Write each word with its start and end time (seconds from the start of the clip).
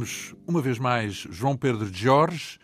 recebemos 0.00 0.34
uma 0.46 0.62
vez 0.62 0.78
mais 0.78 1.14
João 1.30 1.56
Pedro 1.56 1.92
Jorge, 1.92 2.58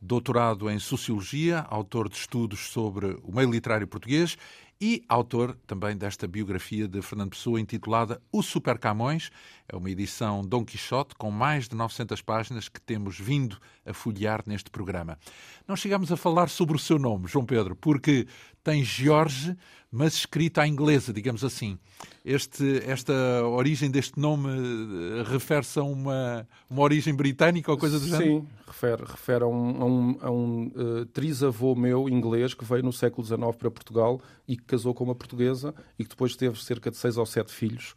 doutorado 0.00 0.68
em 0.68 0.78
Sociologia, 0.78 1.60
autor 1.68 2.08
de 2.08 2.16
estudos 2.16 2.70
sobre 2.70 3.18
o 3.22 3.32
meio 3.32 3.50
literário 3.50 3.86
português 3.86 4.36
e 4.80 5.04
autor 5.08 5.56
também 5.64 5.96
desta 5.96 6.26
biografia 6.26 6.88
de 6.88 7.00
Fernando 7.00 7.30
Pessoa 7.30 7.60
intitulada 7.60 8.20
O 8.32 8.42
Super 8.42 8.78
Camões. 8.78 9.30
É 9.68 9.76
uma 9.76 9.88
edição 9.88 10.42
Dom 10.42 10.64
Quixote 10.64 11.14
com 11.14 11.30
mais 11.30 11.68
de 11.68 11.76
900 11.76 12.20
páginas 12.20 12.68
que 12.68 12.80
temos 12.80 13.16
vindo 13.16 13.58
a 13.86 13.94
folhear 13.94 14.42
neste 14.44 14.70
programa. 14.70 15.16
Não 15.68 15.76
chegamos 15.76 16.10
a 16.10 16.16
falar 16.16 16.48
sobre 16.48 16.74
o 16.74 16.80
seu 16.80 16.98
nome, 16.98 17.28
João 17.28 17.46
Pedro, 17.46 17.76
porque 17.76 18.26
tem 18.62 18.84
Jorge, 18.84 19.56
mas 19.90 20.14
escrito 20.14 20.58
à 20.58 20.66
inglesa, 20.66 21.12
digamos 21.12 21.44
assim. 21.44 21.78
Este, 22.24 22.82
esta 22.86 23.12
origem 23.44 23.90
deste 23.90 24.18
nome 24.18 24.48
eh, 24.48 25.22
refere-se 25.24 25.78
a 25.78 25.82
uma, 25.82 26.48
uma 26.70 26.82
origem 26.82 27.14
britânica 27.14 27.70
ou 27.70 27.76
coisa 27.76 27.98
do 27.98 28.04
Sim, 28.04 28.10
género? 28.10 28.40
Sim, 28.40 28.46
refere, 28.66 29.04
refere 29.04 29.44
a 29.44 29.46
um, 29.46 29.82
a 29.82 29.84
um, 29.84 30.18
a 30.22 30.30
um 30.30 30.72
uh, 30.74 31.06
trisavô 31.06 31.74
meu 31.74 32.08
inglês 32.08 32.54
que 32.54 32.64
veio 32.64 32.82
no 32.82 32.92
século 32.92 33.26
XIX 33.26 33.40
para 33.58 33.70
Portugal 33.70 34.20
e 34.46 34.56
que 34.56 34.64
casou 34.64 34.94
com 34.94 35.04
uma 35.04 35.14
portuguesa 35.14 35.74
e 35.98 36.04
que 36.04 36.10
depois 36.10 36.36
teve 36.36 36.62
cerca 36.62 36.90
de 36.90 36.96
seis 36.96 37.16
ou 37.16 37.26
sete 37.26 37.52
filhos. 37.52 37.94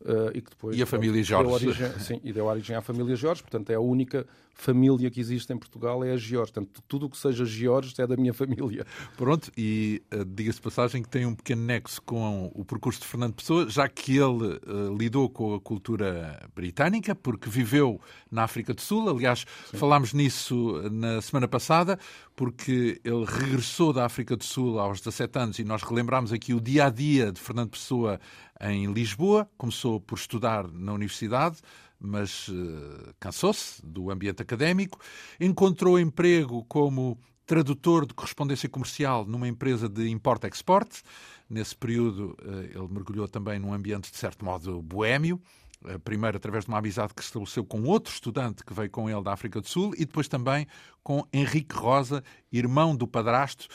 Uh, 0.00 0.30
e, 0.34 0.40
que 0.40 0.50
depois, 0.50 0.76
e 0.76 0.82
a 0.82 0.86
família 0.86 1.22
Jorge. 1.22 1.44
Deu 1.44 1.54
origem, 1.54 2.00
sim, 2.00 2.20
e 2.24 2.32
deu 2.32 2.46
origem 2.46 2.74
à 2.74 2.82
família 2.82 3.14
Jorge, 3.14 3.40
portanto 3.40 3.70
é 3.70 3.74
a 3.74 3.80
única 3.80 4.26
família 4.54 5.10
que 5.10 5.20
existe 5.20 5.52
em 5.52 5.58
Portugal, 5.58 6.04
é 6.04 6.12
a 6.12 6.16
Jorge. 6.16 6.52
Portanto, 6.52 6.82
tudo 6.86 7.06
o 7.06 7.10
que 7.10 7.16
seja 7.16 7.44
Jorge 7.44 7.94
é 7.98 8.06
da 8.06 8.16
minha 8.16 8.32
família. 8.34 8.86
Pronto, 9.16 9.50
e 9.56 10.02
uh, 10.14 10.24
diga-se 10.24 10.60
passagem 10.60 11.02
que 11.02 11.08
tem 11.08 11.26
um 11.26 11.34
pequeno 11.34 11.62
nexo 11.62 12.00
com 12.02 12.50
o 12.54 12.64
percurso 12.64 13.00
de 13.00 13.06
Fernando 13.06 13.34
Pessoa, 13.34 13.68
já 13.68 13.88
que 13.88 14.16
ele 14.16 14.60
uh, 14.66 14.96
lidou 14.96 15.28
com 15.28 15.54
a 15.54 15.60
cultura 15.60 16.48
britânica, 16.54 17.14
porque 17.14 17.48
viveu 17.48 18.00
na 18.30 18.44
África 18.44 18.74
do 18.74 18.80
Sul. 18.80 19.08
Aliás, 19.08 19.44
sim. 19.70 19.76
falámos 19.76 20.12
nisso 20.12 20.82
na 20.90 21.20
semana 21.20 21.48
passada, 21.48 21.98
porque 22.36 23.00
ele 23.04 23.24
regressou 23.24 23.92
da 23.92 24.04
África 24.04 24.36
do 24.36 24.44
Sul 24.44 24.78
aos 24.78 25.00
17 25.00 25.38
anos 25.38 25.58
e 25.58 25.64
nós 25.64 25.82
relembramos 25.82 26.32
aqui 26.32 26.54
o 26.54 26.60
dia 26.60 26.86
a 26.86 26.90
dia 26.90 27.32
de 27.32 27.40
Fernando 27.40 27.70
Pessoa 27.70 28.20
em 28.60 28.92
Lisboa. 28.92 29.48
Começou 29.56 30.00
por 30.00 30.16
estudar 30.16 30.68
na 30.68 30.92
universidade, 30.92 31.58
mas 32.02 32.48
uh, 32.48 33.14
cansou-se 33.20 33.84
do 33.84 34.10
ambiente 34.10 34.42
académico. 34.42 34.98
Encontrou 35.40 35.98
emprego 35.98 36.64
como 36.64 37.18
tradutor 37.46 38.06
de 38.06 38.14
correspondência 38.14 38.68
comercial 38.68 39.24
numa 39.24 39.46
empresa 39.46 39.88
de 39.88 40.08
import-export. 40.08 41.02
Nesse 41.48 41.76
período, 41.76 42.36
uh, 42.42 42.78
ele 42.78 42.88
mergulhou 42.90 43.28
também 43.28 43.58
num 43.58 43.72
ambiente, 43.72 44.10
de 44.10 44.16
certo 44.16 44.44
modo, 44.44 44.82
boêmio. 44.82 45.40
Uh, 45.84 45.98
primeiro, 46.00 46.36
através 46.36 46.64
de 46.64 46.70
uma 46.70 46.78
amizade 46.78 47.14
que 47.14 47.22
estabeleceu 47.22 47.64
com 47.64 47.82
outro 47.84 48.12
estudante 48.12 48.64
que 48.64 48.74
veio 48.74 48.90
com 48.90 49.08
ele 49.08 49.22
da 49.22 49.32
África 49.32 49.60
do 49.60 49.68
Sul 49.68 49.94
e 49.96 50.04
depois 50.04 50.28
também 50.28 50.66
com 51.02 51.26
Henrique 51.32 51.74
Rosa, 51.74 52.22
irmão 52.50 52.96
do 52.96 53.06
padrasto, 53.06 53.68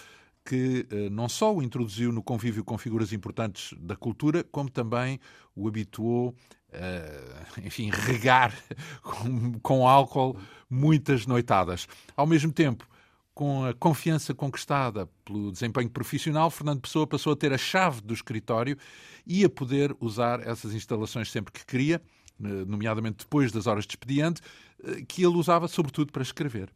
que 0.48 0.88
eh, 0.90 1.10
não 1.10 1.28
só 1.28 1.54
o 1.54 1.62
introduziu 1.62 2.10
no 2.14 2.24
convívio 2.24 2.64
com 2.64 2.78
figuras 2.78 3.12
importantes 3.12 3.76
da 3.78 3.98
cultura, 3.98 4.46
como 4.46 4.70
também 4.70 5.20
o 5.54 5.68
habituou 5.68 6.34
a, 6.74 7.62
enfim, 7.66 7.90
regar 7.90 8.54
com, 9.02 9.60
com 9.60 9.88
álcool 9.88 10.38
muitas 10.70 11.26
noitadas. 11.26 11.88
Ao 12.16 12.26
mesmo 12.26 12.52
tempo, 12.52 12.88
com 13.34 13.66
a 13.66 13.74
confiança 13.74 14.34
conquistada 14.34 15.08
pelo 15.24 15.52
desempenho 15.52 15.90
profissional, 15.90 16.50
Fernando 16.50 16.82
Pessoa 16.82 17.06
passou 17.06 17.34
a 17.34 17.36
ter 17.36 17.54
a 17.54 17.58
chave 17.58 18.02
do 18.02 18.14
escritório 18.14 18.78
e 19.26 19.46
a 19.46 19.50
poder 19.50 19.96
usar 20.00 20.40
essas 20.46 20.74
instalações 20.74 21.30
sempre 21.30 21.54
que 21.54 21.66
queria, 21.66 22.02
eh, 22.44 22.48
nomeadamente 22.66 23.18
depois 23.20 23.52
das 23.52 23.68
horas 23.68 23.86
de 23.86 23.92
expediente, 23.92 24.42
eh, 24.84 25.04
que 25.08 25.24
ele 25.24 25.36
usava 25.36 25.68
sobretudo 25.68 26.12
para 26.12 26.24
escrever 26.24 26.72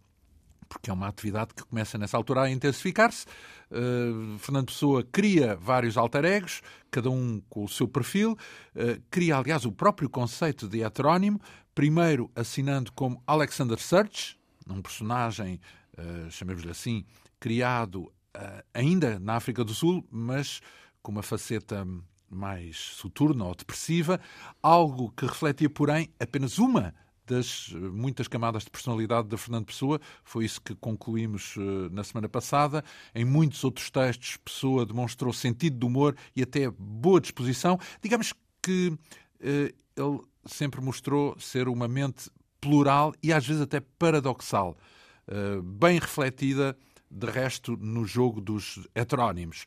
porque 0.72 0.90
é 0.90 0.94
uma 0.94 1.08
atividade 1.08 1.54
que 1.54 1.64
começa 1.66 1.98
nessa 1.98 2.16
altura 2.16 2.44
a 2.44 2.50
intensificar-se. 2.50 3.26
Uh, 3.70 4.40
Fernando 4.40 4.68
Pessoa 4.68 5.04
cria 5.04 5.58
vários 5.58 5.98
alter 5.98 6.24
egos, 6.24 6.62
cada 6.90 7.10
um 7.10 7.42
com 7.50 7.66
o 7.66 7.68
seu 7.68 7.90
perfil, 7.90 8.38
uh, 8.76 9.02
cria, 9.10 9.36
aliás, 9.36 9.66
o 9.66 9.72
próprio 9.72 10.10
conceito 10.10 10.70
de 10.70 10.82
heterónimo, 10.82 11.42
primeiro 11.76 12.32
assinando 12.34 12.92
como 12.94 13.22
Alexander 13.28 13.78
Search, 13.78 14.40
um 14.70 14.82
personagem, 14.82 15.60
uh, 15.98 16.32
chamemos-lhe 16.32 16.72
assim, 16.72 17.06
criado 17.40 18.12
ainda 18.74 19.20
na 19.20 19.36
África 19.36 19.62
do 19.62 19.74
Sul, 19.74 20.08
mas 20.10 20.62
com 21.02 21.12
uma 21.12 21.22
faceta 21.22 21.86
mais 22.30 22.78
soturna 22.78 23.44
ou 23.44 23.54
depressiva, 23.54 24.22
algo 24.64 25.12
que 25.12 25.26
refletia, 25.26 25.70
porém, 25.70 26.10
apenas 26.18 26.58
uma 26.58 26.96
das 27.32 27.70
muitas 27.94 28.28
camadas 28.28 28.64
de 28.64 28.70
personalidade 28.70 29.30
da 29.30 29.38
Fernando 29.38 29.66
Pessoa. 29.66 30.00
Foi 30.24 30.44
isso 30.44 30.62
que 30.62 30.76
concluímos 30.76 31.56
uh, 31.56 31.90
na 31.92 32.04
semana 32.04 32.28
passada. 32.28 32.84
Em 33.16 33.24
muitos 33.24 33.64
outros 33.64 33.90
textos, 33.90 34.38
Pessoa 34.38 34.86
demonstrou 34.86 35.32
sentido 35.32 35.80
de 35.80 35.86
humor 35.86 36.16
e 36.36 36.44
até 36.44 36.70
boa 36.70 37.22
disposição. 37.22 37.80
Digamos 38.02 38.34
que 38.62 38.90
uh, 38.90 39.00
ele 39.96 40.20
sempre 40.46 40.82
mostrou 40.82 41.40
ser 41.40 41.70
uma 41.70 41.88
mente 41.88 42.30
plural 42.60 43.14
e 43.24 43.32
às 43.32 43.48
vezes 43.48 43.62
até 43.62 43.80
paradoxal, 43.80 44.78
uh, 45.28 45.62
bem 45.62 46.00
refletida 46.00 46.78
de 47.10 47.28
resto 47.28 47.78
no 47.78 48.06
jogo 48.06 48.40
dos 48.40 48.88
heterónimos. 48.96 49.66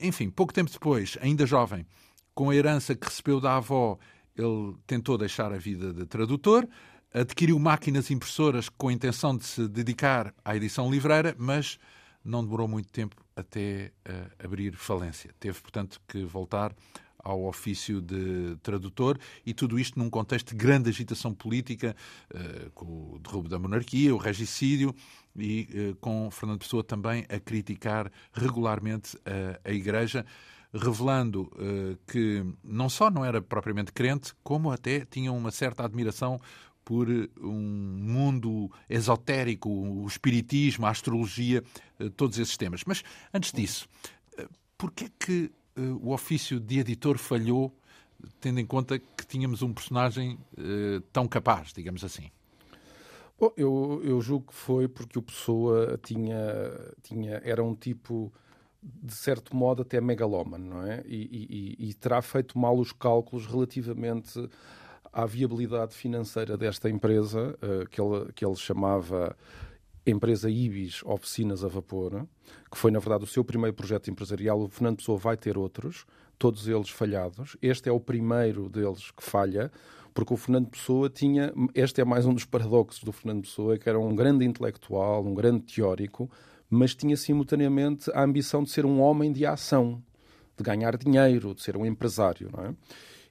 enfim, 0.00 0.28
pouco 0.28 0.52
tempo 0.52 0.68
depois, 0.68 1.16
ainda 1.20 1.46
jovem, 1.46 1.86
com 2.34 2.50
a 2.50 2.56
herança 2.56 2.96
que 2.96 3.06
recebeu 3.06 3.40
da 3.40 3.54
avó 3.56 3.96
ele 4.36 4.76
tentou 4.86 5.16
deixar 5.16 5.52
a 5.52 5.58
vida 5.58 5.92
de 5.92 6.06
tradutor, 6.06 6.68
adquiriu 7.12 7.58
máquinas 7.58 8.10
impressoras 8.10 8.68
com 8.68 8.88
a 8.88 8.92
intenção 8.92 9.36
de 9.36 9.44
se 9.44 9.66
dedicar 9.68 10.34
à 10.44 10.54
edição 10.54 10.90
livreira, 10.90 11.34
mas 11.38 11.78
não 12.22 12.42
demorou 12.42 12.68
muito 12.68 12.90
tempo 12.90 13.16
até 13.34 13.92
uh, 14.08 14.44
abrir 14.44 14.74
falência. 14.74 15.30
Teve, 15.38 15.60
portanto, 15.60 16.00
que 16.08 16.24
voltar 16.24 16.74
ao 17.18 17.44
ofício 17.44 18.00
de 18.00 18.56
tradutor 18.62 19.18
e 19.44 19.52
tudo 19.52 19.78
isto 19.78 19.98
num 19.98 20.08
contexto 20.08 20.50
de 20.50 20.56
grande 20.56 20.90
agitação 20.90 21.32
política, 21.34 21.96
uh, 22.34 22.70
com 22.72 23.14
o 23.14 23.18
derrubo 23.22 23.48
da 23.48 23.58
monarquia, 23.58 24.14
o 24.14 24.18
regicídio 24.18 24.94
e 25.34 25.68
uh, 25.92 25.96
com 25.96 26.30
Fernando 26.30 26.58
Pessoa 26.58 26.82
também 26.82 27.24
a 27.28 27.38
criticar 27.38 28.10
regularmente 28.32 29.16
a 29.64 29.70
Igreja 29.70 30.26
revelando 30.76 31.42
uh, 31.54 31.98
que 32.06 32.44
não 32.62 32.88
só 32.88 33.10
não 33.10 33.24
era 33.24 33.40
propriamente 33.40 33.92
crente, 33.92 34.32
como 34.42 34.70
até 34.70 35.04
tinha 35.04 35.32
uma 35.32 35.50
certa 35.50 35.84
admiração 35.84 36.40
por 36.84 37.10
eh, 37.10 37.28
um 37.40 37.98
mundo 37.98 38.70
esotérico, 38.88 39.68
o 39.68 40.06
espiritismo, 40.06 40.86
a 40.86 40.90
astrologia, 40.90 41.64
uh, 41.98 42.10
todos 42.10 42.38
esses 42.38 42.56
temas. 42.56 42.82
Mas 42.86 43.02
antes 43.34 43.52
disso, 43.52 43.88
uh, 44.38 44.48
por 44.78 44.92
que 44.92 45.06
é 45.06 45.10
que 45.18 45.50
o 46.00 46.10
ofício 46.10 46.58
de 46.58 46.78
editor 46.78 47.18
falhou, 47.18 47.70
tendo 48.40 48.58
em 48.58 48.64
conta 48.64 48.98
que 48.98 49.26
tínhamos 49.26 49.60
um 49.60 49.74
personagem 49.74 50.38
tão 51.12 51.28
capaz, 51.28 51.70
digamos 51.70 52.02
assim? 52.02 52.30
Bom, 53.38 53.52
eu, 53.58 54.00
eu 54.02 54.18
julgo 54.22 54.46
que 54.46 54.54
foi 54.54 54.88
porque 54.88 55.18
o 55.18 55.22
Pessoa 55.22 56.00
tinha, 56.02 56.40
tinha 57.02 57.42
era 57.44 57.62
um 57.62 57.74
tipo 57.74 58.32
de 58.82 59.14
certo 59.14 59.54
modo, 59.56 59.82
até 59.82 60.00
megalómano, 60.00 60.64
não 60.66 60.82
é? 60.82 61.02
E, 61.06 61.76
e, 61.80 61.88
e, 61.88 61.94
terá 61.94 62.22
feito 62.22 62.58
mal 62.58 62.78
os 62.78 62.92
cálculos 62.92 63.46
relativamente 63.46 64.48
à 65.12 65.24
viabilidade 65.26 65.94
financeira 65.94 66.56
desta 66.56 66.88
empresa, 66.88 67.56
uh, 67.62 67.88
que, 67.88 68.00
ele, 68.00 68.32
que 68.32 68.44
ele 68.44 68.56
chamava 68.56 69.36
Empresa 70.06 70.48
Ibis 70.48 71.02
Oficinas 71.04 71.64
a 71.64 71.68
Vapor, 71.68 72.26
que 72.70 72.78
foi, 72.78 72.90
na 72.90 73.00
verdade, 73.00 73.24
o 73.24 73.26
seu 73.26 73.44
primeiro 73.44 73.74
projeto 73.74 74.08
empresarial. 74.08 74.60
O 74.60 74.68
Fernando 74.68 74.98
Pessoa 74.98 75.18
vai 75.18 75.36
ter 75.36 75.58
outros, 75.58 76.06
todos 76.38 76.68
eles 76.68 76.90
falhados. 76.90 77.56
Este 77.60 77.88
é 77.88 77.92
o 77.92 77.98
primeiro 77.98 78.68
deles 78.68 79.10
que 79.10 79.22
falha, 79.22 79.72
porque 80.14 80.32
o 80.32 80.36
Fernando 80.36 80.68
Pessoa 80.68 81.10
tinha. 81.10 81.52
Este 81.74 82.00
é 82.00 82.04
mais 82.04 82.24
um 82.24 82.32
dos 82.32 82.44
paradoxos 82.44 83.02
do 83.02 83.10
Fernando 83.10 83.42
Pessoa, 83.42 83.76
que 83.78 83.88
era 83.88 83.98
um 83.98 84.14
grande 84.14 84.44
intelectual, 84.44 85.24
um 85.24 85.34
grande 85.34 85.62
teórico, 85.62 86.30
mas 86.68 86.94
tinha 86.94 87.16
simultaneamente 87.16 88.10
a 88.12 88.22
ambição 88.22 88.62
de 88.62 88.70
ser 88.70 88.84
um 88.84 89.00
homem 89.00 89.32
de 89.32 89.46
ação, 89.46 90.02
de 90.56 90.64
ganhar 90.64 90.96
dinheiro, 90.96 91.54
de 91.54 91.62
ser 91.62 91.76
um 91.76 91.84
empresário, 91.84 92.50
não 92.52 92.64
é? 92.64 92.74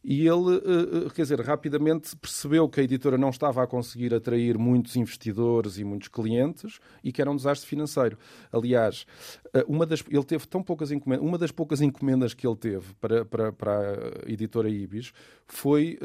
E 0.08 0.28
ele, 0.28 0.58
eh, 0.58 1.08
eh, 1.08 1.10
quer 1.16 1.24
dizer, 1.24 1.42
rapidamente 1.42 2.16
percebeu 2.16 2.70
que 2.70 2.80
a 2.80 2.84
editora 2.84 3.18
não 3.18 3.30
estava 3.30 3.64
a 3.64 3.66
conseguir 3.66 4.14
atrair 4.14 4.56
muitos 4.56 4.96
investidores 4.96 5.80
e 5.80 5.84
muitos 5.84 6.10
clientes 6.10 6.80
e 7.04 7.12
que 7.12 7.20
era 7.20 7.32
um 7.32 7.36
desastre 7.36 7.68
financeiro. 7.68 8.16
Aliás, 8.54 9.08
eh, 9.52 9.66
uma 9.68 9.84
das, 9.84 10.04
ele 10.08 10.24
teve 10.24 10.46
tão 10.46 10.62
poucas 10.62 10.92
encomendas, 10.92 11.28
uma 11.28 11.40
das 11.40 11.50
poucas 11.50 11.82
encomendas 11.82 12.36
que 12.36 12.46
ele 12.46 12.56
teve 12.56 12.94
para, 13.02 13.26
para, 13.26 13.52
para 13.52 14.22
a 14.28 14.32
editora 14.32 14.70
Ibis 14.70 15.12
foi 15.48 15.98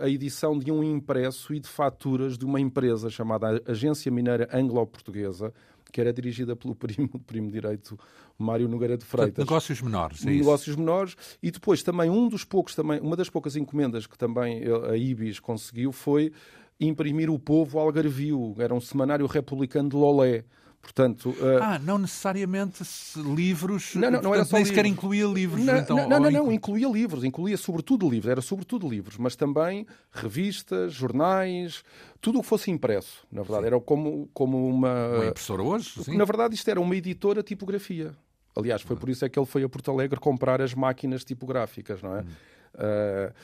a 0.00 0.08
edição 0.08 0.58
de 0.58 0.70
um 0.70 0.82
impresso 0.82 1.54
e 1.54 1.60
de 1.60 1.68
faturas 1.68 2.38
de 2.38 2.44
uma 2.44 2.60
empresa 2.60 3.10
chamada 3.10 3.60
Agência 3.66 4.10
Mineira 4.12 4.48
Anglo-Portuguesa, 4.52 5.52
que 5.94 6.00
era 6.00 6.12
dirigida 6.12 6.56
pelo 6.56 6.74
primo, 6.74 7.08
primo 7.24 7.48
direito 7.52 7.96
Mário 8.36 8.68
Nogueira 8.68 8.98
de 8.98 9.04
Freitas. 9.04 9.32
Portanto, 9.36 9.48
negócios 9.48 9.80
menores, 9.80 10.26
é 10.26 10.30
Negócios 10.30 10.68
isso? 10.68 10.78
menores. 10.78 11.16
E 11.40 11.52
depois 11.52 11.84
também 11.84 12.10
um 12.10 12.28
dos 12.28 12.44
poucos, 12.44 12.74
também, 12.74 13.00
uma 13.00 13.14
das 13.14 13.30
poucas 13.30 13.54
encomendas 13.54 14.04
que 14.04 14.18
também 14.18 14.64
a 14.90 14.96
Ibis 14.96 15.38
conseguiu 15.38 15.92
foi 15.92 16.32
imprimir 16.80 17.30
o 17.30 17.38
Povo 17.38 17.78
Algarvio, 17.78 18.56
era 18.58 18.74
um 18.74 18.80
semanário 18.80 19.24
republicano 19.26 19.88
de 19.88 19.94
Lolé. 19.94 20.44
Portanto, 20.84 21.30
uh... 21.30 21.62
Ah, 21.62 21.78
não 21.78 21.96
necessariamente 21.96 22.84
livros. 23.16 23.94
Não, 23.94 24.10
não, 24.10 24.20
não 24.20 24.34
era 24.34 24.44
só 24.44 24.56
nem 24.56 24.66
sequer 24.66 24.84
incluía 24.84 25.24
livros. 25.24 25.64
Não, 25.64 25.76
então, 25.78 25.96
não, 25.96 26.08
não, 26.08 26.20
não, 26.20 26.30
não, 26.30 26.52
incluía 26.52 26.86
livros, 26.86 27.24
incluía 27.24 27.56
sobretudo 27.56 28.08
livros, 28.08 28.30
era 28.30 28.42
sobretudo 28.42 28.88
livros, 28.88 29.16
mas 29.16 29.34
também 29.34 29.86
revistas, 30.12 30.92
jornais, 30.92 31.82
tudo 32.20 32.38
o 32.38 32.42
que 32.42 32.48
fosse 32.48 32.70
impresso, 32.70 33.26
na 33.32 33.40
verdade. 33.40 33.62
Sim. 33.62 33.66
Era 33.68 33.80
como, 33.80 34.28
como 34.34 34.68
uma. 34.68 35.08
Uma 35.16 35.26
impressora 35.26 35.62
hoje? 35.62 36.04
Sim. 36.04 36.16
Na 36.18 36.26
verdade, 36.26 36.54
isto 36.54 36.70
era 36.70 36.80
uma 36.80 36.94
editora 36.94 37.42
tipografia. 37.42 38.14
Aliás, 38.54 38.82
foi 38.82 38.94
por 38.94 39.08
isso 39.08 39.24
é 39.24 39.28
que 39.28 39.38
ele 39.38 39.46
foi 39.46 39.64
a 39.64 39.68
Porto 39.68 39.90
Alegre 39.90 40.20
comprar 40.20 40.60
as 40.60 40.74
máquinas 40.74 41.24
tipográficas, 41.24 42.02
não 42.02 42.16
é? 42.16 42.20
Hum. 42.20 42.26
Uh, 42.74 43.34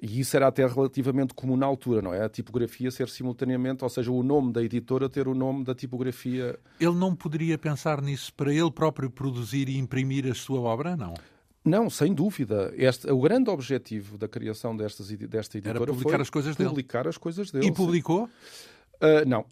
e 0.00 0.20
isso 0.20 0.36
era 0.36 0.46
até 0.46 0.66
relativamente 0.66 1.34
comum 1.34 1.56
na 1.56 1.66
altura, 1.66 2.00
não 2.00 2.14
é? 2.14 2.24
A 2.24 2.28
tipografia 2.28 2.90
ser 2.90 3.08
simultaneamente, 3.08 3.84
ou 3.84 3.90
seja, 3.90 4.10
o 4.10 4.22
nome 4.22 4.52
da 4.52 4.62
editora 4.62 5.08
ter 5.08 5.28
o 5.28 5.34
nome 5.34 5.64
da 5.64 5.74
tipografia. 5.74 6.58
Ele 6.80 6.94
não 6.94 7.14
poderia 7.14 7.58
pensar 7.58 8.00
nisso 8.00 8.32
para 8.34 8.52
ele 8.52 8.70
próprio 8.70 9.10
produzir 9.10 9.68
e 9.68 9.76
imprimir 9.76 10.30
a 10.30 10.34
sua 10.34 10.60
obra, 10.60 10.96
não? 10.96 11.14
Não, 11.64 11.88
sem 11.88 12.12
dúvida. 12.12 12.72
Este, 12.76 13.08
o 13.10 13.20
grande 13.20 13.48
objetivo 13.48 14.18
da 14.18 14.26
criação 14.26 14.76
destas, 14.76 15.08
desta 15.08 15.58
editora 15.58 15.78
Era 15.78 15.86
publicar 15.86 16.20
as 16.20 16.30
coisas 16.30 16.56
publicar 16.56 17.00
dele. 17.00 17.08
as 17.08 17.18
coisas 17.18 17.50
dele. 17.50 17.66
E 17.66 17.72
publicou? 17.72 18.24
Uh, 18.24 19.26
não. 19.26 19.44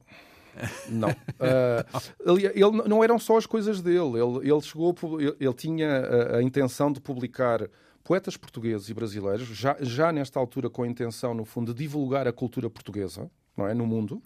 Não. 0.88 1.10
Uh, 1.10 2.37
ele, 2.37 2.46
ele, 2.46 2.88
não 2.88 3.04
eram 3.04 3.19
só 3.19 3.37
as 3.37 3.46
coisas 3.46 3.81
dele. 3.81 4.19
Ele, 4.19 4.50
ele 4.50 4.60
chegou, 4.60 4.94
ele, 5.19 5.37
ele 5.38 5.54
tinha 5.54 5.88
a, 5.88 6.37
a, 6.38 6.42
intenção 6.42 6.92
de 6.92 7.00
publicar 7.00 7.69
poetas 8.05 8.37
portugueses 8.37 8.88
e 8.88 8.94
brasileiros, 8.94 9.49
já, 9.49 9.76
já 9.81 10.12
nesta 10.12 10.38
altura 10.38 10.70
com 10.70 10.82
a 10.82 10.88
intenção, 10.88 11.35
no 11.35 11.44
fundo, 11.44 11.73
de 11.73 11.82
divulgar 11.82 12.26
a 12.26 12.32
cultura 12.32 12.69
portuguesa, 12.69 13.31
não 13.56 13.67
é, 13.67 13.75
no 13.75 13.87
mundo. 13.87 14.23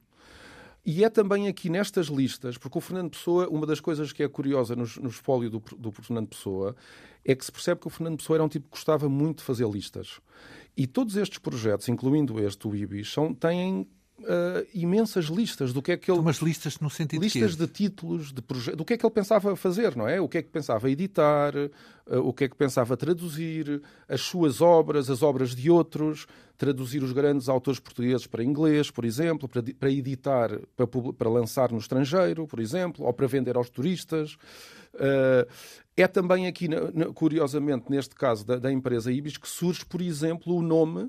E 0.86 1.02
é 1.02 1.08
também 1.08 1.48
aqui 1.48 1.70
nestas 1.70 2.08
listas, 2.08 2.58
porque 2.58 2.76
o 2.76 2.80
Fernando 2.80 3.10
Pessoa, 3.10 3.48
uma 3.48 3.66
das 3.66 3.80
coisas 3.80 4.12
que 4.12 4.22
é 4.22 4.28
curiosa 4.28 4.76
no, 4.76 4.84
espólio 5.08 5.48
do, 5.48 5.62
do 5.78 5.90
Fernando 5.90 6.28
Pessoa, 6.28 6.76
é 7.24 7.34
que 7.34 7.42
se 7.42 7.50
percebe 7.50 7.80
que 7.80 7.86
o 7.86 7.90
Fernando 7.90 8.18
Pessoa 8.18 8.36
era 8.36 8.44
um 8.44 8.48
tipo 8.48 8.66
que 8.66 8.72
gostava 8.72 9.08
muito 9.08 9.38
de 9.38 9.44
fazer 9.44 9.66
listas. 9.66 10.20
E 10.76 10.86
todos 10.86 11.16
estes 11.16 11.38
projetos, 11.38 11.88
incluindo 11.88 12.38
este, 12.38 12.68
o 12.68 12.76
IBIS, 12.76 13.10
são, 13.10 13.32
têm 13.32 13.88
uh, 14.24 14.66
imensas 14.74 15.26
listas 15.26 15.72
do 15.72 15.80
que 15.80 15.92
é 15.92 15.96
que 15.96 16.10
ele. 16.10 16.18
Umas 16.18 16.38
listas 16.38 16.78
no 16.80 16.90
sentido 16.90 17.22
Listas 17.22 17.56
de, 17.56 17.66
de 17.66 17.72
títulos, 17.72 18.32
de 18.32 18.42
projetos, 18.42 18.76
do 18.76 18.84
que 18.84 18.94
é 18.94 18.96
que 18.96 19.04
ele 19.04 19.12
pensava 19.12 19.54
fazer, 19.54 19.94
não 19.96 20.08
é? 20.08 20.20
O 20.20 20.28
que 20.28 20.38
é 20.38 20.42
que 20.42 20.48
pensava 20.48 20.90
editar, 20.90 21.54
uh, 21.54 22.18
o 22.18 22.32
que 22.32 22.44
é 22.44 22.48
que 22.48 22.56
pensava 22.56 22.96
traduzir, 22.96 23.82
as 24.08 24.20
suas 24.20 24.60
obras, 24.60 25.08
as 25.10 25.22
obras 25.22 25.54
de 25.54 25.70
outros, 25.70 26.26
traduzir 26.56 27.02
os 27.02 27.12
grandes 27.12 27.48
autores 27.48 27.78
portugueses 27.78 28.26
para 28.26 28.42
inglês, 28.42 28.90
por 28.90 29.04
exemplo, 29.04 29.48
para, 29.48 29.62
para 29.62 29.90
editar, 29.90 30.50
para, 30.76 30.86
para 30.86 31.30
lançar 31.30 31.70
no 31.70 31.78
estrangeiro, 31.78 32.46
por 32.46 32.60
exemplo, 32.60 33.04
ou 33.04 33.12
para 33.12 33.26
vender 33.26 33.56
aos 33.56 33.68
turistas. 33.70 34.34
Uh, 34.94 35.46
é 35.96 36.08
também 36.08 36.46
aqui, 36.46 36.68
curiosamente, 37.14 37.86
neste 37.88 38.14
caso 38.14 38.44
da, 38.44 38.56
da 38.56 38.72
empresa 38.72 39.12
Ibis, 39.12 39.36
que 39.36 39.48
surge, 39.48 39.84
por 39.84 40.00
exemplo, 40.00 40.54
o 40.56 40.62
nome 40.62 41.08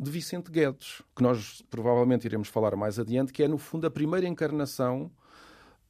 de 0.00 0.10
Vicente 0.10 0.50
Guedes, 0.50 1.02
que 1.14 1.22
nós 1.22 1.62
provavelmente 1.68 2.24
iremos 2.24 2.48
falar 2.48 2.74
mais 2.74 2.98
adiante, 2.98 3.34
que 3.34 3.42
é, 3.42 3.48
no 3.48 3.58
fundo, 3.58 3.86
a 3.86 3.90
primeira 3.90 4.26
encarnação 4.26 5.10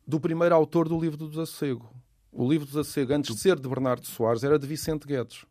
do 0.05 0.19
primeiro 0.19 0.53
autor 0.53 0.89
do 0.89 0.99
livro 0.99 1.17
do 1.17 1.29
Desassossego. 1.29 1.89
O 2.33 2.49
livro 2.49 2.67
do 2.67 2.71
Desassossego, 2.71 3.15
antes 3.15 3.33
de 3.33 3.41
ser 3.41 3.61
de 3.61 3.69
Bernardo 3.69 4.05
Soares, 4.05 4.43
era 4.43 4.59
de 4.59 4.67
Vicente 4.67 5.07
Guedes. 5.07 5.47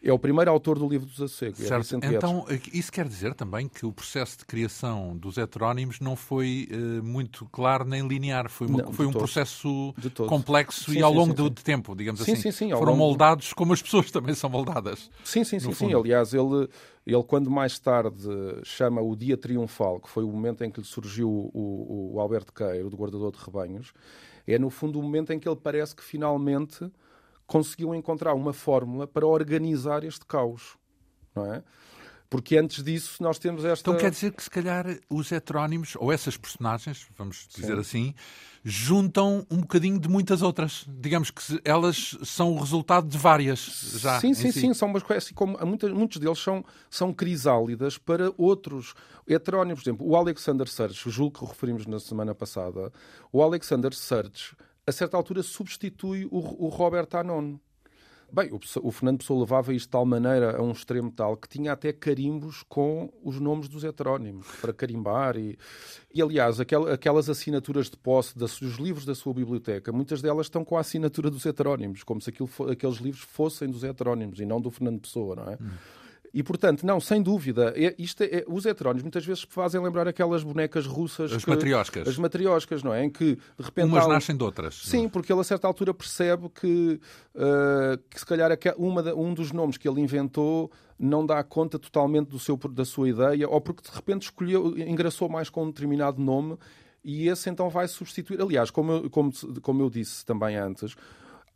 É 0.00 0.12
o 0.12 0.18
primeiro 0.18 0.48
autor 0.50 0.78
do 0.78 0.88
livro 0.88 1.06
do 1.06 1.12
Desassossego. 1.12 1.56
É 2.04 2.14
então, 2.14 2.46
isso 2.72 2.90
quer 2.92 3.06
dizer 3.08 3.34
também 3.34 3.68
que 3.68 3.84
o 3.84 3.92
processo 3.92 4.38
de 4.38 4.44
criação 4.46 5.16
dos 5.16 5.36
heterónimos 5.36 5.98
não 5.98 6.14
foi 6.14 6.68
uh, 6.70 7.02
muito 7.02 7.48
claro 7.50 7.84
nem 7.84 8.06
linear. 8.06 8.48
Foi, 8.48 8.68
uma, 8.68 8.82
não, 8.82 8.92
foi 8.92 9.06
um 9.06 9.12
todos. 9.12 9.32
processo 9.32 9.92
complexo 10.28 10.92
sim, 10.92 11.00
e 11.00 11.02
ao 11.02 11.10
sim, 11.10 11.16
longo 11.16 11.36
sim, 11.36 11.48
de, 11.48 11.64
tempo, 11.64 11.96
digamos 11.96 12.20
sim, 12.20 12.32
assim. 12.32 12.42
Sim, 12.42 12.68
sim, 12.68 12.70
Foram 12.70 12.96
moldados 12.96 13.52
como 13.52 13.72
as 13.72 13.82
pessoas 13.82 14.08
também 14.12 14.36
são 14.36 14.48
moldadas. 14.48 15.10
Sim, 15.24 15.42
sim, 15.42 15.58
sim, 15.58 15.72
sim. 15.72 15.92
Aliás, 15.92 16.32
ele, 16.32 16.68
ele, 17.04 17.24
quando 17.24 17.50
mais 17.50 17.76
tarde 17.80 18.28
chama 18.62 19.02
o 19.02 19.16
Dia 19.16 19.36
Triunfal, 19.36 19.98
que 19.98 20.08
foi 20.08 20.22
o 20.22 20.28
momento 20.28 20.62
em 20.62 20.70
que 20.70 20.80
lhe 20.80 20.86
surgiu 20.86 21.28
o, 21.28 22.12
o 22.14 22.20
Alberto 22.20 22.52
Queiro, 22.52 22.88
do 22.88 22.96
Guardador 22.96 23.32
de 23.32 23.38
Rebanhos, 23.44 23.92
é 24.46 24.58
no 24.58 24.70
fundo 24.70 25.00
o 25.00 25.02
momento 25.02 25.32
em 25.32 25.40
que 25.40 25.48
ele 25.48 25.58
parece 25.60 25.94
que 25.94 26.04
finalmente 26.04 26.88
conseguiu 27.48 27.94
encontrar 27.94 28.34
uma 28.34 28.52
fórmula 28.52 29.06
para 29.06 29.26
organizar 29.26 30.04
este 30.04 30.24
caos, 30.26 30.76
não 31.34 31.52
é? 31.52 31.64
Porque 32.30 32.58
antes 32.58 32.84
disso 32.84 33.22
nós 33.22 33.38
temos 33.38 33.64
esta. 33.64 33.88
Então 33.88 33.98
quer 33.98 34.10
dizer 34.10 34.32
que 34.32 34.42
se 34.42 34.50
calhar 34.50 34.84
os 35.08 35.32
heterónimos, 35.32 35.96
ou 35.96 36.12
essas 36.12 36.36
personagens, 36.36 37.06
vamos 37.16 37.48
dizer 37.48 37.72
Sim. 37.76 37.80
assim, 37.80 38.14
juntam 38.62 39.46
um 39.50 39.62
bocadinho 39.62 39.98
de 39.98 40.10
muitas 40.10 40.42
outras. 40.42 40.84
Digamos 40.86 41.30
que 41.30 41.58
elas 41.64 42.18
são 42.22 42.52
o 42.52 42.58
resultado 42.58 43.08
de 43.08 43.16
várias 43.16 43.58
já. 43.98 44.20
Sim, 44.20 44.34
sim, 44.34 44.52
si. 44.52 44.60
sim. 44.60 44.74
São 44.74 44.88
umas 44.88 45.02
assim, 45.10 45.32
como 45.32 45.56
muitos, 45.64 45.90
muitos 45.90 46.18
deles 46.18 46.38
são, 46.38 46.62
são 46.90 47.14
crisálidas 47.14 47.96
para 47.96 48.30
outros 48.36 48.92
heterónimos. 49.26 49.82
Por 49.82 49.88
exemplo, 49.88 50.06
o 50.06 50.14
Alexander 50.14 50.68
Serge, 50.68 51.08
o 51.08 51.10
julgo 51.10 51.38
que 51.38 51.46
referimos 51.46 51.86
na 51.86 51.98
semana 51.98 52.34
passada, 52.34 52.92
o 53.32 53.42
Alexander 53.42 53.94
Serge 53.94 54.54
a 54.88 54.92
certa 54.92 55.16
altura 55.16 55.42
substitui 55.42 56.26
o, 56.30 56.66
o 56.66 56.68
Robert 56.68 57.08
Anon. 57.12 57.58
Bem, 58.30 58.50
o, 58.52 58.60
o, 58.82 58.90
Fernando 58.90 59.18
Pessoa 59.18 59.40
levava 59.40 59.72
isto 59.72 59.86
de 59.86 59.90
tal 59.90 60.04
maneira 60.04 60.58
a 60.58 60.62
um 60.62 60.70
extremo 60.70 61.10
tal 61.10 61.34
que 61.34 61.48
tinha 61.48 61.72
até 61.72 61.92
carimbos 61.94 62.62
com 62.68 63.10
os 63.22 63.40
nomes 63.40 63.68
dos 63.68 63.84
heterónimos 63.84 64.46
para 64.60 64.72
carimbar. 64.72 65.36
E, 65.38 65.58
e 66.14 66.20
aliás, 66.20 66.60
aquel, 66.60 66.90
aquelas 66.92 67.30
assinaturas 67.30 67.88
de 67.88 67.96
posse 67.96 68.36
dos 68.36 68.60
livros 68.78 69.06
da 69.06 69.14
sua 69.14 69.32
biblioteca, 69.32 69.92
muitas 69.92 70.20
delas 70.20 70.46
estão 70.46 70.62
com 70.62 70.76
a 70.76 70.80
assinatura 70.80 71.30
dos 71.30 71.46
heterónimos, 71.46 72.02
como 72.02 72.20
se 72.20 72.28
aquilo, 72.28 72.50
aqueles 72.70 72.96
livros 72.96 73.22
fossem 73.22 73.70
dos 73.70 73.82
heterónimos 73.82 74.40
e 74.40 74.44
não 74.44 74.60
do 74.60 74.70
Fernando 74.70 75.00
Pessoa, 75.00 75.36
não 75.36 75.50
é? 75.50 75.58
Hum. 75.60 75.70
E, 76.32 76.42
portanto, 76.42 76.84
não, 76.84 77.00
sem 77.00 77.22
dúvida, 77.22 77.72
é, 77.76 77.94
isto 77.98 78.22
é, 78.22 78.44
os 78.46 78.66
heterónimos 78.66 79.02
muitas 79.02 79.24
vezes 79.24 79.46
fazem 79.48 79.80
lembrar 79.80 80.06
aquelas 80.06 80.42
bonecas 80.42 80.86
russas. 80.86 81.32
As 81.32 81.44
que, 81.44 81.50
matrioscas. 81.50 82.06
As 82.06 82.18
matrioscas, 82.18 82.82
não 82.82 82.92
é? 82.92 83.04
Em 83.04 83.10
que, 83.10 83.36
de 83.36 83.64
repente. 83.64 83.86
Umas 83.86 84.06
nascem 84.06 84.36
de 84.36 84.44
outras. 84.44 84.74
Sim, 84.84 85.08
porque 85.08 85.32
ele 85.32 85.40
a 85.40 85.44
certa 85.44 85.66
altura 85.66 85.94
percebe 85.94 86.48
que, 86.50 87.00
uh, 87.34 87.98
que 88.10 88.18
se 88.18 88.26
calhar 88.26 88.50
uma, 88.76 89.02
um 89.14 89.32
dos 89.32 89.52
nomes 89.52 89.76
que 89.76 89.88
ele 89.88 90.00
inventou 90.00 90.70
não 90.98 91.24
dá 91.24 91.42
conta 91.44 91.78
totalmente 91.78 92.28
do 92.28 92.38
seu, 92.38 92.56
da 92.56 92.84
sua 92.84 93.08
ideia, 93.08 93.48
ou 93.48 93.60
porque 93.60 93.88
de 93.88 93.94
repente 93.94 94.22
escolheu, 94.22 94.76
engraçou 94.76 95.28
mais 95.28 95.48
com 95.48 95.64
um 95.64 95.66
determinado 95.68 96.20
nome 96.20 96.58
e 97.04 97.28
esse 97.28 97.48
então 97.48 97.70
vai 97.70 97.86
substituir. 97.86 98.40
Aliás, 98.40 98.70
como 98.70 98.92
eu, 98.92 99.10
como, 99.10 99.32
como 99.62 99.82
eu 99.82 99.88
disse 99.88 100.26
também 100.26 100.56
antes, 100.56 100.96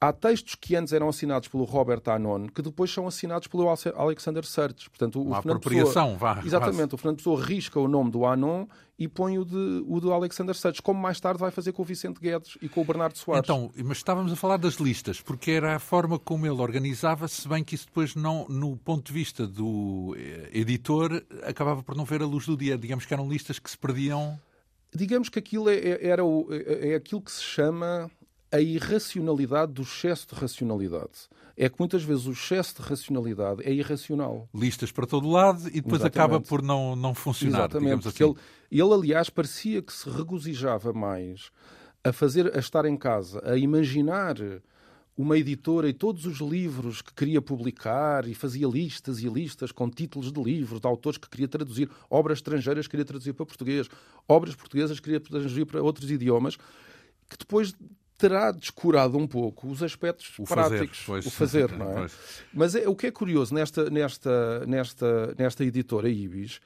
Há 0.03 0.13
textos 0.13 0.57
que 0.57 0.75
antes 0.75 0.93
eram 0.93 1.09
assinados 1.09 1.47
pelo 1.47 1.63
Robert 1.63 2.03
Anon, 2.07 2.49
que 2.49 2.61
depois 2.61 2.91
são 2.91 3.07
assinados 3.07 3.47
pelo 3.47 3.69
Alexander 3.95 4.45
Sertes. 4.45 4.89
Portanto, 4.89 5.21
o 5.21 5.23
Uma 5.23 5.37
Fernando 5.41 5.59
apropriação, 5.59 6.15
Pessoa, 6.15 6.35
vá. 6.35 6.43
Exatamente, 6.45 6.77
quase. 6.77 6.95
o 6.95 6.99
Fernando 6.99 7.17
Pessoa 7.19 7.45
risca 7.45 7.79
o 7.79 7.87
nome 7.87 8.11
do 8.11 8.27
Anon 8.27 8.67
e 8.99 9.07
põe 9.07 9.39
o, 9.39 9.45
de, 9.45 9.85
o 9.87 10.01
do 10.01 10.13
Alexander 10.13 10.57
Sertes, 10.57 10.81
como 10.81 11.01
mais 11.01 11.21
tarde 11.21 11.39
vai 11.39 11.53
fazer 11.53 11.71
com 11.71 11.83
o 11.83 11.85
Vicente 11.85 12.21
Guedes 12.21 12.59
e 12.61 12.69
com 12.69 12.81
o 12.81 12.85
Bernardo 12.85 13.17
Soares. 13.17 13.45
Então, 13.45 13.71
mas 13.77 13.99
estávamos 13.99 14.33
a 14.33 14.35
falar 14.35 14.57
das 14.57 14.75
listas, 14.75 15.21
porque 15.21 15.53
era 15.53 15.77
a 15.77 15.79
forma 15.79 16.19
como 16.19 16.47
ele 16.47 16.61
organizava, 16.61 17.29
se 17.29 17.47
bem 17.47 17.63
que 17.63 17.77
isso 17.77 17.87
depois, 17.87 18.17
não, 18.17 18.45
no 18.49 18.77
ponto 18.77 19.07
de 19.07 19.13
vista 19.13 19.47
do 19.47 20.17
eh, 20.19 20.51
editor, 20.53 21.23
acabava 21.45 21.81
por 21.81 21.95
não 21.95 22.05
ver 22.05 22.23
a 22.23 22.27
luz 22.27 22.45
do 22.45 22.57
dia. 22.57 22.77
Digamos 22.77 23.07
que 23.07 23.15
eram 23.15 23.29
listas 23.29 23.61
que 23.61 23.71
se 23.71 23.79
perdiam. 23.79 24.37
Digamos 24.93 25.29
que 25.29 25.39
aquilo 25.39 25.71
é, 25.71 25.77
é 25.77 26.09
era 26.09 26.25
o, 26.25 26.49
é, 26.51 26.91
é 26.91 26.95
aquilo 26.97 27.21
que 27.21 27.31
se 27.31 27.45
chama 27.45 28.11
a 28.53 28.61
irracionalidade 28.61 29.73
do 29.73 29.83
excesso 29.83 30.29
de 30.29 30.35
racionalidade. 30.35 31.29
É 31.57 31.69
que 31.69 31.77
muitas 31.79 32.03
vezes 32.03 32.27
o 32.27 32.33
excesso 32.33 32.77
de 32.77 32.83
racionalidade 32.83 33.63
é 33.65 33.73
irracional. 33.73 34.49
Listas 34.55 34.93
para 34.93 35.07
todo 35.07 35.29
lado 35.29 35.69
e 35.69 35.81
depois 35.81 36.01
Exatamente. 36.01 36.19
acaba 36.19 36.41
por 36.41 36.63
não, 36.63 36.95
não 36.95 37.15
funcionar. 37.15 37.61
Exatamente, 37.61 38.09
assim. 38.09 38.25
ele, 38.25 38.35
ele, 38.71 38.95
aliás, 38.95 39.31
parecia 39.31 39.83
que 39.83 39.93
se 39.93 40.09
regozijava 40.09 40.93
mais 40.93 41.51
a 42.05 42.13
fazer, 42.13 42.55
a 42.57 42.59
estar 42.59 42.85
em 42.85 42.97
casa, 42.97 43.43
a 43.45 43.57
imaginar 43.57 44.37
uma 45.17 45.37
editora 45.37 45.89
e 45.89 45.93
todos 45.93 46.25
os 46.25 46.39
livros 46.39 47.03
que 47.03 47.13
queria 47.13 47.41
publicar 47.41 48.27
e 48.27 48.35
fazia 48.35 48.67
listas 48.67 49.21
e 49.21 49.29
listas 49.29 49.71
com 49.71 49.89
títulos 49.91 50.33
de 50.33 50.43
livros, 50.43 50.81
de 50.81 50.87
autores 50.87 51.19
que 51.19 51.29
queria 51.29 51.49
traduzir, 51.49 51.89
obras 52.09 52.39
estrangeiras 52.39 52.87
que 52.87 52.93
queria 52.93 53.05
traduzir 53.05 53.35
para 53.35 53.45
português, 53.45 53.89
obras 54.27 54.55
portuguesas 54.55 54.99
que 54.99 55.05
queria 55.05 55.21
traduzir 55.21 55.67
para 55.67 55.83
outros 55.83 56.11
idiomas, 56.11 56.57
que 57.29 57.37
depois 57.39 57.75
terá 58.23 58.53
descurado 58.53 59.19
um 59.19 59.27
pouco 59.27 59.67
os 59.67 59.83
aspectos 59.83 60.33
o 60.39 60.45
práticos, 60.45 60.99
fazer, 60.99 61.07
pois, 61.07 61.27
o 61.27 61.31
fazer, 61.31 61.73
não 61.73 61.91
é? 61.91 61.95
Pois. 61.95 62.19
Mas 62.55 62.75
é, 62.77 62.89
o 62.89 62.95
que 62.95 63.09
é 63.09 63.11
curioso 63.11 63.53
nesta, 63.53 63.91
nesta, 63.91 64.65
nesta, 64.65 65.35
nesta 65.37 65.65
editora 65.65 66.09
Ibis 66.09 66.61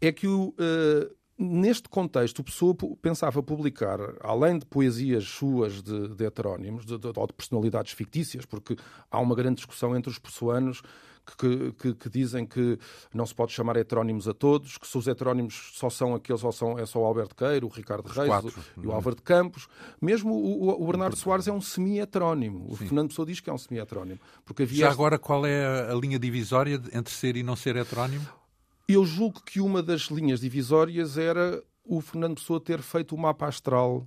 é 0.00 0.12
que 0.12 0.28
o, 0.28 0.50
uh, 0.50 1.16
neste 1.36 1.88
contexto, 1.88 2.38
o 2.38 2.44
Pessoa 2.44 2.76
pensava 3.02 3.42
publicar, 3.42 3.98
além 4.20 4.60
de 4.60 4.66
poesias 4.66 5.24
suas 5.24 5.82
de, 5.82 6.14
de 6.14 6.24
heterónimos, 6.24 6.86
de, 6.86 6.96
de, 6.96 7.08
ou 7.16 7.26
de 7.26 7.32
personalidades 7.32 7.92
fictícias, 7.92 8.46
porque 8.46 8.76
há 9.10 9.18
uma 9.18 9.34
grande 9.34 9.56
discussão 9.56 9.96
entre 9.96 10.08
os 10.08 10.20
pessoanos 10.20 10.82
que, 11.36 11.72
que, 11.72 11.94
que, 11.94 12.08
dizem 12.08 12.46
que 12.46 12.78
não 13.12 13.26
se 13.26 13.34
pode 13.34 13.52
chamar 13.52 13.76
heterónimos 13.76 14.28
a 14.28 14.34
todos, 14.34 14.78
que 14.78 14.86
se 14.86 14.96
os 14.96 15.06
heterónimos 15.06 15.72
só 15.74 15.90
são 15.90 16.14
aqueles, 16.14 16.40
só 16.40 16.52
são, 16.52 16.78
é 16.78 16.86
só 16.86 17.00
o 17.00 17.04
Alberto 17.04 17.34
Queiro, 17.34 17.66
o 17.66 17.70
Ricardo 17.70 18.06
Reis 18.06 18.28
quatro, 18.28 18.54
o, 18.76 18.84
e 18.84 18.86
o? 18.86 18.92
Álvaro 18.92 19.16
de 19.16 19.22
Campos. 19.22 19.68
Mesmo 20.00 20.32
o, 20.32 20.82
o 20.82 20.86
Bernardo 20.86 21.16
Soares 21.16 21.48
é 21.48 21.52
um 21.52 21.60
semi-heterónimo. 21.60 22.66
O. 22.68 22.76
Fernando 22.76 23.08
Pessoa 23.08 23.26
diz 23.26 23.40
que 23.40 23.50
é 23.50 23.52
um 23.52 23.58
semi-heterónimo. 23.58 24.20
Já 24.68 24.90
agora, 24.90 25.18
qual 25.18 25.44
é 25.44 25.90
a 25.90 25.94
linha 25.94 26.18
divisória 26.18 26.80
entre 26.92 27.12
ser 27.12 27.36
e 27.36 27.42
não 27.42 27.56
ser 27.56 27.76
heterónimo? 27.76 28.26
Eu 28.88 29.04
julgo 29.04 29.42
que 29.42 29.60
uma 29.60 29.82
das 29.82 30.02
linhas 30.02 30.40
divisórias 30.40 31.18
era 31.18 31.62
o 31.84 32.00
Fernando 32.00 32.36
Pessoa 32.36 32.60
ter 32.60 32.80
feito 32.82 33.14
o 33.14 33.18
mapa 33.18 33.46
astral 33.46 34.06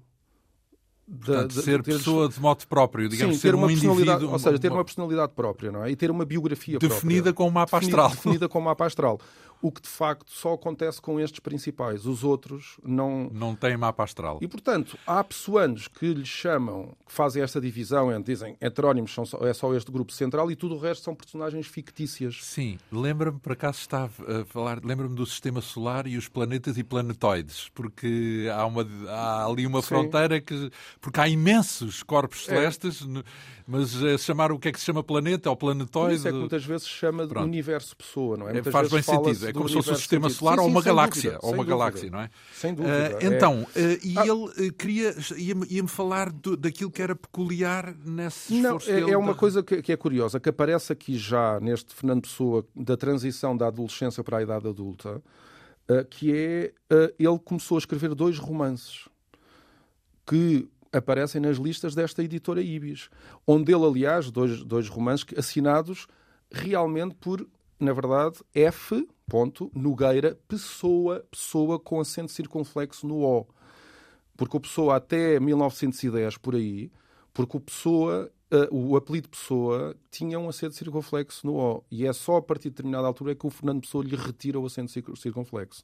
Portanto, 1.09 1.53
de, 1.53 1.61
ser 1.63 1.77
de 1.79 1.83
ter... 1.83 1.93
pessoa 1.93 2.29
de 2.29 2.39
modo 2.39 2.67
próprio, 2.67 3.09
digamos, 3.09 3.37
Sim, 3.37 3.41
ter 3.41 3.47
ser 3.47 3.55
uma 3.55 3.65
um 3.65 3.69
personalidade. 3.69 4.25
Ou 4.25 4.39
seja, 4.39 4.59
ter 4.59 4.71
uma 4.71 4.85
personalidade 4.85 5.31
própria, 5.35 5.71
não 5.71 5.83
é? 5.83 5.91
E 5.91 5.95
ter 5.95 6.11
uma 6.11 6.23
biografia 6.23 6.77
definida 6.77 7.23
própria. 7.23 7.33
com 7.33 7.47
o 7.47 7.51
mapa 7.51 7.77
astral. 7.79 8.09
Definida 8.09 8.47
com 8.47 8.59
o 8.59 8.61
mapa 8.61 8.85
astral 8.85 9.19
o 9.61 9.71
que 9.71 9.81
de 9.81 9.89
facto 9.89 10.31
só 10.31 10.53
acontece 10.53 11.01
com 11.01 11.19
estes 11.19 11.39
principais. 11.39 12.05
Os 12.05 12.23
outros 12.23 12.77
não. 12.83 13.29
Não 13.33 13.55
têm 13.55 13.75
mapa 13.77 14.03
astral. 14.03 14.39
E 14.41 14.47
portanto, 14.47 14.97
há 15.05 15.23
pessoanos 15.23 15.87
que 15.87 16.13
lhes 16.13 16.27
chamam, 16.27 16.95
que 17.05 17.11
fazem 17.11 17.43
esta 17.43 17.59
divisão, 17.59 18.11
entre, 18.11 18.33
dizem 18.33 18.55
heterónimos 18.61 19.13
são 19.13 19.25
só, 19.25 19.37
é 19.45 19.53
só 19.53 19.73
este 19.73 19.91
grupo 19.91 20.11
central 20.11 20.49
e 20.51 20.55
tudo 20.55 20.75
o 20.75 20.79
resto 20.79 21.03
são 21.03 21.15
personagens 21.15 21.67
fictícias. 21.67 22.39
Sim, 22.43 22.77
lembra-me, 22.91 23.39
por 23.39 23.53
acaso 23.53 23.79
estava 23.79 24.11
a 24.41 24.45
falar, 24.45 24.79
lembra-me 24.83 25.15
do 25.15 25.25
sistema 25.25 25.61
solar 25.61 26.07
e 26.07 26.17
os 26.17 26.27
planetas 26.27 26.77
e 26.77 26.83
planetoides, 26.83 27.69
porque 27.73 28.47
há, 28.53 28.65
uma, 28.65 28.87
há 29.07 29.45
ali 29.45 29.67
uma 29.67 29.81
Sim. 29.81 29.87
fronteira 29.87 30.39
que. 30.39 30.69
Porque 31.01 31.19
há 31.19 31.27
imensos 31.27 32.03
corpos 32.03 32.47
é. 32.47 32.55
celestes. 32.55 33.07
Mas 33.71 34.01
é 34.01 34.17
chamar 34.17 34.51
o 34.51 34.57
que 34.57 34.69
é 34.69 34.71
que 34.71 34.79
se 34.79 34.85
chama 34.87 35.03
planeta 35.03 35.47
ou 35.47 35.55
planetóide. 35.55 36.15
Isso 36.15 36.27
é 36.27 36.31
que 36.31 36.37
muitas 36.37 36.65
vezes 36.65 36.87
se 36.87 36.89
chama 36.89 37.27
de 37.27 37.37
universo 37.37 37.95
pessoa, 37.95 38.35
não 38.35 38.49
é? 38.49 38.57
é 38.57 38.63
faz 38.63 38.89
bem 38.89 39.03
sentido. 39.03 39.48
É 39.49 39.53
como 39.53 39.67
se 39.67 39.75
fosse 39.75 39.91
um 39.91 39.95
sistema 39.95 40.29
solar 40.29 40.55
sim, 40.55 40.61
ou 40.61 40.67
uma 40.67 40.81
galáxia. 40.81 41.31
Dúvida, 41.31 41.47
ou 41.47 41.53
uma 41.53 41.63
galáxia, 41.63 42.09
não 42.09 42.19
é? 42.19 42.29
Sem 42.53 42.73
dúvida. 42.73 43.17
Uh, 43.21 43.25
então, 43.25 43.61
uh, 43.63 43.67
e 44.03 44.17
ah. 44.17 44.25
ele 44.25 44.69
uh, 44.69 44.73
queria, 44.73 45.15
ia-me 45.37 45.65
ia 45.69 45.87
falar 45.87 46.31
do, 46.31 46.55
daquilo 46.55 46.91
que 46.91 47.01
era 47.01 47.15
peculiar 47.15 47.95
nesse 48.05 48.55
esforço 48.55 48.91
Não, 48.91 48.97
é, 48.97 49.11
é 49.11 49.17
uma 49.17 49.35
coisa 49.35 49.63
que, 49.63 49.81
que, 49.81 49.91
é 49.91 49.97
curiosa, 49.97 50.39
que 50.39 50.49
aparece 50.49 50.93
aqui 50.93 51.17
já 51.17 51.59
neste 51.59 51.93
Fernando 51.93 52.21
Pessoa, 52.21 52.65
da 52.75 52.95
transição 52.95 53.55
da 53.55 53.67
adolescência 53.67 54.23
para 54.23 54.37
a 54.37 54.43
idade 54.43 54.67
adulta, 54.67 55.21
que 56.11 56.31
é, 56.31 56.71
ele 57.17 57.39
começou 57.43 57.75
a 57.75 57.79
escrever 57.79 58.13
dois 58.13 58.37
romances 58.37 59.09
que 60.27 60.69
aparecem 60.91 61.41
nas 61.41 61.57
listas 61.57 61.95
desta 61.95 62.23
editora 62.23 62.61
Ibis, 62.61 63.09
onde 63.45 63.73
ele, 63.73 63.85
aliás, 63.85 64.29
dois, 64.29 64.63
dois 64.63 64.87
romances 64.87 65.25
assinados 65.37 66.07
realmente 66.51 67.15
por, 67.15 67.47
na 67.79 67.93
verdade, 67.93 68.39
F. 68.53 69.07
Nogueira 69.73 70.37
Pessoa, 70.47 71.23
Pessoa 71.29 71.79
com 71.79 71.99
acento 71.99 72.31
circunflexo 72.31 73.07
no 73.07 73.23
O. 73.23 73.47
Porque 74.35 74.57
o 74.57 74.59
Pessoa 74.59 74.95
até 74.95 75.39
1910, 75.39 76.37
por 76.37 76.55
aí, 76.55 76.91
porque 77.33 77.57
o 77.57 77.59
Pessoa, 77.59 78.31
uh, 78.51 78.75
o 78.75 78.97
apelido 78.97 79.29
Pessoa, 79.29 79.95
tinha 80.09 80.39
um 80.39 80.49
acento 80.49 80.75
circunflexo 80.75 81.45
no 81.45 81.55
O. 81.57 81.83
E 81.91 82.07
é 82.07 82.13
só 82.13 82.37
a 82.37 82.41
partir 82.41 82.63
de 82.63 82.71
determinada 82.71 83.07
altura 83.07 83.33
é 83.33 83.35
que 83.35 83.45
o 83.45 83.49
Fernando 83.49 83.81
Pessoa 83.81 84.03
lhe 84.03 84.15
retira 84.15 84.59
o 84.59 84.65
acento 84.65 85.15
circunflexo. 85.15 85.83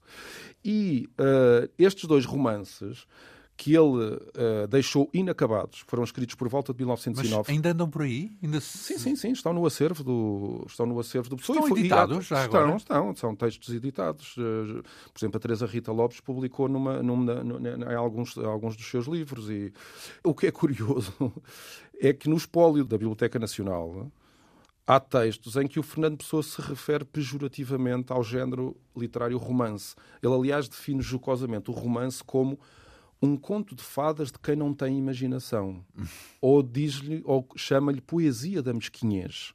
E 0.64 1.08
uh, 1.20 1.70
estes 1.78 2.06
dois 2.06 2.26
romances 2.26 3.06
que 3.58 3.74
ele 3.74 4.16
uh, 4.16 4.68
deixou 4.70 5.10
inacabados, 5.14 5.80
foram 5.88 6.04
escritos 6.04 6.36
por 6.36 6.50
volta 6.50 6.74
de 6.74 6.80
1909. 6.80 7.38
Mas 7.38 7.50
ainda 7.50 7.72
andam 7.72 7.90
por 7.90 8.02
aí? 8.02 8.32
Ainda 8.44 8.60
se... 8.60 8.78
Sim, 8.78 8.98
sim, 8.98 9.16
sim, 9.16 9.32
estão 9.32 9.54
no 9.54 9.66
acervo 9.66 10.04
do, 10.04 10.66
estão 10.68 10.86
no 10.86 11.00
acervo 11.00 11.30
do 11.30 11.38
Estão 11.38 11.68
editados 11.70 12.26
já 12.26 12.46
estão, 12.46 12.60
agora? 12.60 12.78
Estão, 12.78 13.16
são 13.16 13.36
textos 13.36 13.74
editados. 13.74 14.36
Uh, 14.36 14.84
por 15.14 15.20
exemplo, 15.20 15.38
a 15.38 15.40
Teresa 15.40 15.66
Rita 15.66 15.92
Lopes 15.92 16.20
publicou 16.20 16.68
numa, 16.68 17.02
numa, 17.02 17.44
numa, 17.44 17.70
em 17.70 17.96
alguns, 17.96 18.38
alguns 18.38 18.76
dos 18.76 18.86
seus 18.88 19.08
livros. 19.08 19.50
E 19.50 19.72
o 20.24 20.34
que 20.34 20.48
é 20.48 20.52
curioso 20.52 21.14
é 22.02 22.12
que 22.12 22.28
no 22.28 22.36
espólio 22.36 22.84
da 22.84 22.98
Biblioteca 22.98 23.40
Nacional 23.40 24.12
há 24.86 25.00
textos 25.00 25.56
em 25.56 25.66
que 25.66 25.80
o 25.80 25.84
Fernando 25.84 26.18
Pessoa 26.18 26.44
se 26.44 26.62
refere 26.62 27.06
pejorativamente 27.06 28.12
ao 28.12 28.22
género 28.22 28.76
literário 28.96 29.38
romance. 29.38 29.96
Ele, 30.22 30.34
aliás, 30.34 30.68
define 30.68 31.02
jocosamente 31.02 31.72
o 31.72 31.74
romance 31.74 32.24
como 32.24 32.60
um 33.22 33.36
conto 33.38 33.76
de 33.76 33.84
fadas 33.84 34.32
de 34.32 34.40
quem 34.40 34.56
não 34.56 34.74
tem 34.74 34.98
imaginação. 34.98 35.84
ou 36.42 36.62
diz-lhe, 36.62 37.22
ou 37.26 37.48
chama-lhe 37.56 38.02
poesia 38.02 38.62
da 38.62 38.74
mesquinhez. 38.74 39.54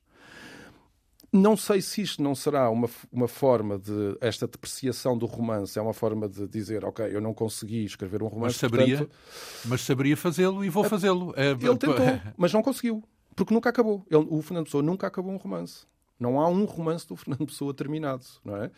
Não 1.32 1.56
sei 1.56 1.80
se 1.80 2.02
isto 2.02 2.20
não 2.20 2.34
será 2.34 2.68
uma, 2.70 2.90
uma 3.12 3.28
forma 3.28 3.78
de. 3.78 4.16
Esta 4.20 4.48
depreciação 4.48 5.16
do 5.16 5.26
romance 5.26 5.78
é 5.78 5.82
uma 5.82 5.94
forma 5.94 6.28
de 6.28 6.48
dizer, 6.48 6.84
ok, 6.84 7.06
eu 7.08 7.20
não 7.20 7.32
consegui 7.32 7.84
escrever 7.84 8.20
um 8.20 8.26
romance. 8.26 8.54
Mas 8.54 8.56
saberia, 8.56 8.98
portanto... 8.98 9.18
mas 9.66 9.80
saberia 9.82 10.16
fazê-lo 10.16 10.64
e 10.64 10.68
vou 10.68 10.82
fazê-lo. 10.82 11.32
É... 11.36 11.50
Ele 11.50 11.76
tentou, 11.76 11.94
mas 12.36 12.52
não 12.52 12.62
conseguiu. 12.62 13.04
Porque 13.36 13.54
nunca 13.54 13.70
acabou. 13.70 14.04
Ele, 14.10 14.26
o 14.28 14.42
Fernando 14.42 14.64
Pessoa 14.64 14.82
nunca 14.82 15.06
acabou 15.06 15.32
um 15.32 15.36
romance. 15.36 15.86
Não 16.18 16.40
há 16.40 16.48
um 16.48 16.64
romance 16.64 17.06
do 17.06 17.14
Fernando 17.14 17.46
Pessoa 17.46 17.72
terminado. 17.72 18.26
Não 18.44 18.56
é? 18.56 18.70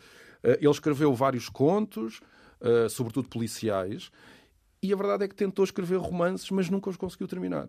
Eh, 0.43 0.59
ele 0.61 0.69
escreveu 0.69 1.13
vários 1.13 1.49
contos, 1.49 2.21
eh, 2.61 2.87
sobretudo 2.87 3.27
policiais, 3.27 4.11
e 4.83 4.91
a 4.91 4.95
verdade 4.97 5.23
é 5.23 5.27
que 5.29 5.35
tentou 5.35 5.63
escrever 5.63 5.97
romances, 5.97 6.51
mas 6.51 6.69
nunca 6.69 6.89
os 6.89 6.97
conseguiu 6.97 7.27
terminar. 7.27 7.67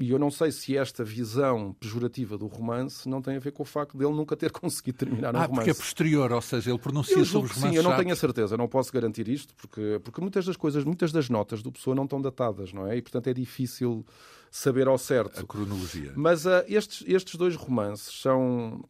E 0.00 0.10
eu 0.10 0.18
não 0.18 0.30
sei 0.30 0.52
se 0.52 0.76
esta 0.76 1.02
visão 1.02 1.74
pejorativa 1.78 2.38
do 2.38 2.46
romance 2.46 3.08
não 3.08 3.20
tem 3.20 3.36
a 3.36 3.40
ver 3.40 3.50
com 3.50 3.64
o 3.64 3.66
facto 3.66 3.98
dele 3.98 4.12
nunca 4.12 4.36
ter 4.36 4.50
conseguido 4.52 4.96
terminar 4.96 5.34
um 5.34 5.38
ah, 5.38 5.42
romance. 5.42 5.54
porque 5.54 5.70
é 5.70 5.74
posterior, 5.74 6.32
ou 6.32 6.40
seja, 6.40 6.70
ele 6.70 6.78
pronuncia 6.78 7.24
sobre 7.24 7.50
os 7.50 7.56
romances 7.56 7.70
Sim, 7.70 7.76
eu 7.76 7.82
não 7.82 7.96
tenho 7.96 8.12
a 8.12 8.16
certeza, 8.16 8.56
não 8.56 8.68
posso 8.68 8.92
garantir 8.92 9.28
isto, 9.28 9.54
porque, 9.56 10.00
porque 10.02 10.20
muitas 10.20 10.46
das 10.46 10.56
coisas, 10.56 10.84
muitas 10.84 11.10
das 11.12 11.28
notas 11.28 11.62
do 11.62 11.72
Pessoa 11.72 11.96
não 11.96 12.04
estão 12.04 12.22
datadas, 12.22 12.72
não 12.72 12.86
é? 12.86 12.96
E, 12.96 13.02
portanto, 13.02 13.26
é 13.26 13.34
difícil 13.34 14.06
saber 14.50 14.86
ao 14.86 14.96
certo. 14.96 15.40
A 15.40 15.44
cronologia. 15.44 16.12
Mas 16.16 16.46
uh, 16.46 16.64
estes, 16.66 17.04
estes 17.06 17.34
dois 17.34 17.56
romances 17.56 18.20
são, 18.22 18.84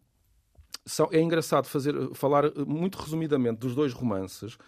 são... 0.84 1.08
É 1.10 1.20
engraçado 1.20 1.66
fazer, 1.66 1.94
falar 2.14 2.52
muito 2.66 2.98
resumidamente 2.98 3.60
dos 3.60 3.74
dois 3.74 3.94
romances. 3.94 4.58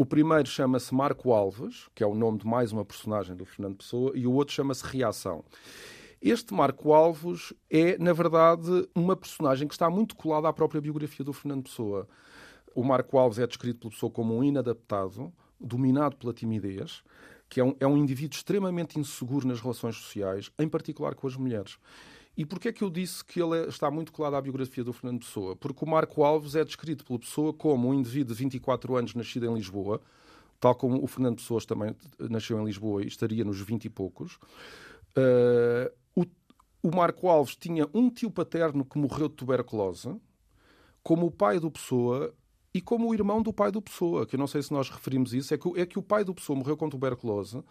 O 0.00 0.06
primeiro 0.06 0.46
chama-se 0.48 0.94
Marco 0.94 1.32
Alves, 1.32 1.88
que 1.92 2.04
é 2.04 2.06
o 2.06 2.14
nome 2.14 2.38
de 2.38 2.46
mais 2.46 2.70
uma 2.70 2.84
personagem 2.84 3.34
do 3.34 3.44
Fernando 3.44 3.78
Pessoa, 3.78 4.12
e 4.14 4.28
o 4.28 4.32
outro 4.32 4.54
chama-se 4.54 4.86
Reação. 4.86 5.44
Este 6.22 6.54
Marco 6.54 6.92
Alves 6.92 7.52
é, 7.68 7.98
na 7.98 8.12
verdade, 8.12 8.88
uma 8.94 9.16
personagem 9.16 9.66
que 9.66 9.74
está 9.74 9.90
muito 9.90 10.14
colada 10.14 10.48
à 10.48 10.52
própria 10.52 10.80
biografia 10.80 11.24
do 11.24 11.32
Fernando 11.32 11.64
Pessoa. 11.64 12.08
O 12.76 12.84
Marco 12.84 13.18
Alves 13.18 13.40
é 13.40 13.46
descrito 13.48 13.80
pela 13.80 13.90
pessoa 13.90 14.08
como 14.08 14.36
um 14.36 14.44
inadaptado, 14.44 15.32
dominado 15.58 16.14
pela 16.14 16.32
timidez, 16.32 17.02
que 17.48 17.58
é 17.58 17.64
um, 17.64 17.74
é 17.80 17.86
um 17.88 17.96
indivíduo 17.96 18.36
extremamente 18.36 19.00
inseguro 19.00 19.48
nas 19.48 19.60
relações 19.60 19.96
sociais, 19.96 20.48
em 20.60 20.68
particular 20.68 21.16
com 21.16 21.26
as 21.26 21.34
mulheres. 21.34 21.76
E 22.38 22.46
porquê 22.46 22.68
é 22.68 22.72
que 22.72 22.84
eu 22.84 22.88
disse 22.88 23.24
que 23.24 23.42
ele 23.42 23.58
é, 23.58 23.68
está 23.68 23.90
muito 23.90 24.12
colado 24.12 24.36
à 24.36 24.40
biografia 24.40 24.84
do 24.84 24.92
Fernando 24.92 25.18
Pessoa? 25.18 25.56
Porque 25.56 25.84
o 25.84 25.88
Marco 25.88 26.22
Alves 26.22 26.54
é 26.54 26.64
descrito 26.64 27.04
pela 27.04 27.18
Pessoa 27.18 27.52
como 27.52 27.88
um 27.88 27.94
indivíduo 27.94 28.32
de 28.32 28.40
24 28.40 28.94
anos 28.94 29.12
nascido 29.12 29.46
em 29.46 29.54
Lisboa, 29.54 30.00
tal 30.60 30.72
como 30.76 31.02
o 31.02 31.06
Fernando 31.08 31.38
Pessoa 31.38 31.60
também 31.66 31.96
nasceu 32.30 32.60
em 32.60 32.64
Lisboa 32.64 33.02
e 33.02 33.08
estaria 33.08 33.44
nos 33.44 33.60
20 33.60 33.86
e 33.86 33.90
poucos. 33.90 34.38
Uh, 35.16 35.90
o, 36.14 36.24
o 36.80 36.94
Marco 36.94 37.26
Alves 37.26 37.56
tinha 37.56 37.88
um 37.92 38.08
tio 38.08 38.30
paterno 38.30 38.84
que 38.84 38.98
morreu 38.98 39.28
de 39.28 39.34
tuberculose, 39.34 40.14
como 41.02 41.26
o 41.26 41.32
pai 41.32 41.58
do 41.58 41.72
Pessoa 41.72 42.32
e 42.72 42.80
como 42.80 43.08
o 43.08 43.14
irmão 43.14 43.42
do 43.42 43.52
pai 43.52 43.72
do 43.72 43.82
Pessoa, 43.82 44.24
que 44.24 44.36
eu 44.36 44.38
não 44.38 44.46
sei 44.46 44.62
se 44.62 44.72
nós 44.72 44.88
referimos 44.88 45.34
isso, 45.34 45.52
é 45.52 45.58
que, 45.58 45.80
é 45.80 45.84
que 45.84 45.98
o 45.98 46.02
pai 46.02 46.22
do 46.22 46.32
Pessoa 46.32 46.56
morreu 46.56 46.76
com 46.76 46.88
tuberculose, 46.88 47.64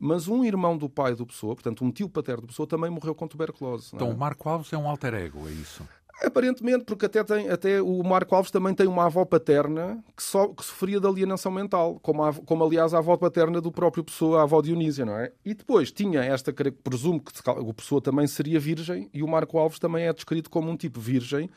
mas 0.00 0.26
um 0.26 0.42
irmão 0.42 0.78
do 0.78 0.88
pai 0.88 1.14
do 1.14 1.26
Pessoa, 1.26 1.54
portanto 1.54 1.84
um 1.84 1.90
tio 1.92 2.08
paterno 2.08 2.40
do 2.40 2.46
Pessoa, 2.46 2.66
também 2.66 2.88
morreu 2.88 3.14
com 3.14 3.28
tuberculose. 3.28 3.90
Então 3.94 4.08
é? 4.08 4.14
o 4.14 4.16
Marco 4.16 4.48
Alves 4.48 4.72
é 4.72 4.78
um 4.78 4.88
alter 4.88 5.12
ego, 5.12 5.46
é 5.46 5.52
isso? 5.52 5.86
Aparentemente, 6.22 6.84
porque 6.84 7.06
até, 7.06 7.24
tem, 7.24 7.48
até 7.48 7.80
o 7.80 8.02
Marco 8.02 8.34
Alves 8.34 8.50
também 8.50 8.74
tem 8.74 8.86
uma 8.86 9.06
avó 9.06 9.24
paterna 9.24 10.04
que, 10.14 10.22
só, 10.22 10.48
que 10.48 10.62
sofria 10.62 11.00
de 11.00 11.06
alienação 11.06 11.50
mental, 11.50 11.98
como, 12.02 12.22
a, 12.22 12.32
como 12.32 12.62
aliás 12.62 12.92
a 12.92 12.98
avó 12.98 13.16
paterna 13.16 13.58
do 13.58 13.72
próprio 13.72 14.04
Pessoa, 14.04 14.40
a 14.40 14.42
avó 14.42 14.60
Dionísia, 14.60 15.06
não 15.06 15.16
é? 15.16 15.32
E 15.42 15.54
depois 15.54 15.90
tinha 15.90 16.20
esta, 16.22 16.52
presumo 16.52 17.20
que 17.20 17.32
o 17.50 17.72
Pessoa 17.72 18.02
também 18.02 18.26
seria 18.26 18.60
virgem, 18.60 19.08
e 19.14 19.22
o 19.22 19.28
Marco 19.28 19.58
Alves 19.58 19.78
também 19.78 20.06
é 20.06 20.12
descrito 20.12 20.50
como 20.50 20.70
um 20.70 20.76
tipo 20.76 21.00
virgem 21.00 21.48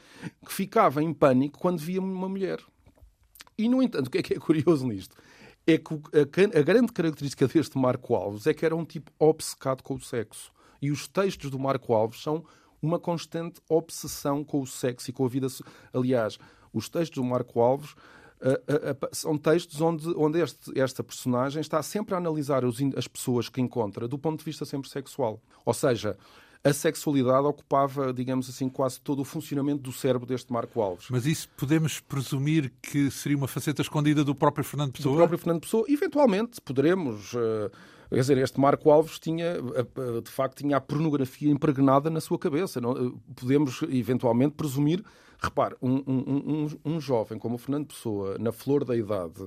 que 0.45 0.53
ficava 0.53 1.03
em 1.03 1.13
pânico 1.13 1.59
quando 1.59 1.79
via 1.79 1.99
uma 1.99 2.29
mulher. 2.29 2.59
E, 3.57 3.67
no 3.67 3.83
entanto, 3.83 4.07
o 4.07 4.09
que 4.09 4.19
é 4.19 4.23
que 4.23 4.33
é 4.33 4.39
curioso 4.39 4.87
nisto? 4.87 5.15
É 5.65 5.77
que 5.77 5.93
a, 5.93 6.61
grande 6.61 6.91
característica 6.91 7.47
deste 7.47 7.77
Marco 7.77 8.15
Alves 8.15 8.47
é 8.47 8.53
que 8.53 8.65
era 8.65 8.75
um 8.75 8.85
tipo 8.85 9.11
obcecado 9.17 9.81
com 9.81 9.95
o 9.95 9.99
sexo. 9.99 10.51
E 10.81 10.91
os 10.91 11.07
textos 11.07 11.49
do 11.49 11.57
Marco 11.57 11.93
Alves 11.93 12.21
são 12.21 12.43
uma 12.81 12.99
constante 12.99 13.61
obsessão 13.69 14.43
com 14.43 14.61
o 14.61 14.67
sexo 14.67 15.09
e 15.09 15.13
com 15.13 15.25
a 15.25 15.29
vida. 15.29 15.47
Aliás, 15.93 16.37
os 16.73 16.89
textos 16.89 17.21
do 17.21 17.23
Marco 17.23 17.61
Alves 17.61 17.95
são 19.11 19.37
textos 19.37 19.79
onde, 19.79 20.07
onde 20.17 20.39
este, 20.39 20.77
esta 20.77 21.03
personagem 21.03 21.61
está 21.61 21.81
sempre 21.81 22.13
a 22.13 22.17
analisar 22.17 22.65
os, 22.65 22.77
as 22.97 23.07
pessoas 23.07 23.47
que 23.47 23.61
encontra 23.61 24.07
do 24.07 24.17
ponto 24.17 24.39
de 24.39 24.45
vista 24.45 24.65
sempre 24.65 24.89
sexual. 24.89 25.41
Ou 25.65 25.73
seja, 25.73 26.17
a 26.63 26.71
sexualidade 26.71 27.45
ocupava, 27.45 28.13
digamos 28.13 28.49
assim, 28.49 28.69
quase 28.69 28.99
todo 29.01 29.21
o 29.21 29.25
funcionamento 29.25 29.81
do 29.81 29.91
cérebro 29.91 30.25
deste 30.25 30.51
Marco 30.51 30.81
Alves. 30.81 31.07
Mas 31.09 31.25
isso 31.25 31.49
podemos 31.57 31.99
presumir 31.99 32.71
que 32.81 33.11
seria 33.11 33.37
uma 33.37 33.49
faceta 33.49 33.81
escondida 33.81 34.23
do 34.23 34.33
próprio 34.33 34.63
Fernando 34.63 34.93
Pessoa? 34.93 35.13
Do 35.13 35.17
próprio 35.17 35.37
Fernando 35.37 35.61
Pessoa. 35.61 35.85
Eventualmente, 35.89 36.61
poderemos. 36.61 37.33
Uh, 37.33 37.69
quer 38.09 38.21
dizer, 38.21 38.37
este 38.37 38.59
Marco 38.61 38.89
Alves 38.89 39.19
tinha, 39.19 39.57
uh, 39.59 40.21
de 40.21 40.31
facto, 40.31 40.59
tinha 40.59 40.77
a 40.77 40.81
pornografia 40.81 41.51
impregnada 41.51 42.09
na 42.09 42.21
sua 42.21 42.39
cabeça. 42.39 42.79
Não? 42.79 43.19
Podemos, 43.35 43.81
eventualmente, 43.89 44.55
presumir. 44.55 45.03
Repare, 45.41 45.75
um, 45.81 45.95
um, 46.07 46.67
um, 46.85 46.93
um 46.93 47.01
jovem 47.01 47.37
como 47.37 47.55
o 47.55 47.57
Fernando 47.57 47.87
Pessoa, 47.87 48.37
na 48.39 48.53
flor 48.53 48.85
da 48.85 48.95
idade, 48.95 49.45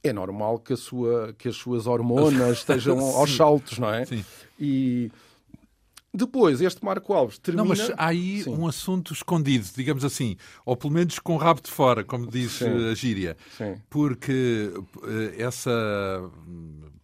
é 0.00 0.12
normal 0.12 0.60
que, 0.60 0.74
a 0.74 0.76
sua, 0.76 1.34
que 1.36 1.48
as 1.48 1.56
suas 1.56 1.88
hormonas 1.88 2.58
estejam 2.58 3.00
aos 3.00 3.34
saltos, 3.34 3.80
não 3.80 3.92
é? 3.92 4.04
Sim. 4.04 4.24
E 4.60 5.10
depois, 6.14 6.60
este 6.60 6.84
Marco 6.84 7.14
Alves 7.14 7.38
termina... 7.38 7.62
Não, 7.62 7.68
mas 7.68 7.90
há 7.96 8.06
aí 8.08 8.42
Sim. 8.42 8.54
um 8.54 8.66
assunto 8.66 9.14
escondido, 9.14 9.66
digamos 9.74 10.04
assim, 10.04 10.36
ou 10.64 10.76
pelo 10.76 10.92
menos 10.92 11.18
com 11.18 11.34
o 11.34 11.38
rabo 11.38 11.62
de 11.62 11.70
fora, 11.70 12.04
como 12.04 12.26
diz 12.26 12.52
Sim. 12.52 12.90
a 12.90 12.94
gíria. 12.94 13.36
Sim. 13.56 13.76
Porque 13.88 14.70
eh, 15.04 15.42
essa 15.42 15.70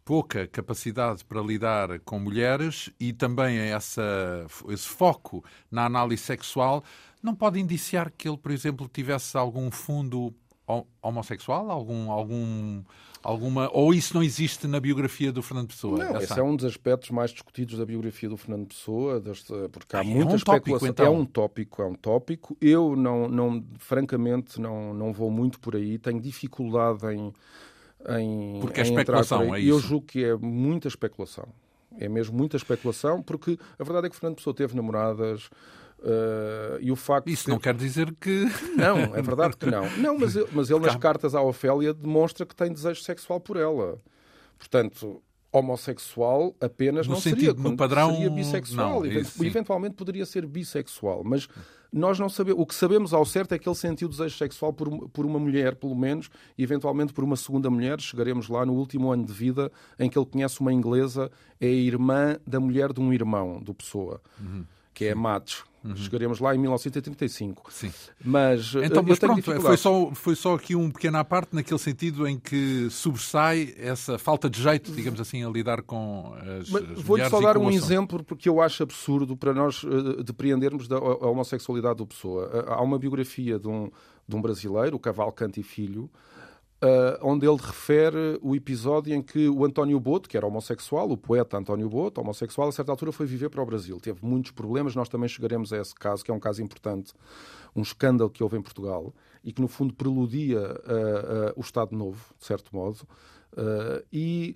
pouca 0.05 0.47
capacidade 0.47 1.25
para 1.25 1.41
lidar 1.41 2.01
com 2.01 2.19
mulheres 2.19 2.91
e 2.99 3.13
também 3.13 3.59
essa, 3.59 4.47
esse 4.69 4.89
foco 4.89 5.45
na 5.71 5.85
análise 5.85 6.23
sexual 6.23 6.83
não 7.23 7.35
pode 7.35 7.59
indiciar 7.59 8.13
que 8.17 8.29
ele, 8.29 8.39
por 8.39 8.51
exemplo, 8.51 8.89
tivesse 8.93 9.37
algum 9.37 9.71
fundo 9.71 10.35
homossexual, 11.03 11.71
algum, 11.71 12.11
algum 12.11 12.83
alguma 13.23 13.69
ou 13.73 13.93
isso 13.93 14.15
não 14.15 14.23
existe 14.23 14.67
na 14.67 14.79
biografia 14.79 15.33
do 15.33 15.43
Fernando 15.43 15.69
Pessoa? 15.69 15.99
Não, 15.99 16.21
esse 16.21 16.39
é 16.39 16.43
um 16.43 16.55
dos 16.55 16.65
aspectos 16.65 17.11
mais 17.11 17.31
discutidos 17.31 17.79
da 17.79 17.85
biografia 17.85 18.29
do 18.29 18.37
Fernando 18.37 18.67
Pessoa, 18.69 19.21
deste, 19.21 19.53
porque 19.73 19.97
há 19.97 20.05
muita 20.05 20.31
é 20.31 20.33
um 20.33 20.37
especulação. 20.37 20.63
Tópico, 20.63 20.87
então. 20.87 21.07
É 21.07 21.11
um 21.11 21.25
tópico, 21.25 21.83
é 21.83 21.87
um 21.87 21.95
tópico. 21.95 22.57
Eu 22.61 22.95
não, 22.95 23.29
não, 23.29 23.65
francamente, 23.79 24.61
não, 24.61 24.95
não 24.95 25.13
vou 25.13 25.31
muito 25.31 25.59
por 25.59 25.75
aí. 25.75 25.99
Tenho 25.99 26.21
dificuldade 26.21 27.07
em 27.15 27.33
em, 28.07 28.61
porque 28.61 28.81
é 28.81 28.85
especulação, 28.85 29.55
é 29.55 29.61
isso? 29.61 29.71
Eu 29.71 29.81
julgo 29.81 30.07
que 30.07 30.25
é 30.25 30.37
muita 30.37 30.89
especulação. 30.89 31.49
É 31.99 32.09
mesmo 32.09 32.37
muita 32.37 32.57
especulação, 32.57 33.23
porque 33.23 33.59
a 33.79 33.83
verdade 33.83 34.07
é 34.07 34.11
que 34.11 34.17
Fernando 34.17 34.37
Pessoa 34.37 34.55
teve 34.55 34.77
namoradas, 34.77 35.51
Uh, 36.01 36.79
e 36.81 36.93
o 36.93 36.97
facto 36.97 37.29
Isso 37.29 37.51
não 37.51 37.59
quer 37.59 37.75
dizer 37.75 38.15
que. 38.21 38.47
Não, 38.77 39.17
é 39.17 39.21
verdade 39.21 39.57
que 39.57 39.67
não. 39.67 39.91
Não, 39.97 40.17
mas, 40.17 40.37
ele, 40.37 40.47
mas 40.53 40.71
ele 40.71 40.79
nas 40.79 40.95
cartas 40.95 41.35
à 41.35 41.43
Ofélia 41.43 41.93
demonstra 41.93 42.47
que 42.47 42.55
tem 42.55 42.73
desejo 42.73 43.03
sexual 43.03 43.41
por 43.41 43.57
ela. 43.57 44.01
Portanto, 44.57 45.21
homossexual 45.51 46.55
apenas 46.61 47.07
no 47.07 47.15
não 47.15 47.21
sentido, 47.21 47.57
seria. 47.57 47.71
No 47.71 47.77
padrão, 47.77 48.13
seria 48.13 48.31
bissexual. 48.31 49.01
Não, 49.01 49.07
isso, 49.07 49.45
Eventualmente 49.45 49.95
poderia 49.95 50.27
ser 50.27 50.47
bissexual, 50.47 51.23
mas 51.25 51.49
nós 51.93 52.19
não 52.19 52.29
sabemos. 52.29 52.63
O 52.63 52.67
que 52.67 52.75
sabemos 52.75 53.15
ao 53.15 53.25
certo 53.25 53.55
é 53.55 53.59
que 53.59 53.69
ele 53.69 53.77
sentiu 53.77 54.09
desejo 54.09 54.37
sexual 54.37 54.73
por, 54.73 55.09
por 55.09 55.25
uma 55.25 55.39
mulher, 55.39 55.75
pelo 55.75 55.97
menos, 55.97 56.29
e 56.57 56.63
eventualmente 56.63 57.13
por 57.13 57.25
uma 57.25 57.37
segunda 57.37 57.71
mulher. 57.71 58.01
Chegaremos 58.01 58.49
lá 58.49 58.65
no 58.65 58.75
último 58.75 59.11
ano 59.11 59.25
de 59.25 59.33
vida 59.33 59.73
em 59.99 60.09
que 60.09 60.19
ele 60.19 60.27
conhece 60.27 60.61
uma 60.61 60.73
inglesa, 60.73 61.31
é 61.61 61.67
a 61.67 61.71
irmã 61.71 62.37
da 62.47 62.61
mulher 62.61 62.93
de 62.93 63.01
um 63.01 63.13
irmão 63.13 63.61
do 63.61 63.75
Pessoa, 63.75 64.21
uhum. 64.41 64.65
Que 64.99 65.05
é 65.05 65.15
Matos. 65.15 65.65
Uhum. 65.85 65.95
Chegaremos 65.95 66.41
lá 66.41 66.53
em 66.53 66.59
1935. 66.59 67.73
Sim. 67.73 67.93
Mas, 68.25 68.75
então, 68.83 69.01
mas 69.07 69.17
pronto, 69.21 69.61
foi 69.61 69.77
só, 69.77 70.11
foi 70.13 70.35
só 70.35 70.55
aqui 70.57 70.75
um 70.75 70.91
pequeno 70.91 71.19
à 71.19 71.25
parte 71.25 71.55
naquele 71.55 71.79
sentido 71.79 72.27
em 72.27 72.37
que 72.37 72.91
sobressai 72.91 73.75
essa 73.79 74.19
falta 74.19 74.51
de 74.51 74.61
jeito, 74.61 74.91
digamos 74.91 75.21
assim, 75.21 75.45
a 75.45 75.49
lidar 75.49 75.83
com 75.83 76.35
as, 76.61 76.75
as 76.75 77.01
Vou-lhe 77.01 77.29
só 77.31 77.41
dar 77.41 77.57
um 77.57 77.71
exemplo 77.71 78.25
porque 78.25 78.49
eu 78.49 78.61
acho 78.61 78.83
absurdo 78.83 79.37
para 79.37 79.55
nós 79.55 79.85
uh, 79.85 80.21
depreendermos 80.25 80.89
da 80.89 80.99
homossexualidade 80.99 81.99
do 81.99 82.07
Pessoa. 82.09 82.49
Uh, 82.49 82.73
há 82.73 82.83
uma 82.83 82.99
biografia 82.99 83.57
de 83.57 83.69
um, 83.69 83.89
de 84.27 84.35
um 84.35 84.43
brasileiro, 84.43 84.97
o 84.97 84.99
Cavalcante 84.99 85.61
e 85.61 85.63
Filho, 85.63 86.11
Uh, 86.81 87.19
onde 87.23 87.45
ele 87.45 87.57
refere 87.57 88.39
o 88.41 88.55
episódio 88.55 89.13
em 89.13 89.21
que 89.21 89.49
o 89.49 89.65
António 89.65 89.99
Boto, 89.99 90.29
que 90.29 90.37
era 90.37 90.47
homossexual, 90.47 91.11
o 91.11 91.17
poeta 91.17 91.57
António 91.57 91.89
Boto, 91.89 92.21
homossexual, 92.21 92.69
a 92.69 92.73
certa 92.73 92.93
altura 92.93 93.11
foi 93.11 93.27
viver 93.27 93.49
para 93.49 93.61
o 93.61 93.67
Brasil. 93.67 93.99
Teve 93.99 94.25
muitos 94.25 94.53
problemas, 94.53 94.95
nós 94.95 95.09
também 95.09 95.29
chegaremos 95.29 95.73
a 95.73 95.79
esse 95.79 95.93
caso, 95.93 96.25
que 96.25 96.31
é 96.31 96.35
um 96.35 96.39
caso 96.39 96.63
importante, 96.63 97.13
um 97.75 97.83
escândalo 97.83 98.31
que 98.31 98.45
houve 98.45 98.57
em 98.57 98.63
Portugal 98.63 99.13
e 99.43 99.53
que, 99.53 99.61
no 99.61 99.67
fundo, 99.67 99.93
preludia 99.93 100.61
uh, 100.61 101.51
uh, 101.51 101.53
o 101.57 101.61
Estado 101.61 101.97
Novo, 101.97 102.25
de 102.39 102.47
certo 102.47 102.71
modo. 102.73 103.01
e 104.13 104.55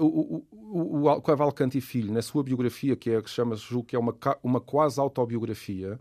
o, 0.00 0.44
o, 0.48 1.06
o 1.08 1.80
Filho, 1.80 2.12
na 2.12 2.20
sua 2.20 2.42
biografia, 2.42 2.96
que 2.96 3.10
é 3.10 3.22
que 3.22 3.30
chama-se, 3.30 3.62
julgo 3.62 3.86
que 3.86 3.94
é 3.94 3.98
uma, 3.98 4.16
uma 4.42 4.60
quase 4.60 4.98
autobiografia, 4.98 6.00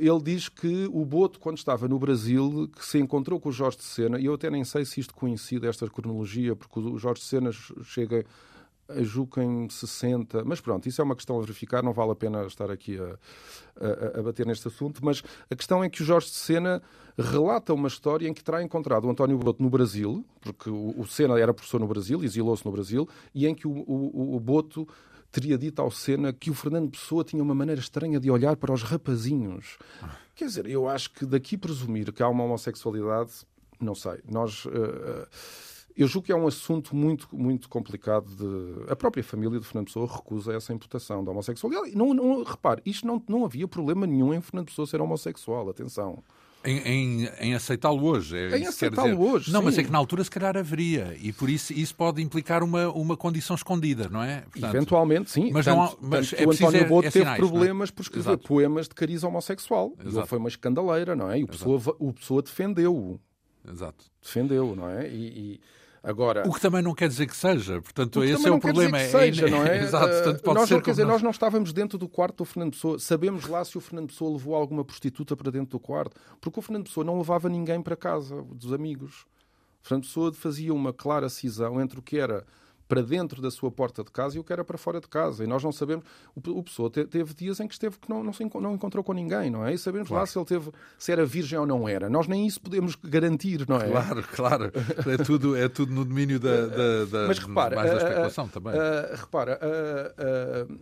ele 0.00 0.22
diz 0.22 0.48
que 0.48 0.88
o 0.92 1.04
Boto, 1.04 1.38
quando 1.38 1.58
estava 1.58 1.86
no 1.86 1.98
Brasil, 1.98 2.68
que 2.76 2.84
se 2.84 2.98
encontrou 2.98 3.40
com 3.40 3.48
o 3.48 3.52
Jorge 3.52 3.78
de 3.78 3.84
Sena, 3.84 4.18
e 4.18 4.26
eu 4.26 4.34
até 4.34 4.50
nem 4.50 4.64
sei 4.64 4.84
se 4.84 5.00
isto 5.00 5.14
coincide, 5.14 5.66
esta 5.66 5.88
cronologia, 5.88 6.56
porque 6.56 6.80
o 6.80 6.98
Jorge 6.98 7.20
de 7.20 7.26
Sena 7.26 7.50
chega 7.84 8.24
a 8.88 9.02
julgo 9.02 9.40
em 9.40 9.68
60, 9.68 10.44
mas 10.44 10.60
pronto, 10.60 10.88
isso 10.88 11.00
é 11.00 11.04
uma 11.04 11.16
questão 11.16 11.38
a 11.38 11.40
verificar, 11.40 11.82
não 11.82 11.92
vale 11.92 12.12
a 12.12 12.14
pena 12.14 12.44
estar 12.44 12.70
aqui 12.70 12.98
a, 12.98 13.18
a, 13.80 14.20
a, 14.20 14.22
bater 14.22 14.46
neste 14.46 14.68
assunto, 14.68 15.04
mas 15.04 15.22
a 15.50 15.56
questão 15.56 15.82
é 15.82 15.88
que 15.88 16.02
o 16.02 16.04
Jorge 16.04 16.26
de 16.26 16.34
Sena 16.34 16.82
relata 17.16 17.72
uma 17.72 17.88
história 17.88 18.28
em 18.28 18.34
que 18.34 18.42
terá 18.42 18.62
encontrado 18.62 19.06
o 19.06 19.10
António 19.10 19.38
Boto 19.38 19.62
no 19.62 19.70
Brasil, 19.70 20.24
porque 20.40 20.68
o, 20.68 20.94
o 20.98 21.06
Sena 21.06 21.38
era 21.38 21.54
professor 21.54 21.80
no 21.80 21.86
Brasil, 21.86 22.22
exilou-se 22.22 22.64
no 22.64 22.72
Brasil, 22.72 23.08
e 23.34 23.46
em 23.46 23.54
que 23.54 23.66
o, 23.66 23.70
o, 23.70 24.36
o 24.36 24.40
Boto 24.40 24.86
teria 25.32 25.56
dito 25.56 25.80
ao 25.80 25.90
Senna 25.90 26.32
que 26.32 26.50
o 26.50 26.54
Fernando 26.54 26.90
Pessoa 26.90 27.24
tinha 27.24 27.42
uma 27.42 27.54
maneira 27.54 27.80
estranha 27.80 28.20
de 28.20 28.30
olhar 28.30 28.54
para 28.56 28.72
os 28.72 28.82
rapazinhos. 28.82 29.78
Quer 30.34 30.44
dizer, 30.44 30.66
eu 30.66 30.86
acho 30.86 31.10
que 31.10 31.24
daqui 31.24 31.56
presumir 31.56 32.12
que 32.12 32.22
há 32.22 32.28
uma 32.28 32.44
homossexualidade, 32.44 33.32
não 33.80 33.94
sei. 33.94 34.20
Nós. 34.30 34.66
Uh, 34.66 35.26
eu 35.94 36.06
julgo 36.06 36.26
que 36.26 36.32
é 36.32 36.36
um 36.36 36.46
assunto 36.46 36.94
muito, 36.96 37.28
muito 37.32 37.68
complicado. 37.68 38.26
De... 38.34 38.90
A 38.90 38.96
própria 38.96 39.22
família 39.24 39.58
de 39.58 39.66
Fernando 39.66 39.86
Pessoa 39.86 40.06
recusa 40.06 40.52
essa 40.54 40.72
imputação 40.72 41.24
da 41.24 41.30
homossexualidade. 41.30 41.96
Não, 41.96 42.14
não, 42.14 42.42
repare, 42.42 42.82
isto 42.84 43.06
não, 43.06 43.22
não 43.28 43.44
havia 43.44 43.68
problema 43.68 44.06
nenhum 44.06 44.32
em 44.32 44.40
Fernando 44.40 44.66
Pessoa 44.66 44.86
ser 44.86 45.00
homossexual. 45.00 45.68
Atenção. 45.68 46.22
Em, 46.64 46.78
em, 46.78 47.28
em 47.40 47.54
aceitá-lo 47.54 48.04
hoje. 48.04 48.36
É 48.36 48.58
em 48.58 48.66
aceitá-lo 48.66 49.20
hoje. 49.20 49.52
Não, 49.52 49.60
sim. 49.60 49.66
mas 49.66 49.78
é 49.78 49.82
que 49.82 49.90
na 49.90 49.98
altura 49.98 50.22
se 50.22 50.30
calhar 50.30 50.56
haveria. 50.56 51.16
E 51.20 51.32
por 51.32 51.50
isso 51.50 51.72
isso 51.72 51.94
pode 51.94 52.22
implicar 52.22 52.62
uma, 52.62 52.88
uma 52.90 53.16
condição 53.16 53.56
escondida, 53.56 54.08
não 54.08 54.22
é? 54.22 54.42
Portanto, 54.42 54.74
Eventualmente, 54.76 55.30
sim. 55.30 55.50
Mas, 55.52 55.64
tanto, 55.64 55.76
não 55.76 55.84
há, 55.84 55.94
mas 56.00 56.30
tanto 56.30 56.42
é 56.42 56.46
o 56.46 56.50
António 56.52 56.88
Boto 56.88 57.08
é, 57.08 57.10
teve 57.10 57.24
sinais, 57.24 57.38
problemas 57.38 57.88
é? 57.88 57.92
por 57.92 58.02
escrever 58.02 58.30
Exato. 58.30 58.48
poemas 58.48 58.88
de 58.88 58.94
cariz 58.94 59.24
homossexual. 59.24 59.92
Ele 59.98 60.26
foi 60.26 60.38
uma 60.38 60.48
escandaleira, 60.48 61.16
não 61.16 61.30
é? 61.30 61.40
E 61.40 61.44
o 61.44 61.48
Pessoa, 61.48 61.80
o 61.98 62.12
Pessoa 62.12 62.42
defendeu-o. 62.42 63.20
Exato. 63.68 64.04
Defendeu, 64.20 64.74
não 64.76 64.88
é? 64.88 65.08
e, 65.08 65.26
e... 65.54 65.60
Agora, 66.02 66.42
o 66.48 66.52
que 66.52 66.60
também 66.60 66.82
não 66.82 66.94
quer 66.94 67.08
dizer 67.08 67.26
que 67.28 67.36
seja, 67.36 67.80
portanto, 67.80 68.24
esse 68.24 68.48
é 68.48 68.50
o 68.50 68.58
problema. 68.58 68.98
Que 68.98 69.04
seja, 69.06 69.46
é, 69.46 69.50
não 69.50 69.64
é? 69.64 69.78
Exato, 69.84 70.08
portanto, 70.08 70.42
pode 70.42 70.58
nós, 70.58 70.68
ser 70.68 70.74
não, 70.74 70.80
quer 70.82 70.90
dizer, 70.90 71.04
nós 71.04 71.22
não 71.22 71.30
estávamos 71.30 71.72
dentro 71.72 71.96
do 71.96 72.08
quarto 72.08 72.38
do 72.38 72.44
Fernando 72.44 72.72
Pessoa. 72.72 72.98
Sabemos 72.98 73.46
lá 73.46 73.64
se 73.64 73.78
o 73.78 73.80
Fernando 73.80 74.08
Pessoa 74.08 74.32
levou 74.32 74.56
alguma 74.56 74.84
prostituta 74.84 75.36
para 75.36 75.50
dentro 75.52 75.70
do 75.70 75.80
quarto, 75.80 76.16
porque 76.40 76.58
o 76.58 76.62
Fernando 76.62 76.86
Pessoa 76.86 77.04
não 77.04 77.18
levava 77.18 77.48
ninguém 77.48 77.80
para 77.80 77.94
casa 77.94 78.42
dos 78.42 78.72
amigos. 78.72 79.26
O 79.84 79.88
Fernando 79.88 80.04
Pessoa 80.04 80.32
fazia 80.32 80.74
uma 80.74 80.92
clara 80.92 81.28
cisão 81.28 81.80
entre 81.80 82.00
o 82.00 82.02
que 82.02 82.18
era 82.18 82.44
para 82.92 83.00
dentro 83.00 83.40
da 83.40 83.50
sua 83.50 83.70
porta 83.70 84.04
de 84.04 84.10
casa 84.10 84.36
e 84.36 84.38
o 84.38 84.44
que 84.44 84.52
era 84.52 84.62
para 84.62 84.76
fora 84.76 85.00
de 85.00 85.08
casa. 85.08 85.42
E 85.42 85.46
nós 85.46 85.64
não 85.64 85.72
sabemos. 85.72 86.04
O, 86.36 86.58
o 86.58 86.62
pessoa 86.62 86.90
te, 86.90 87.06
teve 87.06 87.32
dias 87.32 87.58
em 87.58 87.66
que 87.66 87.72
esteve 87.72 87.98
que 87.98 88.10
não, 88.10 88.22
não, 88.22 88.34
se, 88.34 88.44
não 88.44 88.74
encontrou 88.74 89.02
com 89.02 89.14
ninguém, 89.14 89.50
não 89.50 89.64
é? 89.64 89.72
E 89.72 89.78
sabemos 89.78 90.08
claro. 90.08 90.20
lá 90.20 90.26
se 90.26 90.38
ele 90.38 90.44
teve, 90.44 90.70
se 90.98 91.10
era 91.10 91.24
virgem 91.24 91.58
ou 91.58 91.66
não 91.66 91.88
era. 91.88 92.10
Nós 92.10 92.28
nem 92.28 92.46
isso 92.46 92.60
podemos 92.60 92.94
garantir, 92.96 93.66
não 93.66 93.78
é? 93.78 93.88
Claro, 93.88 94.22
claro. 94.34 94.72
É 95.10 95.16
tudo, 95.24 95.56
é 95.56 95.70
tudo 95.70 95.94
no 95.94 96.04
domínio 96.04 96.38
da, 96.38 96.66
da, 96.66 97.04
da 97.06 97.28
Mas 97.28 97.38
repara, 97.38 97.76
mais 97.76 97.90
da 97.92 97.96
especulação 97.96 98.44
uh, 98.44 98.48
também. 98.48 98.74
Uh, 98.74 99.16
repara, 99.16 99.58
uh, 99.62 100.78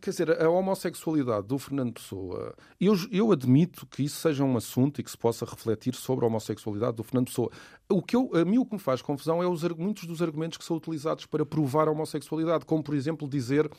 quer 0.00 0.10
dizer, 0.10 0.42
a 0.42 0.50
homossexualidade 0.50 1.46
do 1.46 1.58
Fernando 1.58 1.92
Pessoa, 1.92 2.54
eu, 2.80 2.94
eu 3.10 3.30
admito 3.30 3.86
que 3.86 4.02
isso 4.02 4.16
seja 4.16 4.42
um 4.42 4.56
assunto 4.56 5.00
e 5.00 5.04
que 5.04 5.10
se 5.10 5.16
possa 5.16 5.44
refletir 5.44 5.94
sobre 5.94 6.24
a 6.24 6.28
homossexualidade 6.28 6.96
do 6.96 7.04
Fernando 7.04 7.26
Pessoa. 7.26 7.50
O 7.88 8.02
que 8.02 8.16
eu, 8.16 8.30
a 8.34 8.44
mim 8.44 8.58
o 8.58 8.66
que 8.66 8.74
me 8.74 8.80
faz 8.80 9.00
confusão 9.00 9.42
é 9.42 9.46
os, 9.46 9.62
muitos 9.62 10.04
dos 10.04 10.20
argumentos 10.20 10.58
que 10.58 10.64
são 10.64 10.76
utilizados 10.76 11.26
para 11.26 11.46
provar 11.46 11.86
a 11.86 11.92
homossexualidade, 11.92 12.64
como 12.64 12.82
por 12.82 12.94
exemplo 12.94 13.28
dizer, 13.28 13.70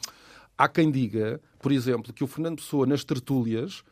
há 0.57 0.67
quem 0.69 0.89
diga, 0.89 1.41
por 1.59 1.71
exemplo, 1.71 2.13
que 2.13 2.23
o 2.23 2.27
Fernando 2.27 2.57
Pessoa 2.57 2.85
nas 2.85 3.03
tertúlias 3.03 3.83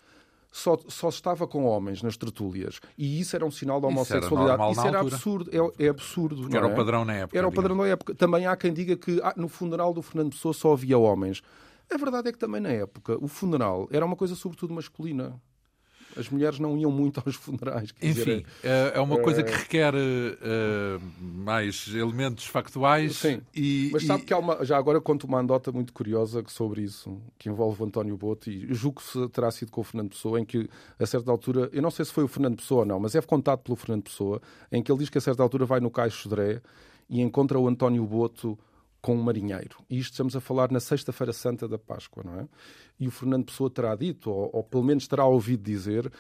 só, 0.52 0.78
só 0.88 1.10
estava 1.10 1.48
com 1.48 1.64
homens 1.64 2.04
nas 2.04 2.18
tertúlias. 2.18 2.80
E 2.98 3.20
isso 3.20 3.36
era 3.36 3.46
um 3.46 3.52
sinal 3.52 3.80
da 3.80 3.88
homossexualidade. 3.88 4.72
Isso 4.72 4.82
era, 4.82 4.88
isso 4.88 4.88
era 4.88 5.00
absurdo. 5.00 5.74
É, 5.78 5.86
é 5.86 5.90
absurdo. 5.90 6.56
era 6.56 6.68
é? 6.68 6.72
o 6.72 6.76
padrão 6.76 7.06
na 7.06 7.14
época. 7.14 7.38
Era 7.38 7.48
o 7.48 7.52
padrão 7.52 7.76
na 7.76 7.88
época. 7.88 8.14
Também 8.14 8.46
há 8.46 8.56
quem 8.56 8.74
diga 8.74 8.96
que 8.98 9.20
ah, 9.24 9.34
no 9.38 9.48
funeral 9.48 9.94
do 9.94 10.02
Fernando 10.02 10.32
Pessoa 10.32 10.54
só 10.54 10.74
havia 10.74 10.98
homens. 10.98 11.42
A 11.92 11.98
verdade 11.98 12.30
é 12.30 12.32
que 12.32 12.40
também 12.40 12.62
na 12.62 12.70
época 12.70 13.18
o 13.22 13.28
funeral 13.28 13.88
era 13.92 14.06
uma 14.06 14.16
coisa 14.16 14.34
sobretudo 14.36 14.74
masculina. 14.74 15.40
As 16.18 16.30
mulheres 16.30 16.60
não 16.60 16.78
iam 16.78 16.92
muito 16.92 17.22
aos 17.26 17.36
funerais. 17.36 17.94
Enfim, 18.02 18.14
dizer, 18.14 18.46
é, 18.64 18.94
é 18.96 19.00
uma 19.00 19.18
coisa 19.20 19.44
que 19.44 19.52
requer 19.52 19.94
uh, 19.94 21.02
mais 21.22 21.88
elementos 21.94 22.46
factuais. 22.46 23.16
Sim, 23.18 23.42
e, 23.56 23.90
mas 23.94 24.06
sabe 24.06 24.24
e... 24.24 24.26
que 24.26 24.34
há 24.34 24.38
uma, 24.38 24.64
já 24.66 24.78
agora 24.78 25.00
conto 25.00 25.26
uma 25.26 25.40
andota 25.40 25.72
muito 25.72 25.94
curiosa 25.94 26.44
sobre 26.48 26.82
isso, 26.82 27.18
que 27.38 27.50
envolve 27.50 27.82
o 27.82 27.86
António 27.86 28.18
Boto, 28.18 28.50
e 28.50 28.74
julgo 28.74 29.02
que 29.02 29.30
terá 29.30 29.50
sido 29.52 29.72
com 29.72 29.82
o 29.82 29.84
Fernando 29.84 30.10
Pessoa, 30.10 30.40
em 30.40 30.46
que 30.46 30.70
a 31.00 31.06
certa 31.06 31.32
altura, 31.32 31.70
eu 31.72 31.82
não 31.82 31.92
sei 31.92 32.04
se 32.04 32.12
foi 32.12 32.24
o 32.24 32.28
Fernando 32.28 32.58
Pessoa 32.58 32.82
ou 32.82 32.86
não, 32.86 33.00
mas 33.00 33.16
é 33.16 33.22
contado 33.22 33.60
pelo 33.60 33.78
Fernando 33.78 34.04
Pessoa, 34.04 34.42
em 34.72 34.84
que 34.84 34.92
ele 34.92 35.00
diz 35.00 35.10
que 35.10 35.18
a 35.18 35.22
certa 35.22 35.42
altura 35.42 35.66
vai 35.66 35.80
no 35.80 35.90
Caixo 35.90 36.28
Dré 36.28 36.62
e 37.10 37.22
encontra 37.22 37.58
o 37.58 37.68
António 37.68 38.06
Boto 38.06 38.60
com 39.02 39.16
um 39.16 39.24
marinheiro. 39.24 39.78
E 39.90 39.98
isto 39.98 40.12
estamos 40.12 40.36
a 40.36 40.42
falar 40.42 40.72
na 40.72 40.80
Sexta-feira 40.80 41.34
Santa 41.34 41.68
da 41.68 41.78
Páscoa, 41.80 42.24
não 42.24 42.40
é? 42.40 42.48
E 43.00 43.08
o 43.08 43.12
Fernando 43.12 43.46
Pessoa 43.46 43.70
terá 43.70 43.96
dito, 43.96 44.30
ou, 44.30 44.50
ou 44.54 44.64
pelo 44.64 44.84
menos 44.84 45.08
terá 45.08 45.26
ouvido 45.26 45.64
dizer, 45.64 46.12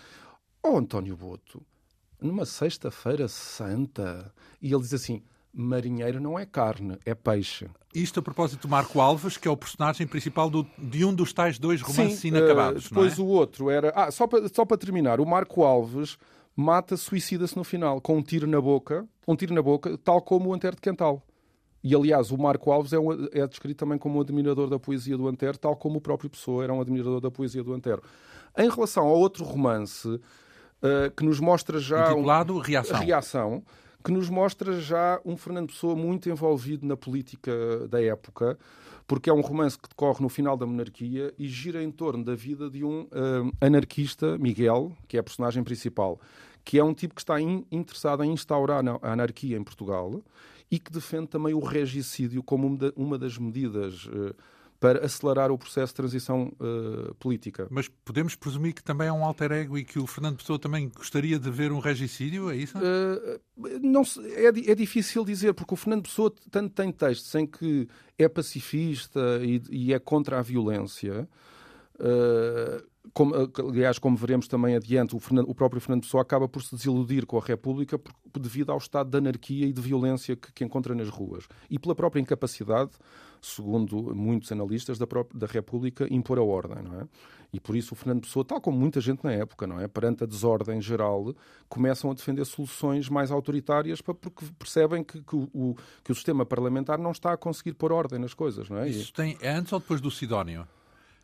oh 0.63 0.77
António 0.77 1.15
Boto, 1.15 1.61
numa 2.19 2.45
Sexta-feira 2.45 3.27
Santa. 3.27 4.33
E 4.61 4.73
ele 4.73 4.81
diz 4.81 4.93
assim: 4.93 5.23
marinheiro 5.53 6.19
não 6.19 6.37
é 6.37 6.45
carne, 6.45 6.97
é 7.05 7.13
peixe. 7.13 7.69
Isto 7.93 8.19
a 8.19 8.23
propósito 8.23 8.61
do 8.61 8.69
Marco 8.69 9.01
Alves, 9.01 9.37
que 9.37 9.47
é 9.47 9.51
o 9.51 9.57
personagem 9.57 10.07
principal 10.07 10.49
do, 10.49 10.65
de 10.77 11.03
um 11.03 11.13
dos 11.13 11.33
tais 11.33 11.59
dois 11.59 11.81
romances 11.81 12.19
Sim, 12.19 12.29
inacabados. 12.29 12.85
Uh, 12.85 12.89
depois 12.89 13.19
é? 13.19 13.21
o 13.21 13.25
outro 13.25 13.69
era. 13.69 13.91
Ah, 13.95 14.09
só 14.11 14.27
para, 14.27 14.47
só 14.47 14.65
para 14.65 14.77
terminar, 14.77 15.19
o 15.19 15.25
Marco 15.25 15.63
Alves 15.63 16.17
mata, 16.55 16.95
suicida-se 16.95 17.55
no 17.55 17.63
final, 17.63 17.99
com 17.99 18.17
um 18.17 18.23
tiro 18.23 18.47
na 18.47 18.61
boca, 18.61 19.07
um 19.27 19.35
tiro 19.35 19.53
na 19.53 19.61
boca, 19.61 19.97
tal 19.97 20.21
como 20.21 20.49
o 20.49 20.53
Antero 20.53 20.75
de 20.75 20.81
Quental. 20.81 21.21
E, 21.83 21.95
aliás, 21.95 22.31
o 22.31 22.37
Marco 22.37 22.71
Alves 22.71 22.93
é, 22.93 22.99
um, 22.99 23.11
é, 23.31 23.47
descrito 23.47 23.79
também 23.79 23.97
como 23.97 24.19
um 24.19 24.21
admirador 24.21 24.69
da 24.69 24.77
poesia 24.77 25.17
do 25.17 25.27
Antero, 25.27 25.57
tal 25.57 25.75
como 25.75 25.97
o 25.97 26.01
próprio 26.01 26.29
Pessoa 26.29 26.63
era 26.63 26.73
um 26.73 26.79
admirador 26.79 27.19
da 27.19 27.31
poesia 27.31 27.63
do 27.63 27.73
Antero. 27.73 28.03
Em 28.57 28.69
relação 28.69 29.07
ao 29.07 29.17
outro 29.17 29.43
romance, 29.43 30.07
uh, 30.07 31.11
que 31.15 31.23
nos 31.23 31.39
mostra 31.39 31.79
já... 31.79 32.11
Intitulado 32.11 32.55
um, 32.55 32.59
Reação. 32.59 32.99
Reação, 32.99 33.63
que 34.03 34.11
nos 34.11 34.29
mostra 34.29 34.79
já 34.79 35.19
um 35.25 35.35
Fernando 35.35 35.67
Pessoa 35.67 35.95
muito 35.95 36.29
envolvido 36.29 36.85
na 36.85 36.95
política 36.95 37.87
da 37.87 38.01
época, 38.01 38.57
porque 39.07 39.29
é 39.29 39.33
um 39.33 39.41
romance 39.41 39.77
que 39.77 39.89
decorre 39.89 40.21
no 40.21 40.29
final 40.29 40.55
da 40.55 40.65
monarquia 40.65 41.33
e 41.37 41.47
gira 41.47 41.83
em 41.83 41.91
torno 41.91 42.23
da 42.23 42.35
vida 42.35 42.69
de 42.69 42.83
um 42.83 43.01
uh, 43.01 43.51
anarquista, 43.59 44.37
Miguel, 44.37 44.91
que 45.07 45.17
é 45.17 45.19
a 45.19 45.23
personagem 45.23 45.63
principal, 45.63 46.19
que 46.63 46.77
é 46.77 46.83
um 46.83 46.93
tipo 46.93 47.15
que 47.15 47.21
está 47.21 47.41
in, 47.41 47.65
interessado 47.71 48.23
em 48.23 48.31
instaurar 48.31 48.83
a 49.01 49.11
anarquia 49.11 49.57
em 49.57 49.63
Portugal 49.63 50.21
e 50.71 50.79
que 50.79 50.91
defende 50.91 51.27
também 51.27 51.53
o 51.53 51.59
regicídio 51.59 52.41
como 52.41 52.79
uma 52.95 53.17
das 53.19 53.37
medidas 53.37 54.05
uh, 54.05 54.33
para 54.81 55.05
acelerar 55.05 55.51
o 55.51 55.57
processo 55.59 55.93
de 55.93 55.95
transição 55.95 56.51
uh, 56.59 57.13
política. 57.15 57.67
Mas 57.69 57.87
podemos 57.87 58.33
presumir 58.33 58.73
que 58.73 58.83
também 58.83 59.09
é 59.09 59.13
um 59.13 59.23
alter 59.23 59.51
ego 59.51 59.77
e 59.77 59.83
que 59.83 59.99
o 59.99 60.07
Fernando 60.07 60.37
Pessoa 60.37 60.57
também 60.57 60.89
gostaria 60.89 61.37
de 61.37 61.51
ver 61.51 61.71
um 61.71 61.77
regicídio, 61.77 62.49
é 62.49 62.55
isso? 62.55 62.75
Uh, 62.79 63.39
não, 63.79 64.01
é, 64.35 64.47
é, 64.47 64.75
difícil 64.75 65.23
dizer, 65.23 65.53
porque 65.53 65.75
o 65.75 65.77
Fernando 65.77 66.03
Pessoa 66.03 66.33
tanto 66.49 66.73
tem 66.73 66.91
textos 66.91 67.35
em 67.35 67.45
que 67.45 67.87
é 68.17 68.27
pacifista 68.27 69.19
e, 69.43 69.61
e 69.69 69.93
é 69.93 69.99
contra 69.99 70.39
a 70.39 70.41
violência, 70.41 71.29
uh, 71.99 72.90
como, 73.13 73.33
aliás, 73.69 73.97
como 73.97 74.15
veremos 74.15 74.47
também 74.47 74.75
adiante, 74.75 75.15
o, 75.15 75.19
Fernando, 75.19 75.49
o, 75.49 75.55
próprio 75.55 75.81
Fernando 75.81 76.03
Pessoa 76.03 76.21
acaba 76.21 76.47
por 76.47 76.61
se 76.63 76.75
desiludir 76.75 77.25
com 77.25 77.37
a 77.37 77.41
República 77.41 77.97
por, 77.97 78.13
devido 78.39 78.71
ao 78.71 78.77
estado 78.77 79.09
de 79.09 79.17
anarquia 79.17 79.67
e 79.67 79.73
de 79.73 79.81
violência 79.81 80.35
que, 80.35 80.51
que, 80.51 80.63
encontra 80.63 80.93
nas 80.93 81.09
ruas. 81.09 81.47
E 81.69 81.79
pela 81.79 81.95
própria 81.95 82.21
incapacidade, 82.21 82.91
segundo 83.41 84.15
muitos 84.15 84.51
analistas, 84.51 84.97
da, 84.97 85.07
própria, 85.07 85.39
da 85.39 85.47
República 85.47 86.07
impor 86.11 86.37
a 86.37 86.43
ordem, 86.43 86.83
não 86.83 87.01
é? 87.01 87.07
E 87.53 87.59
por 87.59 87.75
isso 87.75 87.93
o 87.93 87.97
Fernando 87.97 88.21
Pessoa, 88.21 88.45
tal 88.45 88.61
como 88.61 88.79
muita 88.79 89.01
gente 89.01 89.25
na 89.25 89.33
época, 89.33 89.67
não 89.67 89.79
é? 89.79 89.87
Perante 89.87 90.23
a 90.23 90.27
desordem 90.27 90.79
geral, 90.79 91.35
começam 91.67 92.09
a 92.09 92.13
defender 92.13 92.45
soluções 92.45 93.09
mais 93.09 93.29
autoritárias 93.29 93.99
porque 93.99 94.29
percebem 94.57 95.03
que, 95.03 95.21
que, 95.21 95.35
o, 95.35 95.75
que 96.03 96.11
o 96.11 96.15
sistema 96.15 96.45
parlamentar 96.45 96.97
não 96.97 97.11
está 97.11 97.33
a 97.33 97.37
conseguir 97.37 97.73
pôr 97.73 97.91
ordem 97.91 98.19
nas 98.19 98.33
coisas, 98.33 98.69
não 98.69 98.77
é? 98.77 98.87
Isso 98.87 99.11
tem, 99.11 99.37
é 99.41 99.51
antes 99.51 99.73
ou 99.73 99.79
depois 99.79 99.99
do 99.99 100.09
Sidónio? 100.09 100.65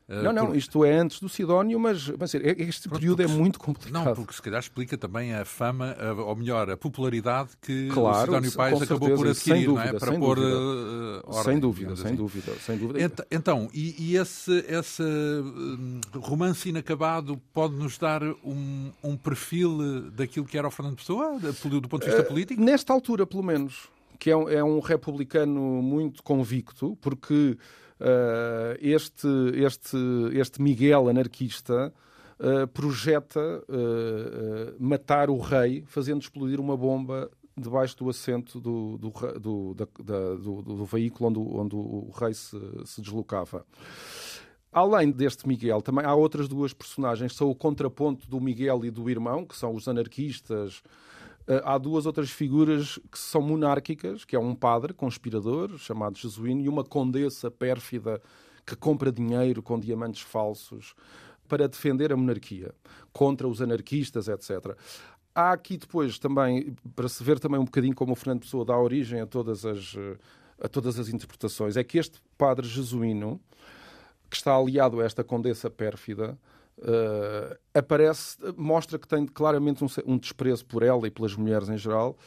Eh, 0.10 0.22
não, 0.22 0.32
não, 0.32 0.56
isto 0.56 0.86
é 0.86 0.96
antes 0.96 1.20
do 1.20 1.28
Sidónio, 1.28 1.78
mas, 1.78 2.08
mas 2.18 2.34
é, 2.34 2.56
este 2.60 2.88
Pronto, 2.88 3.02
período 3.02 3.22
é 3.22 3.26
porque, 3.26 3.38
é 3.38 3.42
muito 3.42 3.60
complicado. 3.60 4.06
Não, 4.06 4.16
porque 4.16 4.34
se 4.34 4.42
calhar 4.42 4.60
explica 4.62 4.98
também 4.98 5.34
a 5.34 5.44
fama, 5.44 5.96
ou 6.26 6.34
melhor, 6.34 6.70
a 6.70 6.78
popularidade 6.78 7.50
que 7.62 7.90
claro, 7.90 8.18
o 8.18 8.26
Sidónio 8.26 8.52
Paes 8.54 8.82
acabou 8.82 9.16
por 9.16 9.28
adquirir, 9.28 9.66
dúvida, 9.66 9.92
não 9.92 9.98
é? 9.98 10.00
Para 10.00 10.18
pôr 10.18 10.36
dúvida. 10.38 10.58
Uh, 10.58 11.22
ordem, 11.26 11.44
sem 11.44 11.60
dúvida, 11.60 11.96
sem 11.98 12.06
assim. 12.06 12.16
dúvida, 12.16 12.54
sem 12.60 12.78
dúvida. 12.78 13.26
Então, 13.30 13.70
e, 13.74 14.12
e 14.12 14.16
esse, 14.16 14.66
esse 14.70 15.04
hum, 15.04 16.00
romance 16.16 16.70
inacabado 16.70 17.38
pode 17.54 17.76
nos 17.76 17.98
dar 17.98 18.24
um, 18.24 18.92
um, 19.04 19.18
perfil 19.18 20.10
daquilo 20.12 20.46
que 20.46 20.58
era 20.58 20.68
o 20.68 20.72
Fernando 20.72 20.96
Pessoa, 20.96 21.38
do 21.38 21.90
ponto 21.90 22.04
de 22.04 22.08
vista 22.08 22.22
uh, 22.22 22.26
político? 22.26 22.62
Nesta 22.62 22.94
altura, 22.94 23.28
pelo 23.28 23.44
menos, 23.44 23.90
que 24.18 24.32
é 24.32 24.38
um, 24.38 24.48
é 24.48 24.64
um 24.64 24.80
republicano 24.80 25.82
muito 25.82 26.24
convicto, 26.24 26.98
porque 27.02 27.58
Uh, 28.00 28.78
este, 28.80 29.28
este, 29.56 29.98
este 30.34 30.62
Miguel 30.62 31.10
anarquista 31.10 31.92
uh, 32.40 32.68
projeta 32.68 33.40
uh, 33.40 34.76
matar 34.80 35.32
o 35.32 35.40
rei 35.40 35.84
fazendo 35.88 36.22
explodir 36.22 36.60
uma 36.60 36.78
bomba 36.78 37.30
debaixo 37.58 37.98
do 37.98 38.10
assento 38.10 38.60
do, 38.60 38.98
do, 38.98 39.40
do, 39.40 39.74
da, 39.74 39.88
da, 40.04 40.36
do, 40.36 40.62
do 40.62 40.86
veículo 40.86 41.30
onde, 41.30 41.40
onde, 41.40 41.76
o 41.76 42.12
rei 42.16 42.34
se, 42.34 42.58
se 42.86 43.02
deslocava. 43.02 43.66
Além 44.72 45.10
deste 45.10 45.48
Miguel, 45.48 45.82
também 45.82 46.06
há 46.06 46.14
outras 46.14 46.48
duas 46.48 46.72
personagens, 46.74 47.36
são 47.36 47.50
o 47.50 47.56
contraponto 47.56 48.30
do 48.30 48.40
Miguel 48.40 48.86
e 48.86 48.92
do 48.92 49.10
irmão, 49.10 49.44
que 49.44 49.58
são 49.58 49.74
os 49.74 49.88
anarquistas, 49.88 50.84
eh, 50.84 51.27
há 51.64 51.78
duas 51.78 52.06
outras 52.06 52.30
figuras 52.30 53.00
que 53.12 53.18
são 53.18 53.42
monárquicas, 53.42 54.26
que 54.26 54.36
é 54.36 54.40
um 54.40 54.54
padre 54.54 54.94
conspirador 54.94 55.78
chamado 55.78 56.18
Jesuíno 56.18 56.62
e 56.62 56.70
uma 56.70 56.84
condessa 56.84 57.50
pérfida 57.50 58.22
que 58.66 58.76
compra 58.76 59.12
dinheiro 59.12 59.64
com 59.64 59.80
diamantes 59.80 60.22
falsos 60.22 60.94
para 61.48 61.68
defender 61.68 62.12
a 62.12 62.18
monarquia 62.18 62.74
contra 63.14 63.48
os 63.48 63.62
anarquistas, 63.62 64.28
etc. 64.28 64.78
Há 65.34 65.54
aqui 65.54 65.78
depois 65.78 66.20
também, 66.20 66.76
para 66.96 67.08
se 67.08 67.24
ver 67.24 67.40
também 67.40 67.60
um 67.60 67.66
bocadinho 67.66 67.96
como 67.96 68.12
o 68.12 68.16
Fernando 68.16 68.42
Pessoa 68.42 68.66
dá 68.66 68.78
origem 68.78 69.22
a 69.22 69.26
todas 69.26 69.66
as, 69.66 69.96
eh, 69.96 70.18
a 70.60 70.68
todas 70.68 71.00
as 71.00 71.08
interpretações, 71.08 71.78
é 71.78 71.84
que 71.84 71.98
este 71.98 72.20
padre 72.38 72.68
jesuíno, 72.68 73.40
que 74.30 74.36
está 74.36 74.54
aliado 74.54 75.00
a 75.00 75.06
esta 75.06 75.24
condessa 75.24 75.70
pérfida, 75.70 76.38
uh, 76.80 77.58
aparece, 77.74 78.38
mostra 78.56 78.98
que 79.00 79.08
tem 79.08 79.26
claramente 79.26 79.84
um, 79.84 79.88
um, 80.06 80.18
desprezo 80.18 80.66
por 80.66 80.84
ela 80.84 81.08
e 81.08 81.12
pelas 81.12 81.36
mulheres 81.36 81.70
em 81.70 81.78
geral. 81.78 82.18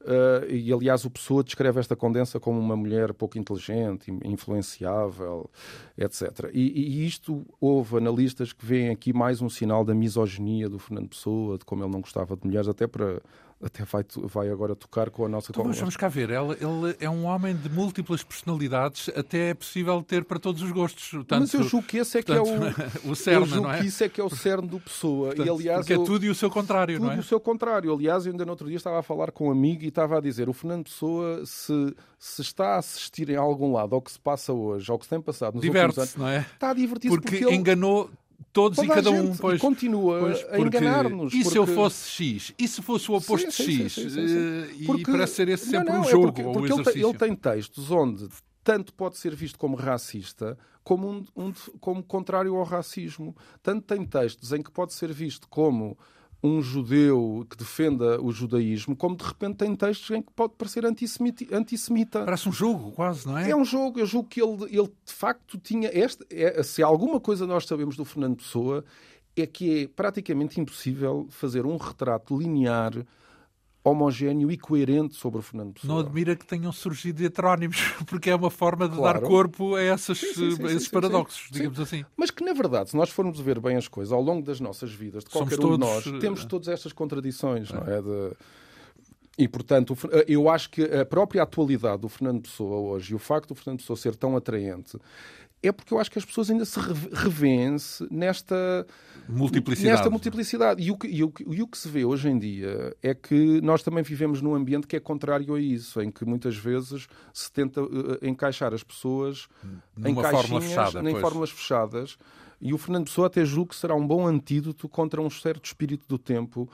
Uh, 0.00 0.50
e 0.50 0.72
aliás, 0.72 1.04
o 1.04 1.10
Pessoa 1.10 1.44
descreve 1.44 1.78
esta 1.78 1.94
condensa 1.94 2.40
como 2.40 2.58
uma 2.58 2.74
mulher 2.74 3.12
pouco 3.14 3.38
inteligente, 3.38 4.10
influenciável, 4.24 5.48
etc. 5.96 6.50
E, 6.52 6.60
e, 6.60 7.06
isto 7.06 7.46
houve 7.60 7.98
analistas 7.98 8.52
que 8.52 8.66
veem 8.66 8.88
aqui 8.90 9.12
mais 9.12 9.40
um 9.40 9.48
sinal 9.48 9.84
da 9.84 9.94
misoginia 9.94 10.68
do 10.68 10.80
Fernando 10.80 11.10
Pessoa, 11.10 11.56
de 11.56 11.64
como 11.64 11.84
ele 11.84 11.92
não 11.92 12.00
gostava 12.00 12.36
de 12.36 12.44
mulheres, 12.44 12.66
até 12.66 12.88
para 12.88 13.22
até 13.62 13.84
vai, 13.84 14.04
vai 14.24 14.50
agora 14.50 14.74
tocar 14.74 15.08
com 15.10 15.24
a 15.24 15.28
nossa 15.28 15.52
então, 15.52 15.62
vamos, 15.62 15.78
vamos 15.78 15.96
cá 15.96 16.08
ver, 16.08 16.30
ele, 16.30 16.52
ele, 16.54 16.96
é 16.98 17.08
um 17.08 17.24
homem 17.24 17.54
de 17.54 17.68
múltiplas 17.68 18.22
personalidades, 18.22 19.08
até 19.16 19.50
é 19.50 19.54
possível 19.54 20.02
ter 20.02 20.24
para 20.24 20.38
todos 20.38 20.62
os 20.62 20.70
gostos. 20.72 21.10
Tanto, 21.26 21.40
Mas 21.40 21.54
eu 21.54 21.62
julgo 21.62 21.86
que 21.86 21.98
esse 21.98 22.18
é 22.18 22.22
que 22.22 22.32
é 22.32 22.40
o, 22.40 22.44
o 23.08 23.14
cerne, 23.14 23.42
eu 23.42 23.46
julgo 23.46 23.68
não 23.68 23.74
é? 23.74 23.80
que 23.80 23.86
isso 23.86 24.02
é 24.02 24.08
que 24.08 24.20
é 24.20 24.24
o 24.24 24.30
cerne 24.30 24.66
do 24.66 24.80
Pessoa. 24.80 25.28
Portanto, 25.28 25.46
e, 25.46 25.50
aliás, 25.50 25.78
porque 25.80 25.92
é 25.92 25.96
é 25.96 26.04
tudo 26.04 26.24
e 26.24 26.28
o 26.28 26.34
seu 26.34 26.50
contrário, 26.50 26.96
tudo 26.96 27.04
não 27.04 27.12
é? 27.12 27.14
Tudo 27.14 27.22
e 27.22 27.24
o 27.24 27.28
seu 27.28 27.40
contrário. 27.40 27.94
Aliás, 27.94 28.26
eu 28.26 28.32
ainda 28.32 28.44
no 28.44 28.50
outro 28.50 28.66
dia 28.66 28.76
estava 28.76 28.98
a 28.98 29.02
falar 29.02 29.30
com 29.30 29.48
um 29.48 29.52
amigo 29.52 29.84
e 29.84 29.88
estava 29.88 30.18
a 30.18 30.20
dizer, 30.20 30.48
o 30.48 30.52
Fernando 30.52 30.84
Pessoa, 30.84 31.44
se, 31.46 31.94
se 32.18 32.42
está 32.42 32.74
a 32.74 32.78
assistir 32.78 33.30
em 33.30 33.36
algum 33.36 33.72
lado 33.72 33.94
ao 33.94 34.02
que 34.02 34.10
se 34.10 34.18
passa 34.18 34.52
hoje, 34.52 34.90
ao 34.90 34.98
que 34.98 35.04
se 35.04 35.10
tem 35.10 35.20
passado 35.20 35.54
nos 35.54 35.64
últimos 35.64 35.98
anos, 35.98 36.16
não 36.16 36.28
é? 36.28 36.40
está 36.40 36.70
a 36.70 36.74
divertir-se 36.74 37.16
porque, 37.16 37.36
porque 37.36 37.44
ele... 37.44 37.54
enganou 37.54 38.10
todos 38.52 38.76
Toda 38.76 38.86
e 38.86 38.94
cada 38.94 39.10
um 39.10 39.36
pois, 39.36 39.60
continua 39.60 40.20
pois, 40.20 40.46
a 40.50 40.58
enganar-nos. 40.58 41.32
E 41.32 41.38
porque... 41.38 41.50
se 41.50 41.58
eu 41.58 41.66
fosse 41.66 42.08
X? 42.10 42.54
E 42.58 42.68
se 42.68 42.82
fosse 42.82 43.10
o 43.10 43.14
oposto 43.14 43.50
sim, 43.50 43.64
de 43.64 43.82
X? 43.82 43.92
Sim, 43.92 44.10
sim, 44.10 44.84
porque... 44.86 45.02
E 45.02 45.04
parece 45.04 45.34
ser 45.34 45.48
esse 45.48 45.66
sempre 45.66 45.92
não, 45.92 46.00
não, 46.00 46.06
um 46.06 46.10
jogo 46.10 46.28
é 46.28 46.42
porque, 46.42 46.42
porque 46.42 46.72
ele, 46.72 46.84
tem, 46.84 47.02
ele, 47.02 47.18
tem, 47.18 47.36
textos 47.36 47.90
onde 47.90 48.28
tanto 48.64 48.94
pode 48.94 49.18
ser 49.18 49.34
visto 49.34 49.58
como 49.58 49.76
racista 49.76 50.56
como, 50.84 51.08
um, 51.08 51.24
um, 51.36 51.52
como 51.80 52.02
contrário 52.02 52.56
ao 52.56 52.64
racismo. 52.64 53.36
Tanto 53.62 53.86
tem 53.86 54.04
textos 54.04 54.52
em 54.52 54.62
que 54.62 54.70
pode 54.70 54.92
ser 54.92 55.12
visto 55.12 55.48
como 55.48 55.96
um 56.42 56.60
judeu 56.60 57.46
que 57.48 57.56
defenda 57.56 58.20
o 58.20 58.32
judaísmo, 58.32 58.96
como 58.96 59.16
de 59.16 59.22
repente 59.22 59.58
tem 59.58 59.76
textos 59.76 60.10
em 60.10 60.20
que 60.20 60.32
pode 60.32 60.54
parecer 60.58 60.84
antissemita. 60.84 62.24
Parece 62.24 62.48
um 62.48 62.52
jogo, 62.52 62.90
quase, 62.92 63.26
não 63.26 63.38
é? 63.38 63.50
É 63.50 63.56
um 63.56 63.64
jogo. 63.64 64.00
Eu 64.00 64.06
julgo 64.06 64.28
que 64.28 64.42
ele, 64.42 64.64
ele 64.64 64.88
de 65.04 65.12
facto 65.12 65.56
tinha. 65.58 65.88
Este, 65.92 66.26
é, 66.30 66.62
se 66.62 66.82
alguma 66.82 67.20
coisa 67.20 67.46
nós 67.46 67.64
sabemos 67.64 67.96
do 67.96 68.04
Fernando 68.04 68.36
Pessoa, 68.36 68.84
é 69.36 69.46
que 69.46 69.84
é 69.84 69.88
praticamente 69.88 70.60
impossível 70.60 71.26
fazer 71.30 71.64
um 71.64 71.76
retrato 71.76 72.36
linear 72.36 72.92
homogéneo 73.84 74.50
e 74.50 74.56
coerente 74.56 75.14
sobre 75.14 75.40
o 75.40 75.42
Fernando 75.42 75.74
Pessoa. 75.74 75.92
Não 75.92 76.00
admira 76.00 76.36
que 76.36 76.46
tenham 76.46 76.70
surgido 76.70 77.24
heterónimos, 77.24 77.76
porque 78.06 78.30
é 78.30 78.34
uma 78.34 78.50
forma 78.50 78.88
de 78.88 78.96
claro. 78.96 79.20
dar 79.20 79.26
corpo 79.26 79.74
a, 79.74 79.82
essas, 79.82 80.18
sim, 80.18 80.32
sim, 80.32 80.50
sim, 80.52 80.64
a 80.64 80.72
esses 80.72 80.88
paradoxos, 80.88 81.48
digamos 81.50 81.80
assim. 81.80 82.04
Mas 82.16 82.30
que, 82.30 82.44
na 82.44 82.52
verdade, 82.52 82.90
se 82.90 82.96
nós 82.96 83.10
formos 83.10 83.40
ver 83.40 83.58
bem 83.58 83.76
as 83.76 83.88
coisas 83.88 84.12
ao 84.12 84.22
longo 84.22 84.46
das 84.46 84.60
nossas 84.60 84.92
vidas, 84.92 85.24
de 85.24 85.30
qualquer 85.30 85.56
Somos 85.56 85.76
um 85.76 85.78
todos... 85.78 86.04
de 86.04 86.10
nós, 86.12 86.20
temos 86.20 86.44
eh, 86.44 86.46
todas 86.46 86.68
estas 86.68 86.92
contradições, 86.92 87.70
é. 87.70 87.74
não 87.74 87.82
é? 87.82 88.02
De... 88.02 88.36
E, 89.36 89.48
portanto, 89.48 89.96
eh, 90.12 90.26
eu 90.28 90.48
acho 90.48 90.70
que 90.70 90.82
a 90.82 91.04
própria 91.04 91.42
atualidade 91.42 92.02
do 92.02 92.08
Fernando 92.08 92.42
Pessoa 92.42 92.76
hoje 92.76 93.12
e 93.12 93.14
o 93.16 93.18
facto 93.18 93.48
do 93.48 93.54
Fernando 93.56 93.80
Pessoa 93.80 93.96
ser 93.96 94.14
tão 94.14 94.36
atraente 94.36 94.96
é 95.62 95.70
porque 95.70 95.94
eu 95.94 95.98
acho 95.98 96.10
que 96.10 96.18
as 96.18 96.24
pessoas 96.24 96.50
ainda 96.50 96.64
se 96.64 96.78
revêem-se 97.12 98.06
nesta 98.10 98.86
multiplicidade. 99.28 99.92
Nesta 99.92 100.10
multiplicidade. 100.10 100.82
E 100.82 100.90
o, 100.90 100.96
que, 100.96 101.06
e, 101.06 101.22
o, 101.22 101.32
e 101.46 101.62
o 101.62 101.66
que 101.66 101.78
se 101.78 101.88
vê 101.88 102.04
hoje 102.04 102.28
em 102.28 102.38
dia 102.38 102.94
é 103.02 103.14
que 103.14 103.60
nós 103.60 103.82
também 103.82 104.02
vivemos 104.02 104.42
num 104.42 104.54
ambiente 104.54 104.86
que 104.86 104.96
é 104.96 105.00
contrário 105.00 105.54
a 105.54 105.60
isso, 105.60 106.00
em 106.00 106.10
que 106.10 106.24
muitas 106.24 106.56
vezes 106.56 107.06
se 107.32 107.50
tenta 107.52 107.82
uh, 107.82 108.18
encaixar 108.22 108.74
as 108.74 108.82
pessoas 108.82 109.48
Numa 109.96 110.10
em 110.10 110.14
caixinhas, 110.14 110.64
fechada, 110.64 111.10
em 111.10 111.20
fórmulas 111.20 111.50
fechadas. 111.50 112.18
E 112.60 112.72
o 112.72 112.78
Fernando 112.78 113.06
Pessoa 113.06 113.26
até 113.26 113.44
julgo 113.44 113.70
que 113.70 113.76
será 113.76 113.94
um 113.94 114.06
bom 114.06 114.26
antídoto 114.26 114.88
contra 114.88 115.20
um 115.20 115.30
certo 115.30 115.64
espírito 115.64 116.06
do 116.08 116.18
tempo 116.18 116.68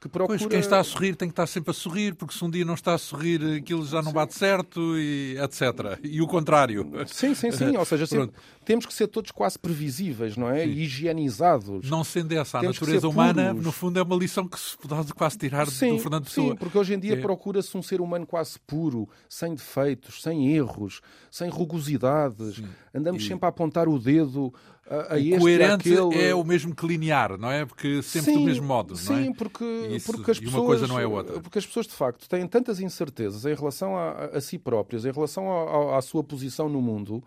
que 0.00 0.08
procura... 0.08 0.38
Pois, 0.38 0.50
quem 0.50 0.60
está 0.60 0.80
a 0.80 0.84
sorrir 0.84 1.14
tem 1.14 1.28
que 1.28 1.32
estar 1.32 1.46
sempre 1.46 1.70
a 1.72 1.74
sorrir, 1.74 2.14
porque 2.14 2.32
se 2.32 2.42
um 2.42 2.50
dia 2.50 2.64
não 2.64 2.74
está 2.74 2.94
a 2.94 2.98
sorrir, 2.98 3.58
aquilo 3.58 3.84
já 3.84 4.00
não 4.00 4.12
bate 4.12 4.34
certo, 4.34 4.98
e 4.98 5.36
etc. 5.38 5.98
E 6.02 6.22
o 6.22 6.26
contrário. 6.26 6.90
Sim, 7.06 7.34
sim, 7.34 7.50
sim. 7.50 7.76
Ou 7.76 7.84
seja, 7.84 8.06
sempre, 8.08 8.34
temos 8.70 8.86
que 8.86 8.94
ser 8.94 9.08
todos 9.08 9.32
quase 9.32 9.58
previsíveis, 9.58 10.36
não 10.36 10.48
é? 10.48 10.64
Sim. 10.64 10.70
Higienizados. 10.70 11.90
Não 11.90 12.04
sendo 12.04 12.30
essa 12.30 12.58
a 12.58 12.60
temos 12.60 12.78
natureza 12.78 13.08
humana, 13.08 13.52
no 13.52 13.72
fundo 13.72 13.98
é 13.98 14.02
uma 14.02 14.14
lição 14.14 14.46
que 14.46 14.56
se 14.60 14.78
pode 14.78 15.12
quase 15.12 15.36
tirar 15.36 15.66
sim, 15.66 15.96
do 15.96 15.98
Fernando 15.98 16.24
Pessoa. 16.26 16.52
Sim, 16.52 16.56
porque 16.56 16.78
hoje 16.78 16.94
em 16.94 17.00
dia 17.00 17.14
é. 17.14 17.16
procura-se 17.16 17.76
um 17.76 17.82
ser 17.82 18.00
humano 18.00 18.24
quase 18.24 18.60
puro, 18.60 19.08
sem 19.28 19.56
defeitos, 19.56 20.22
sem 20.22 20.54
erros, 20.54 21.00
sem 21.32 21.50
rugosidades. 21.50 22.56
Sim. 22.56 22.68
Andamos 22.94 23.24
e... 23.24 23.26
sempre 23.26 23.44
a 23.46 23.48
apontar 23.48 23.88
o 23.88 23.98
dedo 23.98 24.54
a, 24.88 25.14
a 25.14 25.18
o 25.18 25.40
coerente 25.40 25.92
aquele... 25.92 26.24
é 26.24 26.32
o 26.32 26.44
mesmo 26.44 26.72
que 26.72 26.86
linear, 26.86 27.36
não 27.36 27.50
é? 27.50 27.66
Porque 27.66 28.00
sempre 28.02 28.34
sim, 28.34 28.38
do 28.38 28.44
mesmo 28.44 28.66
modo, 28.68 28.94
sim, 28.94 29.12
não 29.12 29.18
é? 29.18 29.22
Sim, 29.24 29.32
porque, 29.32 29.64
Isso, 29.90 30.12
porque 30.12 30.30
as 30.30 30.38
pessoas... 30.38 30.54
uma 30.54 30.64
coisa 30.64 30.86
não 30.86 30.98
é 30.98 31.06
outra. 31.06 31.40
Porque 31.40 31.58
as 31.58 31.66
pessoas, 31.66 31.88
de 31.88 31.92
facto, 31.92 32.28
têm 32.28 32.46
tantas 32.46 32.78
incertezas 32.78 33.44
em 33.44 33.54
relação 33.54 33.96
a, 33.96 34.26
a 34.26 34.40
si 34.40 34.58
próprias, 34.58 35.04
em 35.04 35.10
relação 35.10 35.50
a, 35.50 35.94
a, 35.94 35.98
à 35.98 36.02
sua 36.02 36.22
posição 36.22 36.68
no 36.68 36.80
mundo, 36.80 37.20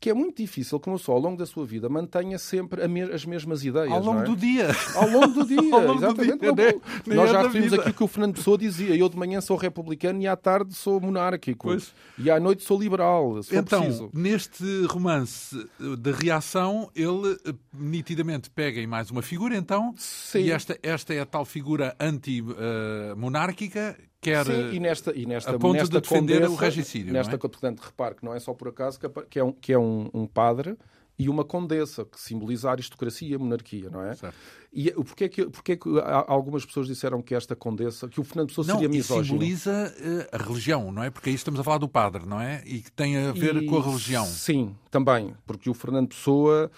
que 0.00 0.10
é 0.10 0.14
muito 0.14 0.36
difícil 0.36 0.78
que 0.78 0.88
uma 0.88 0.98
pessoa, 0.98 1.16
ao 1.16 1.22
longo 1.22 1.36
da 1.36 1.46
sua 1.46 1.64
vida, 1.64 1.88
mantenha 1.88 2.38
sempre 2.38 2.86
me 2.88 3.02
as 3.02 3.24
mesmas 3.24 3.64
ideias. 3.64 3.90
Ao 3.90 4.02
longo 4.02 4.20
é? 4.20 4.24
do 4.24 4.36
dia. 4.36 4.68
Ao 4.94 5.08
longo 5.08 5.28
do 5.28 5.46
dia, 5.48 5.60
longo 5.60 5.94
exatamente. 5.94 6.38
Do 6.38 6.54
dia, 6.54 6.80
nem, 7.06 7.16
Nós 7.16 7.30
é 7.30 7.32
já 7.32 7.42
referimos 7.42 7.72
aqui 7.72 7.92
que 7.92 8.04
o 8.04 8.06
Fernando 8.08 8.34
Pessoa 8.34 8.58
dizia: 8.58 8.94
eu 8.94 9.08
de 9.08 9.16
manhã 9.16 9.40
sou 9.40 9.56
republicano 9.56 10.20
e 10.20 10.26
à 10.26 10.36
tarde 10.36 10.74
sou 10.74 11.00
monárquico. 11.00 11.68
Pois. 11.68 11.92
E 12.18 12.30
à 12.30 12.38
noite 12.38 12.62
sou 12.64 12.78
liberal. 12.78 13.40
então, 13.50 13.82
preciso. 13.82 14.10
neste 14.12 14.84
romance 14.86 15.56
de 15.78 16.12
reação, 16.12 16.90
ele 16.94 17.38
eh, 17.46 17.54
nitidamente 17.72 18.50
pega 18.50 18.80
em 18.80 18.86
mais 18.86 19.10
uma 19.10 19.22
figura, 19.22 19.56
então. 19.56 19.94
Sim. 19.96 20.40
E 20.40 20.50
esta, 20.50 20.78
esta 20.82 21.14
é 21.14 21.20
a 21.20 21.26
tal 21.26 21.44
figura 21.44 21.96
anti-monárquica. 21.98 23.96
Quer 24.24 24.46
Sim, 24.46 24.70
e 24.72 24.80
nesta, 24.80 25.12
e 25.14 25.26
nesta, 25.26 25.50
a 25.50 25.58
ponto 25.58 25.74
nesta 25.74 26.00
de 26.00 26.00
defender 26.00 26.40
condessa, 26.40 26.52
o 26.52 26.56
regicídio. 26.56 27.12
Nesta, 27.12 27.34
é? 27.34 27.38
portanto, 27.38 27.80
repare 27.80 28.14
que 28.14 28.24
não 28.24 28.34
é 28.34 28.40
só 28.40 28.54
por 28.54 28.68
acaso 28.68 28.98
que 29.28 29.38
é 29.38 29.44
um, 29.44 29.52
que 29.52 29.72
é 29.72 29.78
um, 29.78 30.08
um 30.14 30.26
padre 30.26 30.76
e 31.18 31.28
uma 31.28 31.44
condessa, 31.44 32.04
que 32.04 32.20
simboliza 32.20 32.68
a 32.68 32.72
aristocracia 32.72 33.28
e 33.28 33.34
a 33.34 33.38
monarquia, 33.38 33.88
não 33.88 34.02
é? 34.02 34.14
Certo. 34.14 34.34
E 34.72 34.90
porquê 34.90 35.28
que, 35.28 35.46
porquê 35.46 35.76
que 35.76 35.88
algumas 36.26 36.66
pessoas 36.66 36.88
disseram 36.88 37.22
que 37.22 37.34
esta 37.34 37.54
condessa, 37.54 38.08
que 38.08 38.20
o 38.20 38.24
Fernando 38.24 38.48
Pessoa 38.48 38.66
não, 38.66 38.74
seria 38.74 38.88
misógino? 38.88 39.38
simboliza 39.38 39.94
uh, 39.96 40.36
a 40.36 40.42
religião, 40.42 40.90
não 40.90 41.04
é? 41.04 41.10
Porque 41.10 41.30
aí 41.30 41.36
estamos 41.36 41.60
a 41.60 41.62
falar 41.62 41.78
do 41.78 41.88
padre, 41.88 42.26
não 42.26 42.40
é? 42.40 42.62
E 42.66 42.80
que 42.80 42.90
tem 42.90 43.16
a 43.16 43.30
ver 43.30 43.54
e, 43.56 43.66
com 43.66 43.78
a 43.78 43.82
religião. 43.82 44.26
Sim, 44.26 44.74
também, 44.90 45.32
porque 45.46 45.70
o 45.70 45.74
Fernando 45.74 46.08
Pessoa 46.08 46.68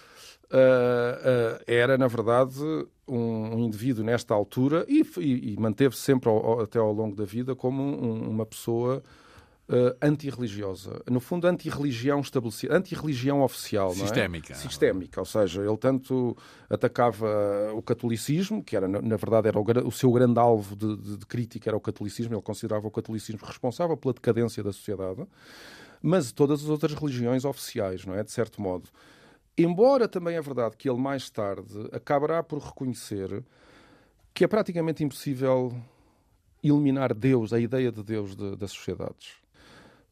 uh, 0.51 1.59
uh, 1.59 1.65
era, 1.67 1.97
na 1.99 2.07
verdade, 2.07 2.61
um, 3.07 3.55
um, 3.55 3.59
indivíduo 3.61 4.05
nesta 4.05 4.35
altura 4.35 4.85
e, 4.89 5.05
e, 5.19 5.53
e 5.53 5.57
manteve-se 5.59 6.03
sempre 6.03 6.29
ao, 6.29 6.37
ao, 6.37 6.61
até 6.61 6.79
ao 6.79 6.93
longo 6.93 7.17
da 7.17 7.25
vida 7.25 7.55
como 7.55 7.83
um, 7.83 8.29
uma 8.29 8.47
pessoa 8.47 9.03
uh, 9.69 9.97
antirreligiosa. 10.01 11.03
No 11.11 11.21
fundo, 11.21 11.47
antirreligião 11.47 12.21
estabelecida, 12.21 12.77
antirreligião 12.77 13.43
oficial. 13.43 13.93
Sistémica. 13.93 14.55
Não 14.55 14.61
é? 14.61 14.63
Sistémica. 14.63 15.21
Ou 15.21 15.27
seja, 15.27 15.63
ele 15.63 15.77
tanto 15.77 16.37
atacava 16.69 17.29
o 17.75 17.83
catolicismo, 17.83 18.63
que 18.63 18.77
era, 18.77 18.89
na 18.89 19.17
verdade, 19.17 19.49
era 19.49 19.59
o, 19.59 19.89
o 19.89 19.93
seu 19.93 20.11
grande 20.13 20.39
alvo 20.39 20.77
de, 20.77 20.97
de, 20.97 21.17
de, 21.19 21.27
crítica 21.27 21.71
era 21.71 21.77
o 21.77 21.81
catolicismo, 21.81 22.35
ele 22.35 22.43
considerava 22.43 22.87
o 22.87 22.91
catolicismo 22.91 23.45
responsável 23.45 23.97
pela 23.97 24.15
decadência 24.15 24.63
da 24.63 24.73
sociedade, 24.73 25.27
mas 26.03 26.33
todas 26.33 26.63
as 26.63 26.69
outras 26.69 26.95
religiões 26.95 27.45
oficiais, 27.45 28.05
não 28.05 28.15
é? 28.15 28.23
De 28.23 28.31
certo 28.31 28.61
modo. 28.61 28.89
Embora 29.59 30.07
também 30.07 30.37
é 30.37 30.41
verdade 30.41 30.77
que 30.77 30.89
ele 30.89 30.99
mais 30.99 31.31
tarde 31.31 31.89
acabará 31.93 32.43
por 32.43 32.59
reconhecer 32.59 33.43
que 34.35 34.45
é 34.45 34.47
praticamente 34.47 35.03
impossível 35.03 35.75
eliminar 36.63 37.15
Deus, 37.15 37.55
a 37.55 37.61
ideia 37.61 37.91
de 37.91 38.03
Deus 38.03 38.37
de, 38.37 38.55
das 38.55 38.71
sociedades. 38.71 39.35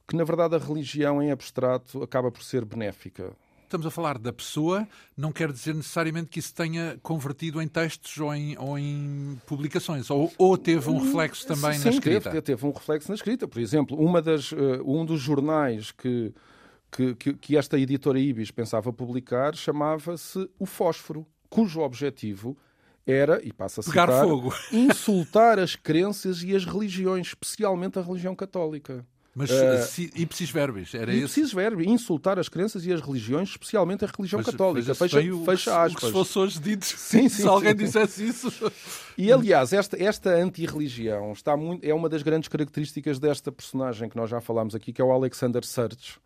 Que 0.09 0.17
na 0.17 0.25
verdade 0.25 0.55
a 0.55 0.59
religião 0.59 1.23
em 1.23 1.31
abstrato 1.31 2.03
acaba 2.03 2.31
por 2.31 2.43
ser 2.43 2.65
benéfica. 2.65 3.33
Estamos 3.65 3.87
a 3.87 3.91
falar 3.91 4.19
da 4.19 4.33
pessoa, 4.33 4.87
não 5.17 5.33
quer 5.33 5.51
dizer 5.51 5.75
necessariamente 5.75 6.29
que 6.29 6.39
isso 6.39 6.55
tenha 6.55 6.99
convertido 7.03 7.61
em 7.61 7.67
textos 7.69 8.17
ou 8.19 8.35
em, 8.35 8.57
ou 8.57 8.79
em 8.79 9.39
publicações, 9.47 10.11
ou, 10.11 10.33
ou, 10.39 10.57
teve 10.57 10.89
um 10.89 10.99
reflexo 10.99 11.47
também 11.47 11.79
Sim, 11.79 11.85
na 11.87 11.91
escrita. 11.91 12.31
Teve, 12.31 12.43
teve 12.43 12.67
um 12.67 12.71
reflexo 12.71 13.09
na 13.11 13.15
escrita. 13.15 13.49
Por 13.49 13.61
exemplo, 13.61 13.99
uma 13.99 14.23
das, 14.23 14.53
uh, 14.53 14.57
um 14.87 15.05
dos 15.05 15.21
jornais 15.21 15.91
que 15.91 16.33
que, 16.95 17.15
que, 17.17 17.35
que 17.35 17.57
esta 17.57 17.79
editora 17.79 18.19
Ibis 18.19 18.51
pensava 18.51 18.93
publicar 18.93 19.55
chamava-se 19.57 20.49
O 20.59 20.65
Fósforo, 20.65 21.27
cujo 21.51 21.81
objetivo 21.81 22.57
era, 23.07 23.41
e 23.45 23.53
passa 23.53 23.81
a 23.81 23.85
citar, 23.85 24.09
Pegar 24.09 24.23
fogo. 24.23 24.55
insultar 24.73 25.59
as 25.59 25.77
crenças 25.77 26.43
e 26.43 26.55
as 26.55 26.65
religiões, 26.65 27.29
especialmente 27.29 27.99
a 27.99 28.03
religião 28.03 28.35
católica. 28.35 29.05
Mas 29.35 29.51
uh, 29.51 30.01
ipsis 30.15 30.49
verbis, 30.49 30.95
era 30.95 31.13
isso? 31.13 31.41
Ipsis 31.41 31.53
verbis, 31.53 31.89
insultar 31.89 32.39
as 32.39 32.49
crenças 32.49 32.87
e 32.87 32.93
as 32.93 33.01
religiões, 33.01 33.49
especialmente 33.49 34.05
a 34.05 34.09
religião 34.17 34.39
mas, 34.39 34.47
católica. 34.47 34.95
Fecha, 34.95 35.19
o, 35.19 35.45
fecha 35.45 35.83
aspas. 35.83 35.93
O 35.93 35.97
que 35.97 36.07
se 36.07 36.13
fosse 36.13 36.39
hoje 36.39 36.61
dito, 36.61 36.85
sim, 36.87 37.29
sim, 37.29 37.43
se 37.43 37.49
alguém 37.49 37.73
sim. 37.73 37.79
dissesse 37.79 38.27
isso. 38.27 38.73
E 39.19 39.33
aliás, 39.33 39.73
esta, 39.73 40.01
esta 40.01 40.31
anti-religião 40.31 41.33
está 41.33 41.57
muito, 41.57 41.85
é 41.85 41.93
uma 41.93 42.09
das 42.09 42.23
grandes 42.23 42.49
características 42.49 43.19
desta 43.19 43.51
personagem 43.51 44.09
que 44.09 44.17
nós 44.17 44.31
já 44.31 44.41
falámos 44.41 44.75
aqui, 44.75 44.93
que 44.93 45.03
é 45.03 45.05
o 45.05 45.11
Alexander 45.11 45.65
Serge. 45.65 46.21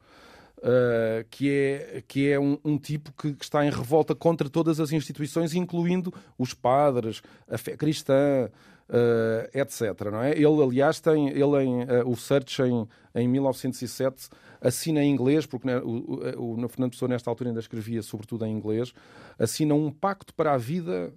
Uh, 0.58 1.22
que 1.30 1.52
é, 1.52 2.02
que 2.08 2.28
é 2.28 2.40
um, 2.40 2.58
um 2.64 2.76
tipo 2.76 3.12
que, 3.12 3.32
que, 3.32 3.44
está 3.44 3.64
em 3.64 3.70
revolta 3.70 4.12
contra 4.12 4.50
todas 4.50 4.80
as 4.80 4.90
instituições, 4.90 5.54
incluindo 5.54 6.12
os 6.36 6.52
padres, 6.52 7.22
a 7.48 7.56
fé 7.56 7.76
cristã, 7.76 8.50
uh, 8.88 9.56
etc. 9.56 10.10
Não 10.10 10.20
é? 10.20 10.32
Ele, 10.32 10.62
aliás, 10.62 10.98
tem 11.00 11.28
ele 11.28 11.62
em, 11.62 11.84
uh, 11.84 12.08
o 12.08 12.16
Search 12.16 12.60
em, 12.62 12.88
em 13.14 13.28
1907 13.28 14.30
assina 14.60 15.00
em 15.00 15.12
inglês, 15.12 15.46
porque 15.46 15.68
né, 15.68 15.78
o, 15.78 16.20
o, 16.36 16.64
o 16.64 16.68
Fernando 16.68 16.90
Pessoa 16.90 17.08
nesta 17.08 17.30
altura 17.30 17.50
ainda 17.50 17.60
escrevia 17.60 18.02
sobretudo 18.02 18.44
em 18.44 18.52
inglês, 18.52 18.92
assina 19.38 19.74
um 19.74 19.92
pacto 19.92 20.34
para 20.34 20.54
a 20.54 20.58
vida 20.58 21.12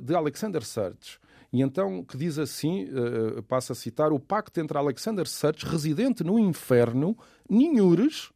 de 0.00 0.14
Alexander 0.14 0.64
Search. 0.64 1.18
E 1.52 1.62
então, 1.62 2.04
que 2.04 2.16
diz 2.16 2.38
assim, 2.38 2.84
uh, 2.84 3.42
passa 3.42 3.72
a 3.72 3.76
citar, 3.76 4.12
o 4.12 4.20
pacto 4.20 4.60
entre 4.60 4.76
Alexander 4.76 5.26
Search, 5.26 5.64
residente 5.66 6.22
no 6.24 6.38
inferno, 6.38 7.16
Ninhures, 7.48 8.30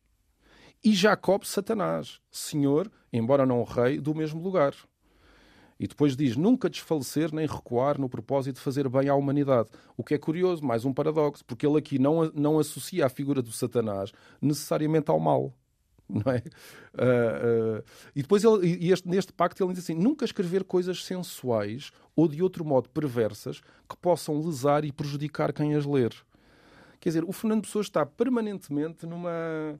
e 0.82 0.94
Jacob 0.94 1.44
Satanás, 1.44 2.20
senhor, 2.30 2.90
embora 3.12 3.44
não 3.44 3.62
rei, 3.64 4.00
do 4.00 4.14
mesmo 4.14 4.42
lugar. 4.42 4.74
E 5.78 5.86
depois 5.86 6.14
diz: 6.14 6.36
nunca 6.36 6.68
desfalecer 6.68 7.34
nem 7.34 7.46
recuar 7.46 7.98
no 7.98 8.08
propósito 8.08 8.56
de 8.56 8.62
fazer 8.62 8.88
bem 8.88 9.08
à 9.08 9.14
humanidade. 9.14 9.70
O 9.96 10.04
que 10.04 10.14
é 10.14 10.18
curioso, 10.18 10.64
mais 10.64 10.84
um 10.84 10.92
paradoxo, 10.92 11.44
porque 11.44 11.66
ele 11.66 11.78
aqui 11.78 11.98
não, 11.98 12.30
não 12.34 12.58
associa 12.58 13.06
a 13.06 13.08
figura 13.08 13.40
do 13.40 13.50
Satanás 13.50 14.12
necessariamente 14.40 15.10
ao 15.10 15.18
mal. 15.18 15.54
Não 16.12 16.32
é? 16.32 16.38
Uh, 16.92 17.78
uh, 17.78 17.84
e 18.16 18.22
depois, 18.22 18.42
ele, 18.42 18.90
este, 18.90 19.08
neste 19.08 19.32
pacto, 19.32 19.62
ele 19.62 19.72
diz 19.72 19.84
assim: 19.84 19.94
nunca 19.94 20.24
escrever 20.24 20.64
coisas 20.64 21.04
sensuais 21.04 21.92
ou 22.16 22.26
de 22.26 22.42
outro 22.42 22.64
modo 22.64 22.88
perversas 22.88 23.60
que 23.88 23.96
possam 23.96 24.40
lesar 24.40 24.84
e 24.84 24.90
prejudicar 24.90 25.52
quem 25.52 25.74
as 25.74 25.86
ler. 25.86 26.12
Quer 26.98 27.10
dizer, 27.10 27.24
o 27.24 27.32
Fernando 27.32 27.62
Pessoa 27.62 27.80
está 27.80 28.04
permanentemente 28.04 29.06
numa 29.06 29.78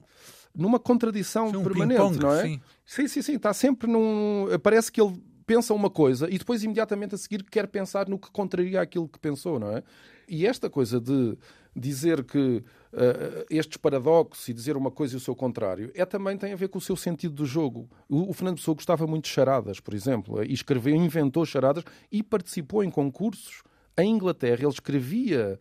numa 0.55 0.79
contradição 0.79 1.49
sim, 1.49 1.57
um 1.57 1.63
permanente, 1.63 2.19
não 2.19 2.33
é? 2.33 2.43
Sim. 2.43 2.61
sim, 2.85 3.07
sim, 3.07 3.21
sim. 3.21 3.35
Está 3.35 3.53
sempre 3.53 3.89
num. 3.89 4.47
Parece 4.61 4.91
que 4.91 5.01
ele 5.01 5.21
pensa 5.45 5.73
uma 5.73 5.89
coisa 5.89 6.29
e 6.29 6.37
depois 6.37 6.63
imediatamente 6.63 7.15
a 7.15 7.17
seguir 7.17 7.43
quer 7.43 7.67
pensar 7.67 8.07
no 8.07 8.17
que 8.17 8.31
contraria 8.31 8.81
aquilo 8.81 9.07
que 9.07 9.19
pensou, 9.19 9.59
não 9.59 9.75
é? 9.75 9.83
E 10.27 10.47
esta 10.47 10.69
coisa 10.69 10.99
de 10.99 11.37
dizer 11.75 12.23
que 12.23 12.63
uh, 12.93 13.45
estes 13.49 13.77
paradoxos 13.77 14.47
e 14.47 14.53
dizer 14.53 14.75
uma 14.75 14.91
coisa 14.91 15.13
e 15.13 15.17
o 15.17 15.19
seu 15.19 15.35
contrário 15.35 15.91
é 15.93 16.05
também 16.05 16.37
tem 16.37 16.53
a 16.53 16.55
ver 16.55 16.69
com 16.69 16.77
o 16.77 16.81
seu 16.81 16.95
sentido 16.95 17.33
do 17.33 17.45
jogo. 17.45 17.89
O, 18.09 18.29
o 18.29 18.33
Fernando 18.33 18.57
Pessoa 18.57 18.75
gostava 18.75 19.07
muito 19.07 19.25
de 19.25 19.31
charadas, 19.31 19.79
por 19.79 19.93
exemplo, 19.93 20.43
e 20.43 20.53
escreveu, 20.53 20.95
inventou 20.95 21.45
charadas 21.45 21.83
e 22.11 22.21
participou 22.21 22.83
em 22.83 22.89
concursos 22.89 23.61
Em 23.97 24.11
Inglaterra, 24.11 24.61
ele 24.61 24.69
escrevia 24.69 25.59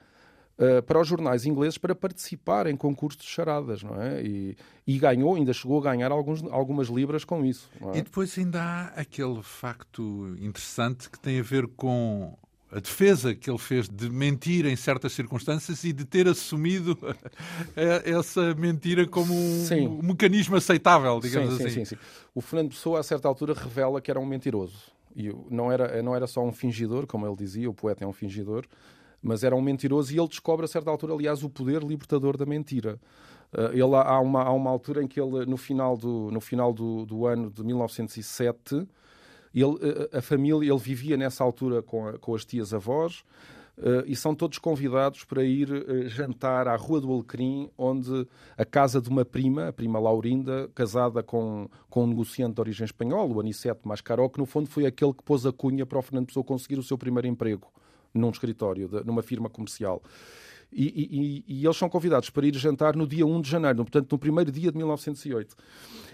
uh, 0.60 0.82
para 0.82 1.00
os 1.00 1.08
jornais 1.08 1.46
ingleses 1.46 1.78
para 1.78 1.94
participar 1.94 2.66
em 2.66 2.76
concursos 2.76 3.22
de 3.22 3.28
charadas, 3.28 3.82
não 3.82 4.00
é? 4.00 4.22
E, 4.22 4.56
e 4.86 4.98
ganhou, 4.98 5.34
ainda 5.34 5.52
chegou 5.52 5.78
a 5.78 5.82
ganhar 5.82 6.12
alguns, 6.12 6.42
algumas 6.50 6.88
libras 6.88 7.24
com 7.24 7.44
isso. 7.44 7.70
É? 7.94 7.98
E 7.98 8.02
depois 8.02 8.36
ainda 8.38 8.62
há 8.62 8.86
aquele 9.00 9.42
facto 9.42 10.36
interessante 10.40 11.08
que 11.08 11.18
tem 11.18 11.40
a 11.40 11.42
ver 11.42 11.66
com 11.68 12.36
a 12.72 12.78
defesa 12.78 13.34
que 13.34 13.50
ele 13.50 13.58
fez 13.58 13.88
de 13.88 14.08
mentir 14.08 14.64
em 14.64 14.76
certas 14.76 15.12
circunstâncias 15.12 15.82
e 15.82 15.92
de 15.92 16.04
ter 16.04 16.28
assumido 16.28 16.96
essa 18.04 18.54
mentira 18.54 19.06
como 19.08 19.34
um, 19.34 19.98
um 19.98 20.02
mecanismo 20.02 20.54
aceitável, 20.54 21.18
digamos 21.18 21.56
sim, 21.56 21.64
assim. 21.64 21.70
Sim, 21.70 21.84
sim, 21.84 21.96
sim. 21.96 22.02
O 22.32 22.40
Fernando 22.40 22.70
Pessoa, 22.70 23.00
a 23.00 23.02
certa 23.02 23.26
altura, 23.26 23.54
revela 23.54 24.00
que 24.00 24.08
era 24.10 24.20
um 24.20 24.26
mentiroso. 24.26 24.78
E 25.16 25.34
não 25.50 25.72
era, 25.72 26.00
não 26.02 26.14
era 26.14 26.28
só 26.28 26.44
um 26.44 26.52
fingidor, 26.52 27.06
como 27.06 27.26
ele 27.26 27.34
dizia, 27.34 27.68
o 27.68 27.74
poeta 27.74 28.04
é 28.04 28.06
um 28.06 28.12
fingidor, 28.12 28.64
mas 29.22 29.44
era 29.44 29.54
um 29.54 29.60
mentiroso 29.60 30.12
e 30.12 30.18
ele 30.18 30.28
descobre 30.28 30.64
a 30.64 30.68
certa 30.68 30.90
altura, 30.90 31.14
aliás, 31.14 31.42
o 31.42 31.50
poder 31.50 31.82
libertador 31.82 32.36
da 32.36 32.46
mentira. 32.46 32.98
Uh, 33.52 33.72
ele, 33.72 33.94
há, 33.94 34.20
uma, 34.20 34.42
há 34.42 34.52
uma 34.52 34.70
altura 34.70 35.02
em 35.02 35.08
que 35.08 35.20
ele, 35.20 35.44
no 35.44 35.56
final 35.56 35.96
do, 35.96 36.30
no 36.30 36.40
final 36.40 36.72
do, 36.72 37.04
do 37.04 37.26
ano 37.26 37.50
de 37.50 37.64
1907, 37.64 38.86
ele, 39.52 39.76
eh, 39.82 40.18
a 40.18 40.22
família, 40.22 40.70
ele 40.70 40.78
vivia 40.78 41.16
nessa 41.16 41.42
altura 41.42 41.82
com, 41.82 42.06
a, 42.06 42.18
com 42.18 42.34
as 42.34 42.44
tias 42.44 42.72
avós, 42.72 43.24
Uh, 43.78 44.04
e 44.04 44.14
são 44.14 44.34
todos 44.34 44.58
convidados 44.58 45.24
para 45.24 45.42
ir 45.42 45.72
uh, 45.72 46.06
jantar 46.06 46.68
à 46.68 46.76
Rua 46.76 47.00
do 47.00 47.10
Alecrim, 47.10 47.70
onde 47.78 48.28
a 48.54 48.62
casa 48.62 49.00
de 49.00 49.08
uma 49.08 49.24
prima, 49.24 49.68
a 49.68 49.72
prima 49.72 49.98
Laurinda, 49.98 50.68
casada 50.74 51.22
com, 51.22 51.66
com 51.88 52.04
um 52.04 52.08
negociante 52.08 52.56
de 52.56 52.60
origem 52.60 52.84
espanhola, 52.84 53.32
o 53.32 53.40
Aniceto 53.40 53.88
Mascaró, 53.88 54.28
que 54.28 54.38
no 54.38 54.44
fundo 54.44 54.68
foi 54.68 54.84
aquele 54.84 55.14
que 55.14 55.22
pôs 55.22 55.46
a 55.46 55.52
cunha 55.52 55.86
para 55.86 55.98
o 55.98 56.02
Fernando 56.02 56.26
Pessoa 56.26 56.44
conseguir 56.44 56.78
o 56.78 56.82
seu 56.82 56.98
primeiro 56.98 57.26
emprego 57.26 57.72
num 58.14 58.30
escritório, 58.30 58.88
de, 58.88 59.04
numa 59.04 59.22
firma 59.22 59.48
comercial. 59.48 60.02
E, 60.72 60.84
e, 60.86 61.44
e, 61.48 61.64
eles 61.64 61.76
são 61.76 61.88
convidados 61.88 62.30
para 62.30 62.46
ir 62.46 62.54
jantar 62.54 62.94
no 62.94 63.06
dia 63.06 63.26
1 63.26 63.40
de 63.40 63.50
janeiro, 63.50 63.78
portanto, 63.78 64.12
no 64.12 64.18
primeiro 64.18 64.52
dia 64.52 64.70
de 64.70 64.76
1908. 64.76 65.56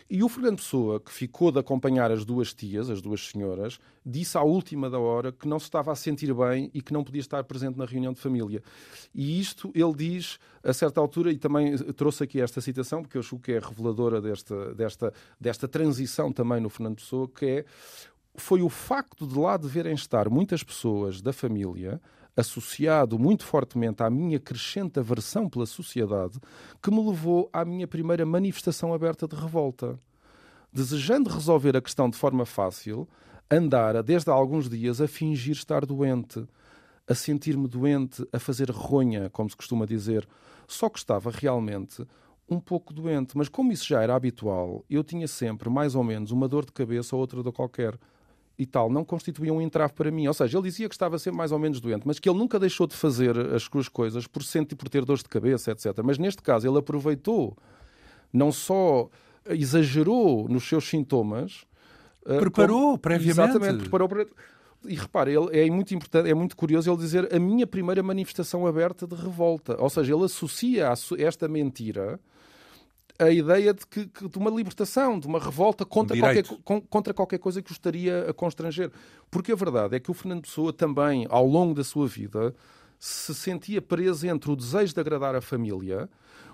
E 0.09 0.23
o 0.23 0.29
Fernando 0.29 0.59
Pessoa, 0.59 1.01
que 1.01 1.13
ficou 1.13 1.51
de 1.51 1.59
acompanhar 1.59 2.13
as 2.13 2.25
duas 2.25 2.55
tias, 2.55 2.89
as 2.89 3.03
duas 3.03 3.29
senhoras, 3.29 3.79
disse 4.05 4.39
à 4.39 4.43
última 4.43 4.89
da 4.89 5.01
hora 5.01 5.33
que 5.33 5.49
não 5.49 5.59
se 5.59 5.65
estava 5.65 5.91
a 5.91 5.97
sentir 5.97 6.33
bem 6.33 6.71
e 6.73 6.81
que 6.81 6.93
não 6.93 7.03
podia 7.03 7.21
estar 7.21 7.43
presente 7.43 7.77
na 7.77 7.85
reunião 7.85 8.13
de 8.13 8.21
família. 8.21 8.63
E 9.13 9.41
isto 9.41 9.71
ele 9.75 9.93
diz 9.95 10.39
a 10.63 10.73
certa 10.73 11.01
altura, 11.01 11.33
e 11.33 11.39
também 11.39 11.77
trouxe 11.95 12.23
aqui 12.23 12.41
esta 12.41 12.61
citação, 12.61 13.03
porque 13.03 13.17
eu 13.17 13.21
acho 13.21 13.37
que 13.39 13.53
é 13.53 13.59
reveladora 13.59 14.21
desta, 14.21 14.75
desta, 14.75 15.13
desta 15.41 15.67
transição 15.69 16.33
também 16.33 16.61
no 16.61 16.71
Fernando 16.71 16.97
Pessoa, 16.97 17.29
que 17.29 17.45
é 17.45 17.65
foi 18.43 18.63
o 18.63 18.69
facto 18.69 19.27
de 19.27 19.39
lá 19.39 19.57
deverem 19.57 19.95
estar 19.95 20.29
muitas 20.29 20.63
pessoas 20.63 21.21
da 21.21 21.33
família 21.33 22.01
associado 22.37 23.19
muito 23.19 23.45
fortemente 23.45 24.03
à 24.03 24.11
minha 24.11 24.39
crescente 24.39 25.01
aversão 25.01 25.49
pela 25.49 25.65
sociedade, 25.65 26.39
que 26.83 26.91
me 26.91 27.05
levou 27.05 27.49
à 27.53 27.65
minha 27.65 27.89
primeira 27.89 28.27
manifestação 28.27 28.93
aberta 28.93 29.27
de 29.27 29.35
revolta. 29.35 29.99
Desejando 30.71 31.31
resolver 31.31 31.77
a 31.77 31.81
questão 31.81 32.11
de 32.11 32.19
forma 32.19 32.45
fácil, 32.45 33.09
andara 33.51 34.03
desde 34.03 34.31
há 34.31 34.35
alguns 34.35 34.69
dias 34.69 35.01
a 35.01 35.09
fingir 35.09 35.55
estar 35.55 35.87
doente, 35.87 36.47
a 37.09 37.15
sentir-me 37.15 37.67
doente, 37.67 38.27
a 38.33 38.39
fazer 38.39 38.71
ronha, 38.71 39.31
como 39.31 39.49
se 39.49 39.57
costuma 39.57 39.87
dizer, 39.87 40.29
só 40.69 40.91
que 40.91 40.99
estava 40.99 41.31
realmente 41.31 42.07
um 42.49 42.61
pouco 42.61 42.93
doente, 42.93 43.37
mas 43.37 43.49
como 43.49 43.73
isso 43.73 43.87
já 43.87 44.03
era 44.03 44.15
habitual, 44.15 44.85
eu 44.91 45.03
tinha 45.03 45.27
sempre 45.27 45.71
mais 45.71 45.95
ou 45.95 46.05
menos 46.05 46.31
uma 46.31 46.47
dor 46.47 46.65
de 46.65 46.73
cabeça 46.73 47.17
ou 47.17 47.21
outra 47.21 47.43
dor 47.43 47.53
qualquer 47.53 47.99
e 48.59 48.65
tal 48.65 48.91
não 48.91 49.05
constituía 49.05 49.53
um 49.53 49.61
entrave 49.61 49.93
para 49.93 50.11
mim. 50.11 50.27
Ou 50.27 50.35
seja, 50.35 50.57
ele 50.57 50.69
dizia 50.69 50.89
que 50.89 50.95
estava 50.95 51.19
sempre 51.19 51.39
mais 51.39 51.53
ou 51.53 51.59
menos 51.59 51.81
doente, 51.81 52.07
mas 52.07 52.19
que 52.19 52.29
ele 52.29 52.39
nunca 52.39 52.59
deixou 52.59 52.87
de 52.87 52.95
fazer 52.95 53.39
as 53.55 53.65
suas 53.65 53.89
coisas 53.89 54.27
por 54.27 54.43
sentir 54.43 54.77
por 54.77 54.89
ter 54.89 55.05
dores 55.05 55.23
de 55.23 55.29
cabeça, 55.29 55.71
etc. 55.71 55.93
Mas 56.03 56.19
neste 56.19 56.43
caso 56.43 56.67
ele 56.69 56.79
aproveitou, 56.79 57.57
não 58.33 58.51
só 58.51 59.09
exagerou 59.49 60.49
nos 60.49 60.67
seus 60.67 60.89
sintomas, 60.89 61.65
eh, 62.27 62.39
preparou 62.39 62.83
como, 62.83 62.99
previamente. 62.99 63.57
Exatamente, 63.57 63.89
preparou. 63.89 64.09
E 64.85 64.95
repare, 64.95 65.35
ele, 65.35 65.59
é 65.59 65.69
muito 65.71 65.95
importante, 65.95 66.31
é 66.31 66.35
muito 66.35 66.57
curioso 66.57 66.91
ele 66.91 66.99
dizer 66.99 67.35
a 67.35 67.39
minha 67.39 67.67
primeira 67.67 68.03
manifestação 68.03 68.67
aberta 68.67 69.07
de 69.07 69.15
revolta. 69.15 69.77
Ou 69.81 69.91
seja, 69.91 70.15
ele 70.15 70.25
associa 70.25 70.93
esta 71.19 71.49
mentira 71.49 72.21
a 73.19 73.31
ideia 73.31 73.73
de, 73.73 73.87
que, 73.87 74.05
de 74.07 74.39
uma 74.39 74.51
libertação, 74.51 75.19
de 75.19 75.27
uma 75.27 75.39
revolta 75.39 75.85
contra, 75.85 76.17
qualquer, 76.17 76.45
contra 76.89 77.15
qualquer 77.15 77.39
coisa 77.39 77.63
que 77.63 77.71
o 77.71 77.73
estaria 77.73 78.29
a 78.29 78.35
constranger. 78.35 78.91
Porque 79.31 79.53
a 79.53 79.57
verdade 79.57 79.97
é 79.97 80.01
que 80.01 80.11
o 80.11 80.15
Fernando 80.15 80.43
Pessoa 80.43 80.73
também, 80.73 81.27
ao 81.31 81.47
longo 81.47 81.75
da 81.75 81.85
sua 81.85 82.07
vida, 82.07 82.55
se 82.99 83.35
sentia 83.35 83.81
preso 83.81 84.27
entre 84.27 84.51
o 84.51 84.57
desejo 84.57 84.95
de 84.95 85.01
agradar 85.01 85.35
a 85.35 85.41
família. 85.41 86.09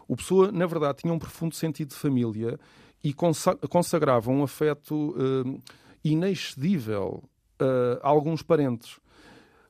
O 0.07 0.17
Pessoa, 0.17 0.51
na 0.53 0.67
verdade, 0.67 0.99
tinha 0.99 1.13
um 1.13 1.19
profundo 1.19 1.55
sentido 1.55 1.89
de 1.89 1.97
família 1.97 2.59
e 3.03 3.13
consagrava 3.13 4.31
um 4.31 4.43
afeto 4.43 4.95
uh, 5.11 5.63
inexcedível 6.05 7.23
uh, 7.61 8.01
a 8.03 8.09
alguns 8.09 8.43
parentes 8.43 9.02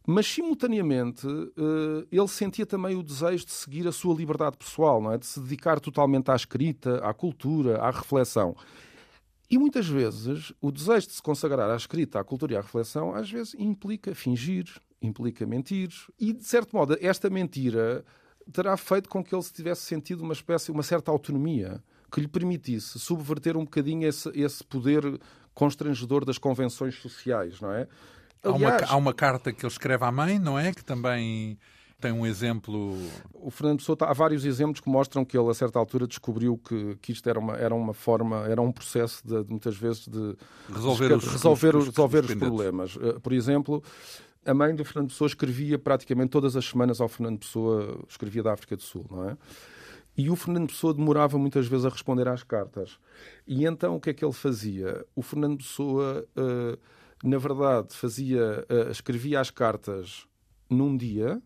mas 0.07 0.27
simultaneamente 0.27 1.27
eh, 1.27 2.07
ele 2.11 2.29
sentia 2.29 2.67
também 2.67 2.97
o 2.97 3.03
desejo 3.03 3.47
de 3.47 3.53
seguir 3.53 3.87
a 3.87 3.93
sua 3.93 4.15
liberdade 4.15 4.57
pessoal, 4.57 5.01
não 5.01 5.13
é? 5.13 5.19
de 5.19 5.27
se 5.27 5.41
dedicar 5.41 5.79
totalmente 5.79 6.31
à 6.31 6.35
escrita, 6.35 6.97
à 6.99 7.15
cultura, 7.15 7.79
à 7.79 7.91
reflexão. 7.91 8.57
E 9.49 9.59
muitas 9.59 9.87
vezes 9.87 10.53
o 10.61 10.73
desejo 10.73 11.09
de 11.09 11.13
se 11.13 11.23
consagrar 11.23 11.71
à 11.71 11.77
escrita, 11.77 12.19
à 12.19 12.25
cultura 12.25 12.55
e 12.55 12.57
à 12.57 12.61
reflexão, 12.61 13.15
às 13.15 13.31
vezes 13.31 13.55
implica 13.59 14.15
fingir, 14.15 14.65
implica 15.01 15.45
mentir. 15.45 15.91
E, 16.19 16.33
de 16.33 16.45
certo 16.45 16.75
modo, 16.75 16.97
esta 17.01 17.29
mentira 17.29 18.05
terá 18.51 18.77
feito 18.77 19.09
com 19.09 19.23
que 19.23 19.35
ele 19.35 19.43
se 19.43 19.53
tivesse 19.53 19.83
sentido 19.83 20.23
uma 20.23 20.33
espécie, 20.33 20.73
uma 20.73 20.83
certa 20.83 21.11
autonomia 21.11 21.83
que 22.11 22.21
lhe 22.21 22.29
permitisse 22.29 22.99
subverter 22.99 23.57
um 23.57 23.65
bocadinho 23.65 24.07
esse, 24.09 24.31
esse 24.35 24.65
poder 24.65 25.21
constrangedor 25.55 26.25
das 26.25 26.39
convenções 26.39 26.95
sociais, 26.97 27.61
não 27.61 27.73
é? 27.73 27.87
Aliás, 28.43 28.83
há, 28.83 28.87
uma, 28.87 28.93
há 28.93 28.97
uma 28.97 29.15
carta 29.15 29.53
que 29.53 29.65
ele 29.65 29.73
escreve 29.73 30.05
à 30.05 30.11
mãe, 30.11 30.39
não 30.39 30.59
é? 30.59 30.73
Que 30.73 30.85
também 30.85 31.59
tem 32.03 32.11
um 32.11 32.27
exemplo. 32.27 32.99
O 33.33 33.51
Fernando 33.51 33.79
Pessoa 33.79 33.97
há 34.01 34.13
vários 34.13 34.45
exemplos 34.45 34.81
que 34.81 34.91
mostram 34.91 35.25
que 35.25 35.39
ele, 35.39 35.49
a 35.49 35.55
certa 35.55 35.79
altura, 35.79 36.07
descobriu 36.07 36.59
que, 36.59 36.97
que 37.01 37.13
isto 37.13 37.29
era 37.29 37.39
uma, 37.39 37.57
era 37.57 37.73
uma 37.73 37.95
forma, 37.95 38.45
era 38.49 38.61
um 38.61 38.73
processo 38.73 39.23
de, 39.25 39.45
de 39.45 39.51
muitas 39.51 39.77
vezes 39.77 40.09
de 40.09 40.37
resolver, 40.69 41.09
de, 41.09 41.15
os, 41.15 41.25
resolver, 41.29 41.77
os, 41.77 41.87
resolver 41.87 42.25
os, 42.25 42.33
os 42.33 42.35
problemas. 42.35 42.99
Eh, 43.01 43.19
por 43.21 43.33
exemplo, 43.33 43.83
a 44.45 44.53
mãe 44.53 44.75
do 44.75 44.85
Fernando 44.85 45.11
Pessoa 45.11 45.29
escrevia 45.29 45.79
praticamente 45.79 46.31
todas 46.31 46.57
as 46.57 46.65
semanas 46.65 47.01
ao 47.01 47.09
Fernando 47.09 47.39
Pessoa, 47.39 48.01
escrevia 48.09 48.43
da 48.43 48.53
África 48.53 48.75
do 48.75 48.83
Sul, 48.83 49.07
não 49.09 49.31
é? 49.31 49.37
E 50.17 50.29
o 50.29 50.37
Fernando 50.37 50.67
Pessoa 50.67 50.93
demorava 50.93 51.39
muitas 51.39 51.67
vezes 51.69 51.87
a 51.87 51.89
responder 51.89 52.29
às 52.29 52.43
cartas. 52.43 52.99
E 53.47 53.65
então 53.65 53.95
o 53.95 54.01
que 54.01 54.11
é 54.11 54.13
que 54.13 54.25
ele 54.25 54.33
fazia? 54.33 55.07
O 55.15 55.23
Fernando 55.23 55.59
Pessoa. 55.59 56.27
Uh, 56.37 56.77
na 57.23 57.39
verdade, 57.39 57.95
fazia, 57.95 58.67
uh, 58.69 58.91
escrevia 58.91 59.41
as 59.41 59.51
cartas 59.51 60.27
num 60.69 60.97
dia, 60.97 61.41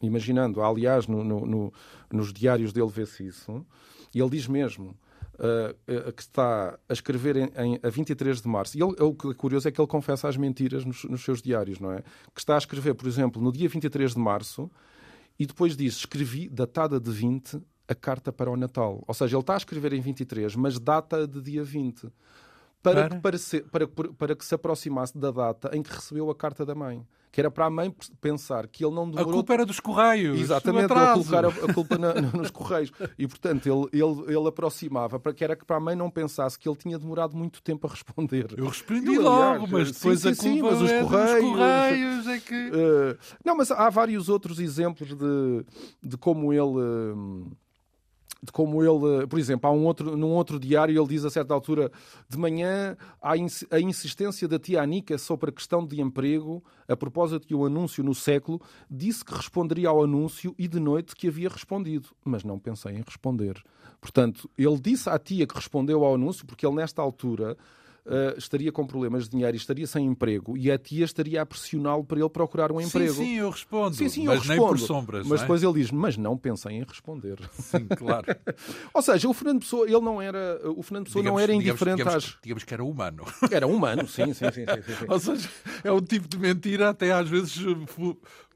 imaginando, 0.00 0.62
aliás, 0.62 1.06
no, 1.06 1.22
no, 1.22 1.44
no, 1.44 1.72
nos 2.10 2.32
diários 2.32 2.72
dele 2.72 2.88
vê-se 2.88 3.26
isso, 3.26 3.66
e 4.14 4.20
ele 4.20 4.30
diz 4.30 4.46
mesmo 4.46 4.96
uh, 5.34 6.08
uh, 6.08 6.12
que 6.12 6.22
está 6.22 6.78
a 6.88 6.92
escrever 6.92 7.36
em, 7.36 7.50
em, 7.56 7.80
a 7.82 7.90
23 7.90 8.40
de 8.40 8.48
março, 8.48 8.78
e 8.78 8.82
ele, 8.82 8.94
o 9.02 9.14
que 9.14 9.28
é 9.28 9.34
curioso 9.34 9.68
é 9.68 9.70
que 9.70 9.78
ele 9.78 9.88
confessa 9.88 10.26
as 10.26 10.38
mentiras 10.38 10.84
nos, 10.86 11.04
nos, 11.04 11.22
seus 11.22 11.42
diários, 11.42 11.78
não 11.78 11.92
é? 11.92 12.02
Que 12.34 12.40
está 12.40 12.54
a 12.54 12.58
escrever, 12.58 12.94
por 12.94 13.06
exemplo, 13.06 13.42
no 13.42 13.52
dia 13.52 13.68
23 13.68 14.14
de 14.14 14.18
março, 14.18 14.70
e 15.38 15.44
depois 15.44 15.76
diz, 15.76 15.96
escrevi, 15.96 16.48
datada 16.48 16.98
de 16.98 17.10
20, 17.10 17.60
a 17.88 17.94
carta 17.94 18.32
para 18.32 18.50
o 18.50 18.56
Natal. 18.56 19.02
Ou 19.06 19.14
seja, 19.14 19.36
ele 19.36 19.42
está 19.42 19.54
a 19.54 19.56
escrever 19.56 19.92
em 19.92 20.00
23, 20.00 20.54
mas 20.54 20.78
data 20.78 21.26
de 21.26 21.42
dia 21.42 21.64
20 21.64 22.10
para, 22.82 23.08
para? 23.20 23.38
Que, 23.38 23.60
para, 23.62 23.88
para, 23.88 24.12
para 24.12 24.36
que 24.36 24.44
se 24.44 24.54
aproximasse 24.54 25.16
da 25.16 25.30
data 25.30 25.70
em 25.74 25.82
que 25.82 25.92
recebeu 25.92 26.30
a 26.30 26.34
carta 26.34 26.64
da 26.64 26.74
mãe 26.74 27.04
que 27.32 27.40
era 27.40 27.50
para 27.50 27.66
a 27.66 27.70
mãe 27.70 27.94
pensar 28.20 28.66
que 28.66 28.84
ele 28.84 28.94
não 28.94 29.08
demorou... 29.08 29.30
A 29.30 29.34
culpa 29.34 29.54
era 29.54 29.64
dos 29.64 29.78
Correios. 29.78 30.38
Exatamente, 30.40 30.92
ele 30.92 31.12
colocar 31.12 31.44
a, 31.44 31.48
a 31.48 31.74
culpa 31.74 31.96
na, 31.96 32.14
nos 32.14 32.50
Correios. 32.50 32.90
E, 33.16 33.26
portanto, 33.28 33.66
ele, 33.66 33.88
ele, 33.92 34.36
ele 34.36 34.48
aproximava 34.48 35.20
para 35.20 35.32
que 35.32 35.44
era 35.44 35.54
que 35.54 35.64
para 35.64 35.76
a 35.76 35.80
mãe 35.80 35.94
não 35.94 36.10
pensasse 36.10 36.58
que 36.58 36.68
ele 36.68 36.76
tinha 36.76 36.98
demorado 36.98 37.36
muito 37.36 37.62
tempo 37.62 37.86
a 37.86 37.90
responder. 37.90 38.52
Eu 38.56 38.66
respondi 38.66 39.16
logo, 39.16 39.68
mas 39.68 39.92
depois 39.92 40.20
sim, 40.20 40.28
a 40.28 40.34
culpa 40.34 40.42
sim, 40.42 40.62
mas 40.62 40.82
os 40.82 40.90
é 40.90 41.02
Correios... 41.02 41.50
correios 41.50 42.26
é 42.26 42.40
que... 42.40 42.70
Uh, 42.70 43.18
não, 43.44 43.56
mas 43.56 43.70
há 43.70 43.88
vários 43.90 44.28
outros 44.28 44.58
exemplos 44.58 45.14
de, 45.14 45.64
de 46.02 46.16
como 46.16 46.52
ele... 46.52 46.62
Uh, 46.62 47.46
de 48.42 48.50
como 48.50 48.82
ele, 48.82 49.26
por 49.26 49.38
exemplo, 49.38 49.68
há 49.68 49.72
um 49.72 49.84
outro, 49.84 50.16
num 50.16 50.30
outro 50.30 50.58
diário 50.58 50.98
ele 50.98 51.08
diz 51.08 51.24
a 51.24 51.30
certa 51.30 51.52
altura 51.52 51.90
de 52.28 52.38
manhã 52.38 52.96
há 53.20 53.32
a 53.32 53.80
insistência 53.80 54.48
da 54.48 54.58
tia 54.58 54.82
Anica 54.82 55.18
sobre 55.18 55.50
a 55.50 55.52
questão 55.52 55.86
de 55.86 56.00
emprego 56.00 56.62
a 56.88 56.96
propósito 56.96 57.46
de 57.46 57.54
um 57.54 57.64
anúncio 57.64 58.02
no 58.02 58.14
século, 58.14 58.60
disse 58.90 59.24
que 59.24 59.32
responderia 59.34 59.88
ao 59.88 60.02
anúncio 60.02 60.54
e 60.58 60.66
de 60.66 60.80
noite 60.80 61.14
que 61.14 61.28
havia 61.28 61.48
respondido, 61.48 62.08
mas 62.24 62.42
não 62.42 62.58
pensei 62.58 62.92
em 62.92 63.02
responder. 63.02 63.62
Portanto, 64.00 64.50
ele 64.58 64.80
disse 64.80 65.08
à 65.08 65.18
tia 65.18 65.46
que 65.46 65.54
respondeu 65.54 66.04
ao 66.04 66.14
anúncio 66.14 66.46
porque 66.46 66.66
ele 66.66 66.76
nesta 66.76 67.00
altura 67.02 67.56
uh, 68.06 68.38
estaria 68.38 68.70
com 68.72 68.86
problemas 68.86 69.24
de 69.24 69.30
dinheiro 69.30 69.56
e 69.56 69.58
estaria 69.58 69.86
sem 69.86 70.06
emprego 70.06 70.56
e 70.56 70.70
a 70.70 70.78
tia 70.78 71.04
estaria 71.04 71.42
a 71.42 71.46
pressioná-lo 71.46 72.04
para 72.04 72.18
ele 72.18 72.28
procurar 72.28 72.72
um 72.72 72.80
emprego. 72.80 73.12
Sim, 73.14 73.24
sim, 73.24 73.38
eu 73.38 73.50
respondo. 73.50 73.96
Sim, 73.96 74.08
sim, 74.08 74.24
mas 74.24 74.36
eu 74.36 74.40
respondo. 74.40 74.60
nem 74.60 74.68
por 74.68 74.78
sombras. 74.78 75.26
Mas 75.26 75.40
é? 75.40 75.42
depois 75.42 75.62
ele 75.62 75.72
diz, 75.74 75.90
mas 75.90 76.16
não 76.16 76.36
pensem 76.36 76.78
em 76.78 76.84
responder. 76.84 77.38
Sim, 77.52 77.86
claro. 77.96 78.26
Ou 78.94 79.02
seja, 79.02 79.28
o 79.28 79.32
Fernando 79.32 79.60
Pessoa, 79.60 79.86
ele 79.86 80.00
não 80.00 80.20
era, 80.20 80.60
o 80.76 80.82
Fernando 80.82 81.06
Pessoa 81.06 81.22
digamos, 81.22 81.38
não 81.38 81.42
era 81.42 81.54
indiferente 81.54 81.96
digamos, 81.98 82.14
às... 82.14 82.22
digamos, 82.22 82.40
digamos, 82.42 82.64
que 82.64 82.74
era 82.74 82.84
humano. 82.84 83.24
Era 83.50 83.66
humano, 83.66 84.08
sim, 84.08 84.32
sim, 84.32 84.50
sim. 84.52 84.64
sim, 84.66 84.82
sim. 84.82 85.04
Ou 85.08 85.18
seja, 85.18 85.48
é 85.84 85.92
um 85.92 86.00
tipo 86.00 86.28
de 86.28 86.38
mentira 86.38 86.90
até 86.90 87.12
às 87.12 87.28
vezes 87.28 87.56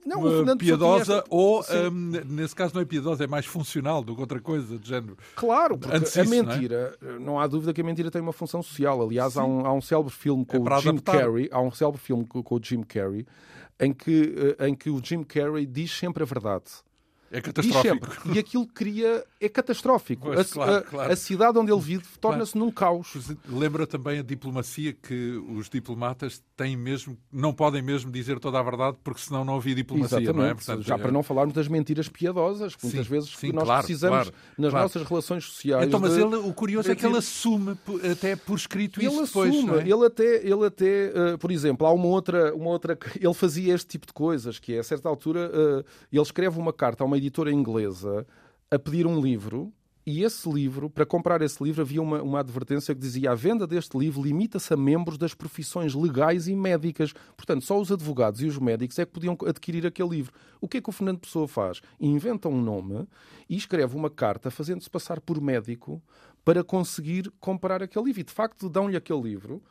não, 0.05 0.23
Fernando 0.23 0.59
piedosa 0.59 1.25
ou, 1.31 1.65
um, 1.91 2.11
nesse 2.27 2.55
caso, 2.55 2.75
não 2.75 2.83
é 2.83 2.85
piedosa, 2.85 3.25
é 3.25 3.27
mais 3.27 3.47
funcional 3.47 4.03
do 4.03 4.15
que 4.15 4.21
outra 4.21 4.41
coisa 4.41 4.79
do 4.79 4.87
género. 4.87 5.17
Claro, 5.35 5.79
porque 5.79 5.97
Antes 5.97 6.17
a 6.19 6.25
mentira, 6.25 6.97
não, 7.01 7.11
é? 7.11 7.19
não, 7.19 7.41
há 7.41 7.47
dúvida 7.47 7.73
que 7.73 7.81
a 7.81 7.85
mentira 7.85 8.11
tem 8.11 8.21
uma 8.21 8.33
função 8.33 8.63
social. 8.63 9.03
Aliás, 9.03 9.37
há 9.37 9.45
um, 9.45 9.67
há 9.67 9.73
um 9.73 9.81
célebre 9.81 10.13
filme 10.13 10.45
com 10.45 10.57
é 10.57 10.61
o 10.61 10.81
Jim 10.81 10.89
adaptar. 10.91 11.19
Carrey, 11.19 11.49
há 11.51 11.61
um 11.61 11.71
célebre 11.71 12.01
filme 12.01 12.27
com, 12.27 12.43
com 12.43 12.55
o 12.57 12.61
Jim 12.63 12.83
Carrey, 12.83 13.27
em 13.81 13.93
que, 13.93 14.57
eh, 14.59 14.69
em 14.69 14.75
que 14.75 14.91
o 14.91 15.01
Jim 15.03 15.23
Carrey 15.23 15.67
diz 15.67 15.91
sempre 15.91 16.23
a 16.23 16.27
verdade. 16.27 16.65
É 17.35 17.41
catastrófico. 17.41 18.29
E, 18.29 18.37
e 18.37 18.39
aquilo 18.39 18.65
que 18.65 18.73
cria 18.73 19.25
é 19.41 19.49
catastrófico. 19.49 20.27
Pois, 20.27 20.39
a, 20.39 20.55
claro, 20.55 20.85
claro. 20.85 21.13
a, 21.13 21.17
cidade 21.17 21.59
onde 21.59 21.73
ele 21.73 21.81
vive 21.81 22.05
torna-se 22.21 22.53
claro. 22.53 22.67
num 22.67 22.73
caos. 22.73 23.13
Lembra 23.49 23.89
também 23.89 24.21
a 24.21 24.23
diplomacia 24.23 24.93
que 24.93 25.43
os 25.49 25.69
diplomatas 25.69 26.41
têm 26.57 26.77
mesmo, 26.77 27.19
não 27.33 27.53
podem 27.53 27.83
mesmo 27.83 28.13
dizer 28.13 28.39
toda 28.39 28.61
a 28.61 28.63
verdade 28.63 28.97
porque 29.03 29.21
senão 29.21 29.45
não 29.45 29.57
havia 29.57 29.75
diplomacia, 29.75 30.19
Exatamente. 30.19 30.43
não 30.45 30.51
é? 30.51 30.55
Portanto, 30.55 30.83
Já 30.83 30.97
para 30.97 31.11
não 31.11 31.25
falarmos 31.25 31.55
das 31.55 31.67
mentiras 31.67 32.09
piedosas, 32.09 32.77
que 32.77 32.83
sim, 32.83 32.87
muitas 32.89 33.07
vezes 33.09 33.37
sim, 33.37 33.51
nós 33.51 33.65
claro, 33.65 33.85
precisamos 33.85 34.33
nas 34.57 34.73
nossas 34.73 35.03
relações 35.03 35.45
sociais. 35.45 35.89
Então, 35.89 35.99
mas 35.99 36.15
de... 36.15 36.21
ele, 36.21 36.37
o 36.37 36.55
curioso 36.55 36.91
é 36.91 36.95
que 36.95 37.05
ele 37.05 37.19
assume 37.19 37.77
até 38.11 38.37
por 38.37 38.57
escrito 38.57 39.01
ele 39.01 39.09
isso 39.09 39.23
assume, 39.23 39.63
depois. 39.63 39.85
É? 39.85 39.91
Ele 39.91 40.07
até, 40.07 40.47
ele 40.47 40.67
até 40.67 41.35
uh, 41.35 41.39
por 41.39 41.51
exemplo, 41.51 41.85
há 41.85 41.93
uma 41.93 42.07
outra, 42.07 42.55
uma 42.55 42.71
outra. 42.71 42.97
Ele 43.21 43.35
fazia 43.35 43.75
este 43.75 43.89
tipo 43.89 44.07
de 44.07 44.13
coisas, 44.13 44.61
que 44.61 44.75
é, 44.75 44.79
a 44.79 44.85
certa 44.85 45.09
altura, 45.09 45.51
uh, 45.51 45.85
ele 46.13 46.23
escreve 46.23 46.59
uma 46.59 46.73
carta 46.73 47.03
a 47.03 47.07
uma 47.07 47.19
editora 47.25 47.51
inglesa 47.51 48.27
a 48.71 48.79
pedir 48.79 49.07
um 49.07 49.21
livro. 49.21 49.73
E 50.07 50.23
esse 50.23 50.47
livro, 50.51 50.91
para 50.91 51.07
comprar 51.07 51.41
esse 51.41 51.65
livro, 51.65 51.81
havia 51.81 52.03
uma, 52.03 52.23
uma 52.23 52.41
advertência 52.41 52.95
que 52.95 53.01
dizia 53.01 53.31
a 53.31 53.35
venda 53.35 53.67
deste 53.67 53.97
livro 53.97 54.23
limita-se 54.23 54.75
a 54.75 54.77
membros 54.77 55.17
das 55.17 55.33
profissões 55.33 55.95
legais 55.95 56.47
e 56.47 56.55
médicas. 56.55 57.15
Portanto, 57.35 57.65
só 57.65 57.81
os 57.81 57.91
advogados 57.91 58.43
e 58.43 58.47
os 58.47 58.59
médicos 58.59 58.99
é 58.99 59.07
que 59.07 59.13
podiam 59.13 59.35
adquirir 59.47 59.87
aquele 59.87 60.11
livro. 60.11 60.35
O 60.61 60.69
que 60.69 60.77
é 60.77 60.81
que 60.83 60.91
o 60.91 60.93
Fernando 60.93 61.21
Pessoa 61.21 61.49
faz? 61.49 61.81
Inventa 61.99 62.51
um 62.51 62.61
nome 62.61 63.09
e 63.49 63.57
escreve 63.57 63.97
uma 63.97 64.11
carta 64.11 64.51
fazendo-se 64.51 64.91
passar 64.91 65.23
por 65.23 65.41
médico 65.41 66.03
para 66.45 66.63
conseguir 66.63 67.33
comprar 67.41 67.83
aquele 67.83 68.05
livro. 68.05 68.21
E, 68.21 68.25
de 68.25 68.33
facto, 68.33 68.69
dão-lhe 68.69 68.99
aquele 68.99 69.23
livro. 69.23 69.63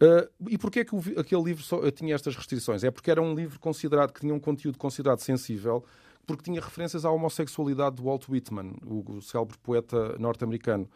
Uh, 0.00 0.48
e 0.48 0.56
porquê 0.56 0.80
é 0.80 0.84
que 0.84 0.94
o, 0.94 1.02
aquele 1.18 1.42
livro 1.42 1.62
só, 1.62 1.90
tinha 1.90 2.14
estas 2.14 2.34
restrições? 2.34 2.82
É 2.82 2.90
porque 2.90 3.10
era 3.10 3.20
um 3.20 3.34
livro 3.34 3.60
considerado 3.60 4.12
que 4.12 4.20
tinha 4.20 4.34
um 4.34 4.40
conteúdo 4.40 4.78
considerado 4.78 5.20
sensível, 5.20 5.84
porque 6.26 6.44
tinha 6.44 6.60
referências 6.60 7.04
à 7.04 7.10
homossexualidade 7.10 7.96
de 7.96 8.02
Walt 8.02 8.28
Whitman, 8.28 8.74
o, 8.84 9.20
célebre 9.20 9.56
poeta 9.58 10.16
norte-americano. 10.18 10.88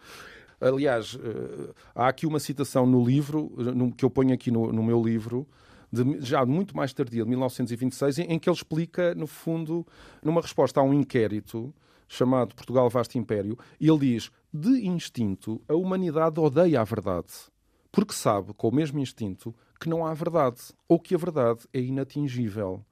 Aliás, 0.60 1.14
uh, 1.14 1.74
há 1.94 2.08
aqui 2.08 2.26
uma 2.26 2.38
citação 2.38 2.84
no 2.84 3.04
livro, 3.04 3.52
no, 3.56 3.92
que 3.92 4.04
eu 4.04 4.10
ponho 4.10 4.34
aqui 4.34 4.50
no, 4.50 4.72
no 4.72 4.82
meu 4.82 5.02
livro, 5.02 5.46
de, 5.90 6.20
já 6.20 6.44
muito 6.44 6.76
mais 6.76 6.92
tardia, 6.92 7.24
de 7.24 7.30
1926, 7.30 8.18
em, 8.18 8.22
em 8.24 8.38
que 8.38 8.48
ele 8.48 8.56
explica, 8.56 9.14
no 9.14 9.26
fundo, 9.26 9.86
numa 10.22 10.40
resposta 10.40 10.80
a 10.80 10.82
um 10.82 10.92
inquérito 10.92 11.72
chamado 12.08 12.54
Portugal 12.54 12.90
Vasto 12.90 13.16
Império, 13.16 13.56
ele 13.80 13.98
diz: 13.98 14.30
De 14.52 14.86
instinto, 14.86 15.62
a 15.68 15.74
humanidade 15.74 16.38
odeia 16.40 16.80
a 16.80 16.84
verdade 16.84 17.50
porque 17.92 18.14
sabe, 18.14 18.52
com 18.54 18.68
o 18.68 18.74
mesmo 18.74 18.98
instinto, 19.00 19.54
que 19.78 19.88
não 19.88 20.06
há 20.06 20.14
verdade, 20.14 20.60
ou 20.88 20.98
que 20.98 21.14
a 21.14 21.18
verdade 21.18 21.60
é 21.72 21.80
inatingível. 21.80 22.84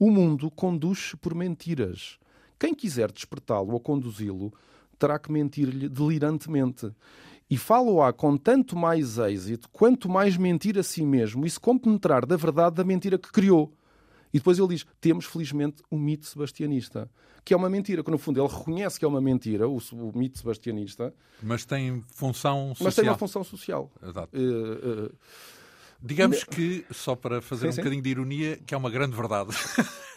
O 0.00 0.10
mundo 0.10 0.50
conduz-se 0.50 1.14
por 1.14 1.34
mentiras. 1.34 2.18
Quem 2.58 2.74
quiser 2.74 3.12
despertá-lo 3.12 3.74
ou 3.74 3.78
conduzi-lo, 3.78 4.50
terá 4.98 5.18
que 5.18 5.30
mentir-lhe 5.30 5.90
delirantemente. 5.90 6.90
E 7.50 7.58
falo-á 7.58 8.10
com 8.10 8.34
tanto 8.38 8.74
mais 8.74 9.18
êxito, 9.18 9.68
quanto 9.70 10.08
mais 10.08 10.38
mentir 10.38 10.78
a 10.78 10.82
si 10.82 11.04
mesmo 11.04 11.44
e 11.44 11.50
se 11.50 11.60
compenetrar 11.60 12.24
da 12.24 12.34
verdade 12.34 12.76
da 12.76 12.84
mentira 12.84 13.18
que 13.18 13.30
criou. 13.30 13.74
E 14.32 14.38
depois 14.38 14.58
ele 14.58 14.68
diz: 14.68 14.86
temos 15.02 15.26
felizmente 15.26 15.82
um 15.92 15.98
mito 15.98 16.24
sebastianista, 16.24 17.10
que 17.44 17.52
é 17.52 17.56
uma 17.56 17.68
mentira, 17.68 18.02
que 18.02 18.10
no 18.10 18.16
fundo 18.16 18.40
ele 18.40 18.48
reconhece 18.48 18.98
que 18.98 19.04
é 19.04 19.08
uma 19.08 19.20
mentira, 19.20 19.68
o, 19.68 19.76
o 19.92 20.16
mito 20.16 20.38
sebastianista, 20.38 21.12
mas 21.42 21.66
tem 21.66 22.02
função 22.08 22.68
social. 22.68 22.84
Mas 22.86 22.94
tem 22.94 23.04
uma 23.04 23.18
função 23.18 23.44
social. 23.44 23.90
Exato. 24.02 24.34
Uh, 24.34 25.08
uh, 25.08 25.12
Digamos 26.02 26.44
que, 26.44 26.84
só 26.90 27.14
para 27.14 27.42
fazer 27.42 27.62
Sim, 27.62 27.68
um 27.68 27.72
sim. 27.72 27.80
bocadinho 27.82 28.02
de 28.02 28.08
ironia, 28.10 28.58
que 28.66 28.74
é 28.74 28.76
uma 28.76 28.88
grande 28.90 29.14
verdade. 29.14 29.50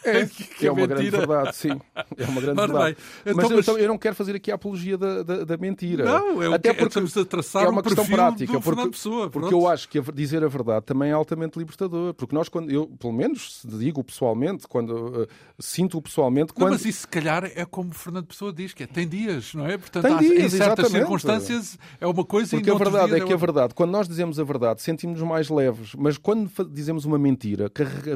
É, 0.02 0.24
Que 0.58 0.66
é 0.66 0.72
uma 0.72 0.86
grande 0.86 1.10
verdade, 1.10 1.54
sim. 1.56 1.78
É 2.16 2.24
uma 2.26 2.40
grande 2.40 2.60
Ora 2.60 2.72
verdade. 2.72 2.94
bem, 2.94 3.04
mas, 3.24 3.34
então, 3.36 3.50
eu, 3.50 3.56
mas- 3.56 3.66
também- 3.66 3.82
eu 3.82 3.88
não 3.88 3.98
quero 3.98 4.14
fazer 4.14 4.34
aqui 4.36 4.50
a 4.50 4.54
apologia 4.54 4.96
da, 4.96 5.22
da, 5.22 5.44
da 5.44 5.56
mentira. 5.56 6.04
Não, 6.04 6.42
é 6.42 6.54
Até 6.54 6.70
que 6.70 6.74
porque 6.76 6.88
estamos 6.88 7.16
a 7.16 7.24
traçar 7.24 7.64
é 7.64 7.68
um 7.68 7.72
uma 7.72 7.82
questão 7.82 8.06
prática. 8.06 8.52
porque, 8.52 8.62
Fernando 8.64 8.90
Pessoa, 8.90 9.30
porque 9.30 9.52
eu 9.54 9.68
acho 9.68 9.88
que 9.88 10.00
dizer 10.12 10.42
a 10.44 10.48
verdade 10.48 10.84
também 10.86 11.10
é 11.10 11.12
altamente 11.12 11.58
libertador. 11.58 12.14
Porque 12.14 12.34
nós, 12.34 12.48
quando 12.48 12.70
eu, 12.70 12.86
pelo 12.86 13.12
menos, 13.12 13.60
digo 13.64 14.02
pessoalmente, 14.04 14.66
quando 14.68 15.22
eh, 15.22 15.26
sinto 15.58 16.00
pessoalmente, 16.00 16.48
Não, 16.54 16.54
quando. 16.66 16.72
mas 16.72 16.84
isso 16.84 17.00
se 17.02 17.08
calhar 17.08 17.44
é 17.54 17.64
como 17.66 17.90
o 17.90 17.94
Fernando 17.94 18.26
Pessoa 18.26 18.52
diz, 18.52 18.72
que 18.74 18.82
é, 18.84 18.86
tem 18.86 19.06
dias, 19.08 19.54
não 19.54 19.66
é? 19.66 19.76
Portanto, 19.78 20.02
Tem 20.04 20.14
há- 20.14 20.18
dias, 20.18 20.32
em 20.32 20.48
certas 20.56 20.60
exatamente. 20.86 20.92
circunstâncias 20.92 21.78
é 22.00 22.06
uma 22.06 22.24
coisa 22.24 22.56
Porque 22.56 22.70
e 22.70 22.72
a 22.72 22.76
verdade 22.78 23.06
dias 23.08 23.20
é 23.22 23.24
que 23.26 23.32
a 23.32 23.36
verdade, 23.36 23.74
quando 23.74 23.90
nós 23.90 24.06
dizemos 24.08 24.38
a 24.38 24.44
verdade, 24.44 24.82
sentimos-nos 24.82 25.26
mais 25.28 25.48
leves, 25.48 25.73
mas 25.98 26.16
quando 26.18 26.50
dizemos 26.70 27.04
uma 27.04 27.18
mentira, 27.18 27.70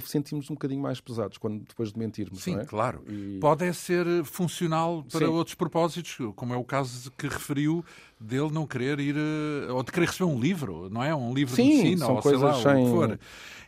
sentimos 0.07 0.51
um 0.51 0.55
bocadinho 0.55 0.81
mais 0.83 1.01
pesados 1.01 1.39
quando 1.39 1.61
depois 1.67 1.93
de 1.93 1.99
mentirmos. 1.99 2.43
Sim, 2.43 2.55
não 2.55 2.61
é? 2.61 2.65
claro. 2.65 3.03
E- 3.09 3.39
Pode 3.41 3.65
é 3.65 3.73
ser 3.73 4.07
funcional 4.25 5.05
para 5.11 5.27
Sim. 5.27 5.33
outros 5.33 5.55
propósitos, 5.55 6.17
como 6.37 6.53
é 6.55 6.57
o 6.57 6.65
caso 6.65 7.11
que 7.17 7.27
referiu 7.29 7.85
dele 8.21 8.51
não 8.51 8.67
querer 8.67 8.99
ir, 9.01 9.17
eh, 9.17 9.71
ou 9.73 9.83
de 9.83 9.93
querer 9.93 10.07
receber 10.07 10.31
um 10.31 10.39
livro, 10.41 10.89
não 10.91 11.03
é? 11.03 11.15
Um 11.15 11.33
livro 11.35 11.55
de 11.55 11.63
Sim, 11.63 11.69
medicina, 11.69 12.07
são 12.07 12.15
ou 12.17 12.23
sei 12.23 12.33
lá, 12.33 12.53
coisas 12.53 12.57
o 12.65 12.69
que 12.69 12.75
sem- 12.83 12.91
for. 12.91 13.21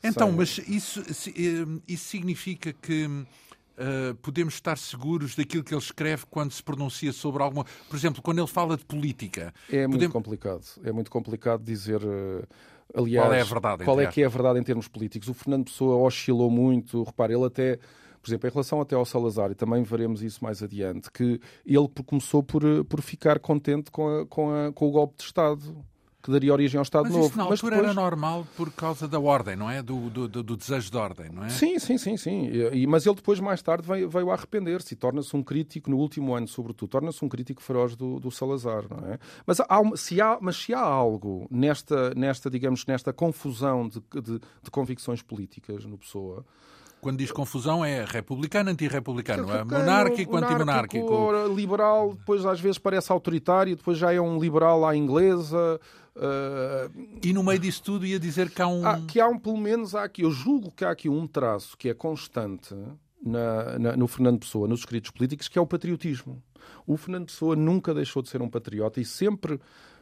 Então, 0.02 0.28
sem- 0.28 0.36
mas 0.36 0.58
isso, 0.68 1.00
eh, 1.30 1.80
isso 1.86 2.04
significa 2.08 2.72
que 2.72 3.08
eh, 3.82 4.14
podemos 4.20 4.52
estar 4.54 4.76
seguros 4.76 5.34
daquilo 5.34 5.64
que 5.64 5.72
ele 5.72 5.80
escreve 5.80 6.24
quando 6.28 6.52
se 6.52 6.62
pronuncia 6.62 7.14
sobre 7.14 7.42
alguma... 7.42 7.64
Por 7.88 7.96
exemplo, 7.96 8.20
quando 8.20 8.38
ele 8.38 8.46
fala 8.46 8.76
de 8.76 8.84
política. 8.84 9.54
É 9.70 9.86
muito 9.86 9.92
podemos- 9.92 10.12
complicado. 10.12 10.64
É 10.84 10.92
muito 10.92 11.10
complicado 11.10 11.62
dizer. 11.64 12.02
eh, 12.04 12.44
Aliás, 12.94 13.26
Qual 13.26 13.34
é 13.34 13.40
a 13.40 13.44
verdade, 13.44 13.84
Qual 13.84 14.00
é 14.00 14.06
que 14.06 14.22
é 14.22 14.26
a 14.26 14.28
verdade 14.28 14.58
em 14.58 14.62
termos 14.62 14.88
políticos? 14.88 15.28
O 15.28 15.34
Fernando 15.34 15.64
Pessoa 15.64 15.96
oscilou 15.96 16.50
muito. 16.50 17.02
Repare, 17.02 17.34
ele 17.34 17.44
até, 17.44 17.76
por 18.22 18.28
exemplo, 18.28 18.48
em 18.48 18.52
relação 18.52 18.80
até 18.80 18.94
ao 18.96 19.04
Salazar, 19.04 19.50
e 19.50 19.54
também 19.54 19.82
veremos 19.82 20.22
isso 20.22 20.42
mais 20.42 20.62
adiante, 20.62 21.10
que 21.12 21.40
ele 21.64 21.88
começou 22.06 22.42
por, 22.42 22.64
eh, 22.64 22.82
por 22.82 23.00
ficar 23.00 23.38
contente 23.38 23.90
com, 23.90 24.08
a- 24.08 24.26
com, 24.26 24.50
a- 24.50 24.72
com 24.72 24.88
o 24.88 24.90
golpe 24.90 25.16
de 25.18 25.24
Estado 25.24 25.62
que 26.22 26.30
daria 26.30 26.52
origem 26.52 26.78
ao 26.78 26.82
Estado 26.82 27.04
Mas 27.04 27.12
Novo. 27.12 27.26
isso 27.28 27.36
na 27.38 27.44
altura 27.44 27.76
era 27.76 27.94
normal 27.94 28.46
por 28.56 28.70
causa 28.72 29.08
da 29.08 29.18
ordem, 29.18 29.56
não 29.56 29.70
é? 29.70 29.82
Do, 29.82 30.10
do, 30.10 30.28
do- 30.28 30.56
desejo 30.56 30.90
de 30.90 30.96
ordem, 30.96 31.30
não 31.30 31.44
é? 31.44 31.48
Sim, 31.48 31.78
sim, 31.78 31.96
sim, 31.96 32.16
sim. 32.16 32.50
E, 32.72 32.86
mas 32.86 33.06
ele 33.06 33.14
depois, 33.16 33.40
mais 33.40 33.62
tarde, 33.62 33.86
veio, 33.88 34.08
veio 34.08 34.30
a 34.30 34.34
arrepender-se 34.34 34.92
e 34.94 34.96
torna-se 34.96 35.34
um 35.34 35.42
crítico, 35.42 35.88
no 35.90 35.96
último 35.96 36.34
ano, 36.34 36.46
sobretudo, 36.46 36.90
torna-se 36.90 37.24
um 37.24 37.28
crítico 37.28 37.62
feroz 37.62 37.96
do, 37.96 38.20
do 38.20 38.30
Salazar, 38.30 38.84
não 38.90 39.12
é? 39.12 39.18
Mas, 39.46 39.60
há, 39.60 39.66
se 39.96 40.20
há, 40.20 40.38
mas 40.40 40.56
se 40.56 40.74
há 40.74 40.80
algo 40.80 41.46
nesta, 41.50 42.14
nesta 42.14 42.50
digamos, 42.50 42.84
nesta 42.84 43.12
confusão 43.12 43.88
de, 43.88 44.00
de, 44.20 44.38
de 44.62 44.70
convicções 44.70 45.22
políticas 45.22 45.84
no 45.84 45.96
Pessoa... 45.96 46.44
Quando 47.00 47.18
diz 47.18 47.32
confusão 47.32 47.84
é 47.84 48.04
republicano, 48.04 48.70
antirrepublicano, 48.70 49.50
é 49.50 49.64
monárquico, 49.64 50.36
antimonárquico. 50.36 51.54
liberal, 51.54 52.14
depois 52.14 52.44
às 52.44 52.60
vezes 52.60 52.78
parece 52.78 53.10
autoritário, 53.10 53.74
depois 53.76 53.96
já 53.98 54.12
é 54.12 54.20
um 54.20 54.38
liberal 54.38 54.84
à 54.86 54.94
inglesa... 54.94 55.80
ah, 56.16 56.88
E 57.22 57.32
no 57.32 57.42
meio 57.42 57.58
disso 57.58 57.82
tudo 57.82 58.04
ia 58.06 58.18
dizer 58.18 58.50
que 58.50 58.60
há 58.62 58.66
um. 58.66 58.86
Há- 58.86 59.00
que 59.06 59.18
há 59.20 59.26
um, 59.28 59.38
pelo 59.38 59.56
menos 59.56 59.94
há 59.94 60.04
aqui, 60.04 60.22
eu 60.22 60.30
julgo 60.30 60.70
que 60.70 60.84
há 60.84 60.90
aqui 60.90 61.08
um 61.08 61.26
traço 61.26 61.76
que 61.76 61.88
é 61.88 61.94
constante 61.94 62.74
na- 63.24 63.78
na- 63.78 63.96
no 63.96 64.06
Fernando 64.06 64.40
Pessoa, 64.40 64.66
nos 64.68 64.80
escritos 64.80 65.10
políticos, 65.10 65.48
que 65.48 65.58
é 65.58 65.62
o 65.62 65.66
patriotismo. 65.66 66.42
O 66.86 66.96
Fernando 66.96 67.26
Pessoa 67.26 67.56
nunca 67.56 67.94
deixou 67.94 68.22
de 68.22 68.28
ser 68.28 68.42
um 68.42 68.48
patriota 68.48 69.00
e 69.00 69.04
sempre 69.04 69.58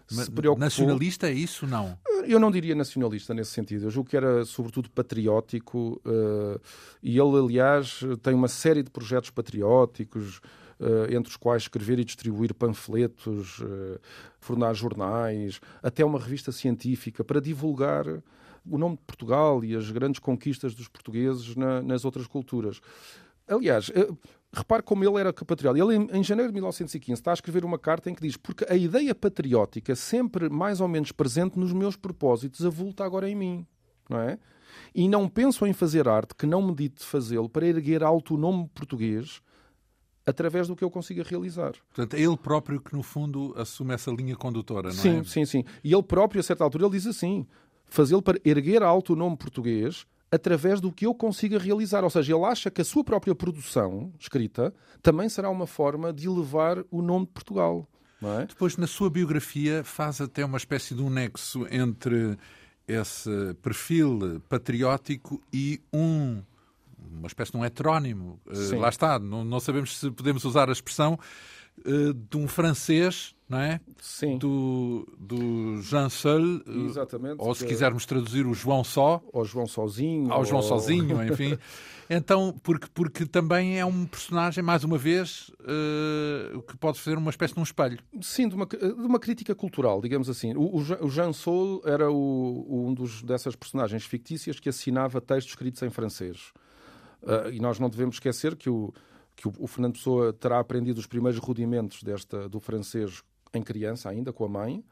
se 0.06 0.30
preocupou. 0.30 0.64
Nacionalista 0.64 1.28
é 1.28 1.32
isso? 1.32 1.66
Não. 1.66 1.96
Eu 2.30 2.38
não 2.38 2.50
diria 2.50 2.74
nacionalista 2.74 3.32
nesse 3.32 3.52
sentido. 3.52 3.86
Eu 3.86 3.90
julgo 3.90 4.10
que 4.10 4.16
era, 4.16 4.44
sobretudo, 4.44 4.90
patriótico. 4.90 6.00
eh, 6.04 6.60
e 7.02 7.18
ele, 7.18 7.38
aliás, 7.38 8.00
tem 8.22 8.34
uma 8.34 8.48
série 8.48 8.82
de 8.82 8.90
projetos 8.90 9.30
patrióticos, 9.30 10.40
eh, 10.78 11.14
entre 11.14 11.30
os 11.30 11.36
quais 11.36 11.62
escrever 11.62 11.98
e 11.98 12.04
distribuir 12.04 12.52
panfletos, 12.52 13.60
eh, 13.62 13.98
fornar 14.38 14.74
jornais, 14.74 15.58
até 15.82 16.04
uma 16.04 16.18
revista 16.18 16.52
científica 16.52 17.24
para 17.24 17.40
divulgar 17.40 18.04
o 18.70 18.76
nome 18.76 18.96
de 18.96 19.02
Portugal 19.06 19.64
e 19.64 19.74
as 19.74 19.90
grandes 19.90 20.20
conquistas 20.20 20.74
dos 20.74 20.86
portugueses 20.88 21.56
na- 21.56 21.80
nas 21.82 22.04
outras 22.04 22.26
culturas. 22.26 22.80
Aliás, 23.48 23.90
repare 24.52 24.82
como 24.82 25.04
ele 25.04 25.18
era 25.20 25.32
patriota. 25.32 25.78
Ele, 25.78 25.96
em, 25.96 26.18
em 26.18 26.24
janeiro 26.24 26.50
de 26.50 26.54
1915, 26.54 27.12
está 27.12 27.30
a 27.30 27.34
escrever 27.34 27.64
uma 27.64 27.78
carta 27.78 28.10
em 28.10 28.14
que 28.14 28.22
diz: 28.22 28.36
Porque 28.36 28.64
a 28.68 28.76
ideia 28.76 29.14
patriótica, 29.14 29.94
sempre 29.94 30.48
mais 30.48 30.80
ou 30.80 30.88
menos 30.88 31.12
presente 31.12 31.58
nos 31.58 31.72
meus 31.72 31.96
propósitos, 31.96 32.64
avulta 32.64 33.04
agora 33.04 33.28
em 33.28 33.34
mim. 33.34 33.66
Não 34.08 34.20
é? 34.20 34.38
E 34.94 35.08
não 35.08 35.28
penso 35.28 35.66
em 35.66 35.72
fazer 35.72 36.08
arte 36.08 36.34
que 36.34 36.46
não 36.46 36.62
medite 36.62 37.04
fazê-lo 37.04 37.48
para 37.48 37.66
erguer 37.66 38.02
alto 38.02 38.34
o 38.34 38.38
nome 38.38 38.68
português 38.74 39.42
através 40.26 40.68
do 40.68 40.76
que 40.76 40.84
eu 40.84 40.90
consiga 40.90 41.22
realizar. 41.22 41.72
Portanto, 41.94 42.14
é 42.14 42.20
ele 42.20 42.36
próprio 42.36 42.80
que, 42.80 42.94
no 42.94 43.02
fundo, 43.02 43.54
assume 43.56 43.94
essa 43.94 44.10
linha 44.10 44.36
condutora, 44.36 44.88
não 44.88 44.94
sim, 44.94 45.20
é? 45.20 45.24
Sim, 45.24 45.24
sim, 45.24 45.44
sim. 45.44 45.64
E 45.82 45.92
ele 45.92 46.02
próprio, 46.02 46.40
a 46.40 46.42
certa 46.42 46.64
altura, 46.64 46.84
ele 46.84 46.92
diz 46.92 47.06
assim: 47.06 47.46
fazê-lo 47.86 48.22
para 48.22 48.38
erguer 48.44 48.82
alto 48.82 49.14
o 49.14 49.16
nome 49.16 49.36
português 49.36 50.06
através 50.30 50.80
do 50.80 50.92
que 50.92 51.06
eu 51.06 51.14
consiga 51.14 51.58
realizar. 51.58 52.04
Ou 52.04 52.10
seja, 52.10 52.34
ele 52.34 52.44
acha 52.44 52.70
que 52.70 52.80
a 52.80 52.84
sua 52.84 53.04
própria 53.04 53.34
produção 53.34 54.12
escrita 54.18 54.74
também 55.02 55.28
será 55.28 55.50
uma 55.50 55.66
forma 55.66 56.12
de 56.12 56.26
elevar 56.26 56.84
o 56.90 57.02
nome 57.02 57.26
de 57.26 57.32
Portugal. 57.32 57.88
É? 58.22 58.46
Depois, 58.46 58.76
na 58.76 58.86
sua 58.86 59.08
biografia, 59.08 59.84
faz 59.84 60.20
até 60.20 60.44
uma 60.44 60.58
espécie 60.58 60.94
de 60.94 61.02
um 61.02 61.08
nexo 61.08 61.66
entre 61.70 62.36
esse 62.86 63.30
perfil 63.62 64.42
patriótico 64.48 65.40
e 65.52 65.80
um 65.92 66.42
uma 67.10 67.26
espécie 67.26 67.52
de 67.52 67.56
um 67.56 67.64
heterónimo. 67.64 68.40
Uh, 68.46 68.78
lá 68.78 68.88
está, 68.88 69.18
não, 69.18 69.44
não, 69.44 69.60
sabemos 69.60 69.98
se 69.98 70.10
podemos 70.10 70.44
usar 70.44 70.68
a 70.68 70.72
expressão 70.72 71.18
uh, 71.86 72.14
de 72.14 72.36
um 72.36 72.48
francês, 72.48 73.34
não 73.48 73.58
é? 73.58 73.80
Sim. 74.00 74.38
Do, 74.38 75.06
do 75.18 75.80
Jean 75.82 76.08
Seul. 76.08 76.62
Uh, 76.66 76.86
Exatamente. 76.86 77.36
Ou 77.38 77.54
se 77.54 77.66
quisermos 77.66 78.04
traduzir 78.06 78.46
o 78.46 78.54
João 78.54 78.84
Só. 78.84 79.22
Ou 79.32 79.44
João 79.44 79.66
Sozinho. 79.66 80.32
Ou 80.32 80.44
João 80.44 80.60
ou... 80.60 80.66
Sozinho, 80.66 81.22
enfim. 81.24 81.58
Então, 82.10 82.54
porque, 82.62 82.86
porque 82.94 83.26
também 83.26 83.78
é 83.78 83.84
um 83.84 84.06
personagem, 84.06 84.64
mais 84.64 84.82
uma 84.82 84.96
vez, 84.96 85.50
uh, 85.60 86.62
que 86.62 86.76
pode 86.76 86.98
ser 86.98 87.18
uma 87.18 87.30
espécie 87.30 87.52
de 87.52 87.60
um 87.60 87.62
espelho. 87.62 87.98
Sim, 88.22 88.48
de 88.48 88.54
uma, 88.54 88.66
de 88.66 88.92
uma 88.92 89.18
crítica 89.18 89.54
cultural, 89.54 90.00
digamos 90.00 90.28
assim. 90.28 90.54
O, 90.54 90.76
o 90.76 91.10
Jean 91.10 91.32
Sol 91.34 91.82
era 91.84 92.10
o, 92.10 92.86
um 92.88 92.94
dos, 92.94 93.22
dessas 93.22 93.54
personagens 93.54 94.04
fictícias 94.04 94.58
que 94.58 94.70
assinava 94.70 95.20
textos 95.20 95.52
escritos 95.52 95.82
em 95.82 95.90
francês. 95.90 96.52
Uh, 97.22 97.50
e 97.52 97.60
nós 97.60 97.78
não 97.78 97.90
devemos 97.90 98.16
esquecer 98.16 98.56
que 98.56 98.70
o, 98.70 98.92
que 99.38 99.46
o, 99.46 99.52
o, 99.56 99.68
Fernando 99.68 99.92
Pessoa 99.92 100.32
terá 100.32 100.58
aprendido 100.58 100.98
os 100.98 101.06
primeiros 101.06 101.38
rudimentos 101.38 102.02
desta, 102.02 102.48
do 102.48 102.58
francês 102.58 103.22
em 103.54 103.62
criança, 103.62 104.10
ainda 104.10 104.32
com 104.32 104.44
a 104.44 104.48
mãe. 104.48 104.84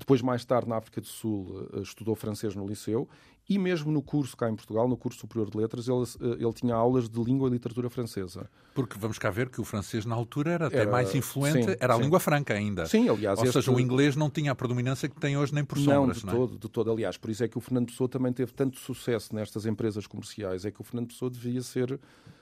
Depois, 0.00 0.22
mais 0.22 0.46
tarde, 0.46 0.66
na 0.66 0.76
África 0.76 0.98
do 0.98 1.06
Sul, 1.06 1.68
uh, 1.74 1.82
estudou 1.82 2.16
francês 2.16 2.56
no 2.56 2.66
liceu 2.66 3.06
e 3.46 3.58
mesmo 3.58 3.92
no 3.92 4.00
curso 4.00 4.34
cá 4.34 4.48
em 4.48 4.56
Portugal, 4.56 4.88
no 4.88 4.96
curso 4.96 5.20
superior 5.20 5.50
de 5.50 5.58
letras, 5.58 5.88
ele, 5.88 5.98
uh, 5.98 6.34
ele 6.40 6.52
tinha 6.54 6.74
aulas 6.74 7.06
de 7.06 7.22
língua 7.22 7.48
e 7.48 7.52
literatura 7.52 7.90
francesa. 7.90 8.48
Porque 8.74 8.98
vamos 8.98 9.18
cá 9.18 9.28
ver 9.28 9.50
que 9.50 9.60
o 9.60 9.64
francês 9.64 10.06
na 10.06 10.14
altura 10.14 10.52
era 10.52 10.66
até 10.68 10.78
era, 10.78 10.90
mais 10.90 11.14
influente, 11.14 11.64
sim, 11.64 11.76
era 11.78 11.92
a 11.92 11.96
sim. 11.96 12.02
língua 12.02 12.18
franca 12.18 12.54
ainda. 12.54 12.86
Sim, 12.86 13.10
aliás. 13.10 13.38
Ou 13.38 13.44
este... 13.44 13.52
seja, 13.52 13.70
o 13.70 13.78
inglês 13.78 14.16
não 14.16 14.30
tinha 14.30 14.52
a 14.52 14.54
predominância 14.54 15.06
que 15.06 15.20
tem 15.20 15.36
hoje 15.36 15.54
nem 15.54 15.64
por 15.64 15.76
sombras. 15.76 16.24
Não, 16.24 16.32
de 16.32 16.38
todo, 16.38 16.58
de 16.58 16.68
todo. 16.68 16.90
Aliás, 16.90 17.18
por 17.18 17.28
isso 17.28 17.44
é 17.44 17.48
que 17.48 17.58
o 17.58 17.60
Fernando 17.60 17.88
Pessoa 17.88 18.08
também 18.08 18.32
teve 18.32 18.52
tanto 18.54 18.78
sucesso 18.78 19.34
nestas 19.34 19.66
empresas 19.66 20.06
comerciais, 20.06 20.64
é 20.64 20.70
que 20.70 20.80
o 20.80 20.84
Fernando 20.84 21.08
Pessoa 21.08 21.30
devia 21.30 21.60
ser 21.60 22.00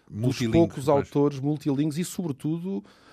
dos 0.08 0.38
poucos 0.46 0.86
mas... 0.86 0.88
autores 0.88 1.40
multilingües 1.40 1.98
e, 1.98 2.04
sobretudo, 2.04 2.84
eh, 2.84 3.07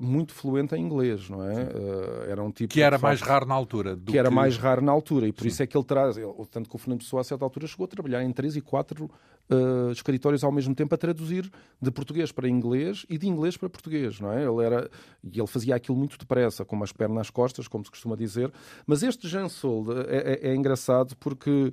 muito 0.00 0.32
fluente 0.32 0.74
em 0.74 0.80
inglês, 0.80 1.28
não 1.30 1.42
é? 1.42 1.64
Uh, 1.64 2.30
era 2.30 2.42
um 2.42 2.50
tipo 2.50 2.72
que 2.72 2.82
era 2.82 2.98
mais 2.98 3.20
raro 3.20 3.46
na 3.46 3.54
altura. 3.54 3.96
que, 3.96 4.12
que 4.12 4.18
era 4.18 4.30
mais 4.30 4.56
raro 4.56 4.82
na 4.82 4.92
altura 4.92 5.26
e 5.28 5.32
por 5.32 5.42
Sim. 5.42 5.48
isso 5.48 5.62
é 5.62 5.66
que 5.66 5.76
ele 5.76 5.84
traz, 5.84 6.16
ele, 6.16 6.32
tanto 6.50 6.68
que 6.68 6.74
o 6.74 6.78
Fernando 6.78 7.00
Pessoa 7.00 7.20
a 7.20 7.24
certa 7.24 7.44
altura 7.44 7.66
chegou 7.66 7.84
a 7.84 7.88
trabalhar 7.88 8.22
em 8.22 8.32
três 8.32 8.56
e 8.56 8.60
quatro 8.60 9.10
uh, 9.50 9.90
escritórios 9.92 10.44
ao 10.44 10.52
mesmo 10.52 10.74
tempo 10.74 10.94
a 10.94 10.98
traduzir 10.98 11.50
de 11.80 11.90
português 11.90 12.32
para 12.32 12.48
inglês 12.48 13.06
e 13.08 13.16
de 13.16 13.26
inglês 13.26 13.56
para 13.56 13.68
português, 13.68 14.20
não 14.20 14.32
é? 14.32 14.44
Ele 14.44 14.64
era 14.64 14.90
e 15.22 15.38
ele 15.38 15.46
fazia 15.46 15.74
aquilo 15.74 15.96
muito 15.96 16.18
depressa, 16.18 16.64
com 16.64 16.82
as 16.82 16.92
pernas 16.92 17.18
nas 17.18 17.30
costas, 17.30 17.66
como 17.66 17.84
se 17.84 17.90
costuma 17.90 18.16
dizer. 18.16 18.52
Mas 18.86 19.02
este 19.02 19.28
Jean 19.28 19.48
Sol 19.48 19.86
é, 20.08 20.48
é, 20.48 20.50
é 20.50 20.54
engraçado 20.54 21.16
porque 21.16 21.72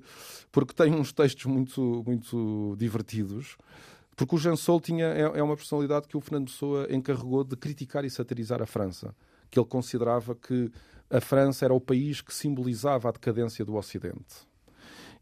porque 0.51 0.73
tem 0.73 0.93
uns 0.93 1.11
textos 1.11 1.45
muito 1.45 2.03
muito 2.05 2.75
divertidos. 2.77 3.57
Porque 4.15 4.35
o 4.35 4.37
Jean 4.37 4.55
Sol 4.55 4.79
tinha, 4.79 5.07
é, 5.07 5.21
é 5.21 5.43
uma 5.43 5.55
personalidade 5.55 6.07
que 6.07 6.15
o 6.15 6.21
Fernando 6.21 6.45
Pessoa 6.45 6.87
encarregou 6.89 7.43
de 7.43 7.55
criticar 7.55 8.05
e 8.05 8.09
satirizar 8.09 8.61
a 8.61 8.65
França. 8.65 9.13
Que 9.49 9.59
ele 9.59 9.67
considerava 9.67 10.33
que 10.33 10.71
a 11.09 11.19
França 11.19 11.65
era 11.65 11.73
o 11.73 11.81
país 11.81 12.21
que 12.21 12.33
simbolizava 12.33 13.09
a 13.09 13.11
decadência 13.11 13.65
do 13.65 13.75
Ocidente. 13.75 14.47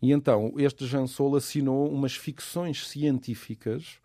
E 0.01 0.11
então 0.11 0.53
este 0.57 0.85
Jean 0.85 1.07
Sol 1.07 1.35
assinou 1.35 1.91
umas 1.91 2.15
ficções 2.15 2.87
científicas 2.87 3.99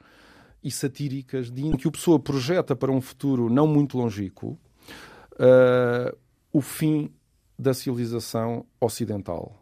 e 0.62 0.70
satíricas 0.70 1.50
de 1.50 1.76
que 1.76 1.88
o 1.88 1.92
Pessoa 1.92 2.18
projeta 2.18 2.74
para 2.74 2.90
um 2.90 3.00
futuro 3.00 3.50
não 3.50 3.66
muito 3.66 3.98
longínquo 3.98 4.58
uh, 5.34 6.16
o 6.52 6.60
fim 6.60 7.10
da 7.58 7.74
civilização 7.74 8.64
ocidental. 8.80 9.60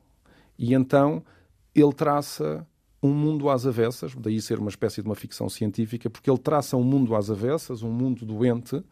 E 0.58 0.74
então 0.74 1.24
ele 1.74 1.92
traça 1.92 2.66
um 3.02 3.12
mundo 3.12 3.50
às 3.50 3.66
avessas, 3.66 4.14
daí 4.14 4.40
ser 4.40 4.58
uma 4.58 4.70
espécie 4.70 5.02
de 5.02 5.08
uma 5.08 5.14
ficção 5.14 5.48
científica, 5.48 6.08
porque 6.08 6.30
ele 6.30 6.38
traça 6.38 6.76
um 6.76 6.82
mundo 6.82 7.14
às 7.14 7.30
avessas, 7.30 7.82
um 7.82 7.90
mundo 7.90 8.24
doente, 8.24 8.82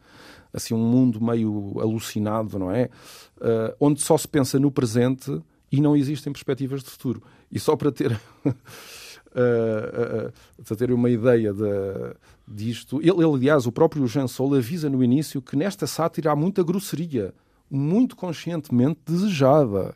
assim 0.53 0.73
um 0.73 0.77
mundo 0.77 1.21
meio 1.21 1.79
alucinado, 1.79 2.59
não 2.59 2.71
é? 2.71 2.89
Uh, 3.37 3.75
onde 3.79 4.01
só 4.01 4.17
se 4.17 4.27
pensa 4.27 4.59
no 4.59 4.71
presente 4.71 5.41
e 5.71 5.81
não 5.81 5.95
existem 5.95 6.31
perspectivas 6.31 6.83
de 6.83 6.89
futuro. 6.89 7.21
E 7.51 7.59
só 7.59 7.75
para 7.75 7.91
ter 7.91 8.11
uh, 8.11 8.19
uh, 9.35 10.63
para 10.63 10.77
ter 10.77 10.91
uma 10.91 11.09
ideia 11.09 11.51
de, 11.53 12.15
disto, 12.47 13.01
ele, 13.01 13.11
ele, 13.11 13.25
aliás, 13.25 13.65
o 13.65 13.71
próprio 13.71 14.07
Jean 14.07 14.27
Sol 14.27 14.53
avisa 14.55 14.89
no 14.89 15.03
início 15.03 15.41
que 15.41 15.55
nesta 15.55 15.87
sátira 15.87 16.31
há 16.31 16.35
muita 16.35 16.63
grosseria, 16.63 17.33
muito 17.69 18.15
conscientemente 18.15 18.99
desejada. 19.05 19.95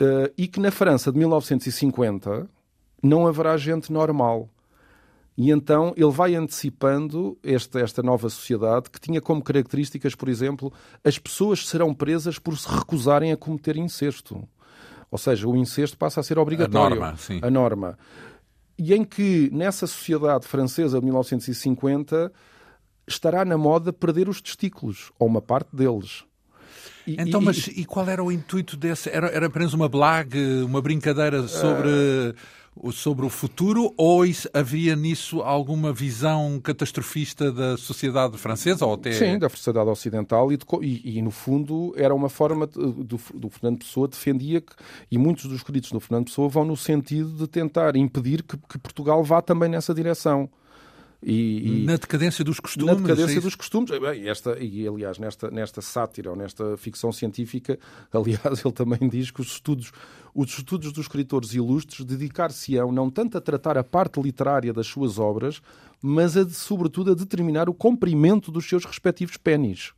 Uh, 0.00 0.32
e 0.36 0.48
que 0.48 0.58
na 0.58 0.72
França 0.72 1.12
de 1.12 1.18
1950 1.18 2.48
não 3.04 3.26
haverá 3.26 3.56
gente 3.56 3.92
normal. 3.92 4.48
E 5.36 5.50
então 5.50 5.92
ele 5.96 6.10
vai 6.10 6.34
antecipando 6.34 7.36
esta, 7.42 7.80
esta 7.80 8.02
nova 8.02 8.30
sociedade 8.30 8.88
que 8.88 9.00
tinha 9.00 9.20
como 9.20 9.42
características, 9.42 10.14
por 10.14 10.28
exemplo, 10.28 10.72
as 11.04 11.18
pessoas 11.18 11.66
serão 11.66 11.92
presas 11.92 12.38
por 12.38 12.56
se 12.56 12.68
recusarem 12.68 13.32
a 13.32 13.36
cometer 13.36 13.76
incesto. 13.76 14.48
Ou 15.10 15.18
seja, 15.18 15.46
o 15.46 15.56
incesto 15.56 15.98
passa 15.98 16.20
a 16.20 16.22
ser 16.22 16.38
obrigatório. 16.38 16.96
A 16.96 17.00
norma, 17.00 17.16
sim. 17.16 17.40
A 17.42 17.50
norma. 17.50 17.98
E 18.78 18.94
em 18.94 19.04
que, 19.04 19.50
nessa 19.52 19.86
sociedade 19.86 20.46
francesa 20.46 20.98
de 20.98 21.04
1950, 21.04 22.32
estará 23.06 23.44
na 23.44 23.58
moda 23.58 23.92
perder 23.92 24.28
os 24.28 24.40
testículos, 24.40 25.12
ou 25.18 25.28
uma 25.28 25.42
parte 25.42 25.74
deles. 25.74 26.24
E, 27.06 27.16
então, 27.20 27.40
e, 27.42 27.44
mas 27.44 27.66
e 27.68 27.84
qual 27.84 28.08
era 28.08 28.22
o 28.24 28.32
intuito 28.32 28.76
desse? 28.76 29.10
Era, 29.10 29.28
era 29.28 29.46
apenas 29.46 29.74
uma 29.74 29.88
blague, 29.88 30.62
uma 30.62 30.80
brincadeira 30.80 31.46
sobre... 31.48 31.88
Uh 31.88 32.63
sobre 32.92 33.24
o 33.24 33.28
futuro 33.28 33.92
ou 33.96 34.22
havia 34.52 34.96
nisso 34.96 35.40
alguma 35.42 35.92
visão 35.92 36.60
catastrofista 36.60 37.52
da 37.52 37.76
sociedade 37.76 38.36
francesa? 38.36 38.84
Ou 38.84 38.94
até... 38.94 39.12
Sim, 39.12 39.38
da 39.38 39.48
sociedade 39.48 39.88
ocidental 39.88 40.52
e, 40.52 40.56
de, 40.56 40.64
e, 40.82 41.18
e, 41.18 41.22
no 41.22 41.30
fundo 41.30 41.94
era 41.96 42.14
uma 42.14 42.28
forma 42.28 42.66
de, 42.66 42.74
do, 42.74 43.20
do, 43.34 43.50
Fernando 43.50 43.78
Pessoa 43.78 44.08
defendia 44.08 44.60
que, 44.60 44.72
e 45.10 45.16
muitos 45.16 45.44
dos 45.44 45.56
escritos 45.56 45.92
do 45.92 46.00
Fernando 46.00 46.26
Pessoa 46.26 46.48
vão 46.48 46.64
no 46.64 46.76
sentido 46.76 47.30
de 47.30 47.46
tentar 47.46 47.96
impedir 47.96 48.42
que, 48.42 48.56
que 48.56 48.78
Portugal 48.78 49.22
vá 49.22 49.40
também 49.40 49.68
nessa 49.68 49.94
direção. 49.94 50.48
E, 51.26 51.82
e, 51.82 51.84
na 51.86 51.96
decadência 51.96 52.44
dos 52.44 52.60
costumes. 52.60 52.94
Na 52.94 53.00
decadência 53.00 53.38
é 53.38 53.40
dos 53.40 53.54
costumes. 53.54 53.90
E, 53.90 54.28
esta, 54.28 54.58
e 54.62 54.86
aliás, 54.86 55.18
nesta, 55.18 55.50
nesta 55.50 55.80
sátira 55.80 56.30
ou 56.30 56.36
nesta 56.36 56.76
ficção 56.76 57.10
científica, 57.10 57.78
aliás, 58.12 58.62
ele 58.62 58.74
também 58.74 59.08
diz 59.08 59.30
que 59.30 59.40
os 59.40 59.52
estudos, 59.52 59.90
os 60.34 60.58
estudos 60.58 60.92
dos 60.92 61.06
escritores 61.06 61.54
ilustres 61.54 62.04
dedicar-se-ão 62.04 62.92
não 62.92 63.10
tanto 63.10 63.38
a 63.38 63.40
tratar 63.40 63.78
a 63.78 63.82
parte 63.82 64.20
literária 64.20 64.72
das 64.72 64.86
suas 64.86 65.18
obras, 65.18 65.62
mas 66.02 66.36
a, 66.36 66.46
sobretudo 66.46 67.12
a 67.12 67.14
determinar 67.14 67.70
o 67.70 67.74
comprimento 67.74 68.52
dos 68.52 68.68
seus 68.68 68.84
respectivos 68.84 69.38
pênis. 69.38 69.94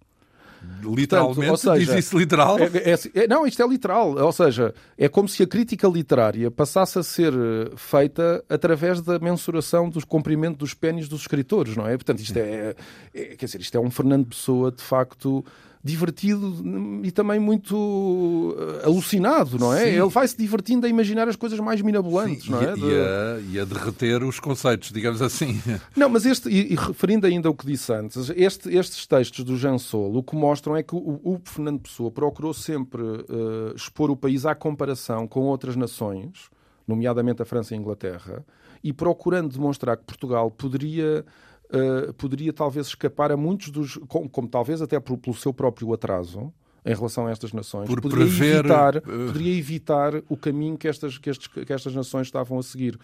Literalmente, 0.82 1.34
Portanto, 1.34 1.78
seja, 1.78 1.94
diz 1.94 2.06
isso 2.06 2.18
literal? 2.18 2.58
É, 2.58 2.64
é, 2.64 3.22
é, 3.24 3.28
não, 3.28 3.46
isto 3.46 3.62
é 3.62 3.66
literal. 3.66 4.16
Ou 4.16 4.32
seja, 4.32 4.74
é 4.96 5.08
como 5.08 5.28
se 5.28 5.42
a 5.42 5.46
crítica 5.46 5.88
literária 5.88 6.50
passasse 6.50 6.98
a 6.98 7.02
ser 7.02 7.32
eh, 7.32 7.70
feita 7.76 8.44
através 8.48 9.00
da 9.00 9.18
mensuração 9.18 9.88
dos 9.88 10.04
comprimentos 10.04 10.58
dos 10.58 10.74
pênis 10.74 11.08
dos 11.08 11.22
escritores, 11.22 11.76
não 11.76 11.86
é? 11.86 11.96
Portanto, 11.96 12.20
isto 12.20 12.36
é, 12.36 12.74
é, 13.14 13.24
quer 13.36 13.46
dizer, 13.46 13.60
isto 13.60 13.76
é 13.76 13.80
um 13.80 13.90
Fernando 13.90 14.26
Pessoa, 14.26 14.70
de 14.70 14.82
facto, 14.82 15.44
divertido 15.86 17.00
e 17.04 17.10
também 17.12 17.38
muito 17.38 18.56
eh, 18.58 18.86
alucinado, 18.86 19.58
não 19.58 19.72
é? 19.72 19.84
Sim. 19.84 19.90
Ele 19.90 20.08
vai 20.08 20.26
se 20.26 20.36
divertindo 20.36 20.84
a 20.84 20.88
imaginar 20.88 21.28
as 21.28 21.36
coisas 21.36 21.58
mais 21.60 21.80
mirabolantes, 21.80 22.44
Sim, 22.44 22.50
não 22.50 22.60
é? 22.60 22.72
E, 22.72 22.74
de... 22.74 22.82
a, 22.82 23.40
e 23.52 23.60
a 23.60 23.64
derreter 23.64 24.22
os 24.24 24.40
conceitos, 24.40 24.90
digamos 24.90 25.22
assim. 25.22 25.62
Não, 25.96 26.08
mas 26.08 26.26
este, 26.26 26.48
e, 26.48 26.72
e 26.72 26.74
referindo 26.74 27.26
ainda 27.26 27.48
ao 27.48 27.54
que 27.54 27.64
disse 27.64 27.92
antes, 27.92 28.30
este, 28.34 28.74
estes 28.76 29.06
textos 29.06 29.44
do 29.44 29.56
Jean 29.56 29.78
Sol 29.78 30.16
o 30.16 30.22
que 30.22 30.34
mostram 30.34 30.76
é 30.76 30.82
que 30.82 30.94
o, 30.94 31.20
o 31.22 31.40
Fernando 31.44 31.80
Pessoa 31.80 32.10
procurou 32.10 32.52
sempre 32.52 33.02
uh, 33.02 33.74
expor 33.74 34.10
o 34.10 34.16
país 34.16 34.44
à 34.44 34.54
comparação 34.54 35.28
com 35.28 35.42
outras 35.42 35.76
nações, 35.76 36.50
nomeadamente 36.86 37.42
a 37.42 37.44
França 37.44 37.74
e 37.74 37.76
a 37.76 37.80
Inglaterra, 37.80 38.44
e 38.82 38.92
procurando 38.92 39.52
demonstrar 39.52 39.96
que 39.96 40.04
Portugal 40.04 40.50
poderia 40.50 41.24
uh, 41.70 42.12
poderia 42.14 42.52
talvez 42.52 42.88
escapar 42.88 43.32
a 43.32 43.36
muitos 43.36 43.70
dos. 43.70 43.96
como, 44.08 44.28
como 44.28 44.48
talvez 44.48 44.82
até 44.82 44.98
por, 45.00 45.16
pelo 45.18 45.36
seu 45.36 45.52
próprio 45.52 45.92
atraso 45.92 46.52
em 46.84 46.94
relação 46.94 47.26
a 47.26 47.30
estas 47.32 47.52
nações, 47.52 47.88
por 47.88 48.00
poderia, 48.00 48.26
prever... 48.26 48.58
evitar, 48.58 49.00
poderia 49.00 49.58
evitar 49.58 50.22
o 50.28 50.36
caminho 50.36 50.78
que 50.78 50.86
estas, 50.86 51.18
que, 51.18 51.28
estes, 51.28 51.48
que 51.48 51.72
estas 51.72 51.92
nações 51.94 52.28
estavam 52.28 52.58
a 52.58 52.62
seguir. 52.62 52.96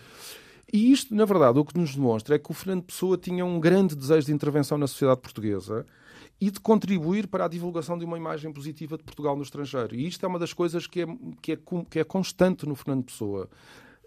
E 0.72 0.92
isto, 0.92 1.14
na 1.14 1.24
verdade, 1.24 1.58
o 1.58 1.64
que 1.64 1.76
nos 1.76 1.94
demonstra 1.94 2.36
é 2.36 2.38
que 2.38 2.50
o 2.50 2.54
Fernando 2.54 2.84
Pessoa 2.84 3.18
tinha 3.18 3.44
um 3.44 3.58
grande 3.58 3.96
desejo 3.96 4.26
de 4.26 4.32
intervenção 4.32 4.78
na 4.78 4.86
sociedade 4.86 5.20
portuguesa 5.20 5.84
e 6.40 6.50
de 6.50 6.60
contribuir 6.60 7.26
para 7.26 7.44
a 7.44 7.48
divulgação 7.48 7.98
de 7.98 8.04
uma 8.04 8.16
imagem 8.16 8.52
positiva 8.52 8.96
de 8.96 9.04
Portugal 9.04 9.36
no 9.36 9.42
estrangeiro. 9.42 9.94
E 9.94 10.06
isto 10.06 10.24
é 10.24 10.28
uma 10.28 10.38
das 10.38 10.52
coisas 10.52 10.86
que 10.86 11.02
é, 11.02 11.06
que 11.40 11.52
é, 11.52 11.58
que 11.90 11.98
é 11.98 12.04
constante 12.04 12.66
no 12.66 12.74
Fernando 12.74 13.04
Pessoa. 13.04 13.48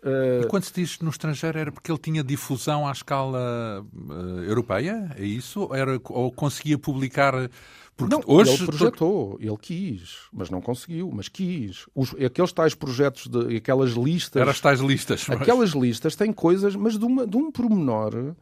Uh... 0.05 0.43
E 0.43 0.47
quando 0.47 0.63
se 0.63 0.73
diz 0.73 0.99
no 0.99 1.09
estrangeiro 1.09 1.57
era 1.57 1.71
porque 1.71 1.91
ele 1.91 1.97
tinha 1.97 2.23
difusão 2.23 2.87
à 2.87 2.91
escala 2.91 3.83
uh, 3.83 4.43
europeia? 4.43 5.11
É 5.17 5.25
isso? 5.25 5.67
Era, 5.73 5.99
ou 6.09 6.31
conseguia 6.31 6.77
publicar 6.77 7.49
porque 7.97 8.13
não, 8.13 8.21
hoje 8.27 8.51
ele 8.51 8.65
projetou, 8.65 9.37
ele 9.39 9.57
quis, 9.57 10.27
mas 10.33 10.49
não 10.49 10.59
conseguiu, 10.59 11.09
mas 11.13 11.29
quis. 11.29 11.85
Os, 11.95 12.13
aqueles 12.15 12.51
tais 12.51 12.75
projetos, 12.75 13.27
de, 13.27 13.55
aquelas 13.55 13.91
listas. 13.91 14.41
Eram 14.41 14.51
as 14.51 14.59
tais 14.59 14.81
listas. 14.81 15.25
Mas... 15.29 15.41
Aquelas 15.41 15.69
listas 15.71 16.13
têm 16.15 16.33
coisas, 16.33 16.75
mas 16.75 16.97
de, 16.97 17.05
uma, 17.05 17.25
de 17.25 17.37
um 17.37 17.49
pormenor 17.49 18.35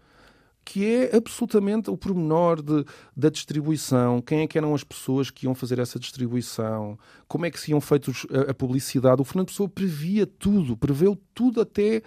que 0.65 0.85
é 0.85 1.15
absolutamente 1.15 1.89
o 1.89 1.97
pormenor 1.97 2.61
de, 2.61 2.85
da 3.15 3.29
distribuição, 3.29 4.21
quem 4.21 4.41
é 4.41 4.47
que 4.47 4.57
eram 4.57 4.73
as 4.73 4.83
pessoas 4.83 5.29
que 5.29 5.45
iam 5.45 5.53
fazer 5.53 5.79
essa 5.79 5.99
distribuição, 5.99 6.97
como 7.27 7.45
é 7.45 7.51
que 7.51 7.59
se 7.59 7.71
iam 7.71 7.81
feitos 7.81 8.25
a, 8.31 8.51
a 8.51 8.53
publicidade. 8.53 9.21
O 9.21 9.25
Fernando 9.25 9.47
Pessoa 9.47 9.67
previa 9.67 10.25
tudo, 10.25 10.77
preveu 10.77 11.17
tudo 11.33 11.61
até 11.61 12.01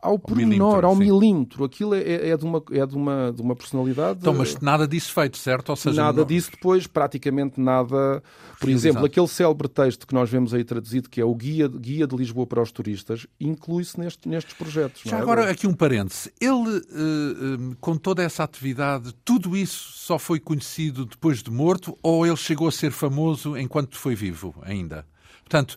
ao, 0.00 0.12
ao 0.12 0.18
pormenor, 0.18 0.84
ao 0.84 0.94
sim. 0.94 1.00
milímetro. 1.00 1.64
Aquilo 1.64 1.94
é, 1.94 2.00
é, 2.00 2.28
é, 2.30 2.36
de, 2.36 2.44
uma, 2.44 2.62
é 2.70 2.86
de, 2.86 2.94
uma, 2.94 3.32
de 3.32 3.42
uma 3.42 3.56
personalidade. 3.56 4.20
Então, 4.20 4.34
mas 4.34 4.58
nada 4.60 4.86
disso 4.86 5.12
feito, 5.12 5.36
certo? 5.36 5.70
Ou 5.70 5.76
seja, 5.76 6.02
nada 6.02 6.20
não... 6.20 6.26
disso 6.26 6.50
depois, 6.52 6.86
praticamente 6.86 7.60
nada. 7.60 8.22
Por 8.60 8.68
exemplo, 8.68 9.04
aquele 9.04 9.28
célebre 9.28 9.68
texto 9.68 10.06
que 10.06 10.14
nós 10.14 10.30
vemos 10.30 10.54
aí 10.54 10.64
traduzido, 10.64 11.08
que 11.08 11.20
é 11.20 11.24
o 11.24 11.34
Guia, 11.34 11.68
Guia 11.68 12.06
de 12.06 12.16
Lisboa 12.16 12.46
para 12.46 12.62
os 12.62 12.70
Turistas, 12.70 13.26
inclui-se 13.40 13.98
neste, 13.98 14.28
nestes 14.28 14.54
projetos. 14.54 15.02
Já 15.04 15.18
é? 15.18 15.20
agora, 15.20 15.50
aqui 15.50 15.66
um 15.66 15.74
parêntese. 15.74 16.32
Ele, 16.40 16.78
uh, 16.78 17.76
com 17.80 17.96
toda 17.96 18.22
essa 18.22 18.44
atividade, 18.44 19.12
tudo 19.24 19.56
isso 19.56 19.92
só 19.94 20.18
foi 20.18 20.38
conhecido 20.38 21.04
depois 21.04 21.42
de 21.42 21.50
morto 21.50 21.96
ou 22.02 22.26
ele 22.26 22.36
chegou 22.36 22.68
a 22.68 22.72
ser 22.72 22.92
famoso 22.92 23.56
enquanto 23.56 23.96
foi 23.96 24.14
vivo 24.14 24.54
ainda? 24.62 25.04
Portanto, 25.48 25.76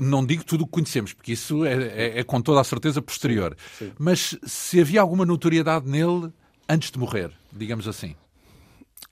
não 0.00 0.24
digo 0.24 0.44
tudo 0.44 0.62
o 0.62 0.66
que 0.66 0.72
conhecemos, 0.72 1.12
porque 1.12 1.32
isso 1.32 1.64
é, 1.64 1.74
é, 1.74 2.18
é 2.20 2.24
com 2.24 2.40
toda 2.40 2.60
a 2.60 2.64
certeza 2.64 3.00
posterior. 3.02 3.56
Sim, 3.78 3.86
sim. 3.86 3.92
Mas 3.98 4.36
se 4.44 4.80
havia 4.80 5.00
alguma 5.00 5.24
notoriedade 5.24 5.88
nele 5.88 6.32
antes 6.68 6.90
de 6.90 6.98
morrer, 6.98 7.30
digamos 7.52 7.86
assim, 7.86 8.14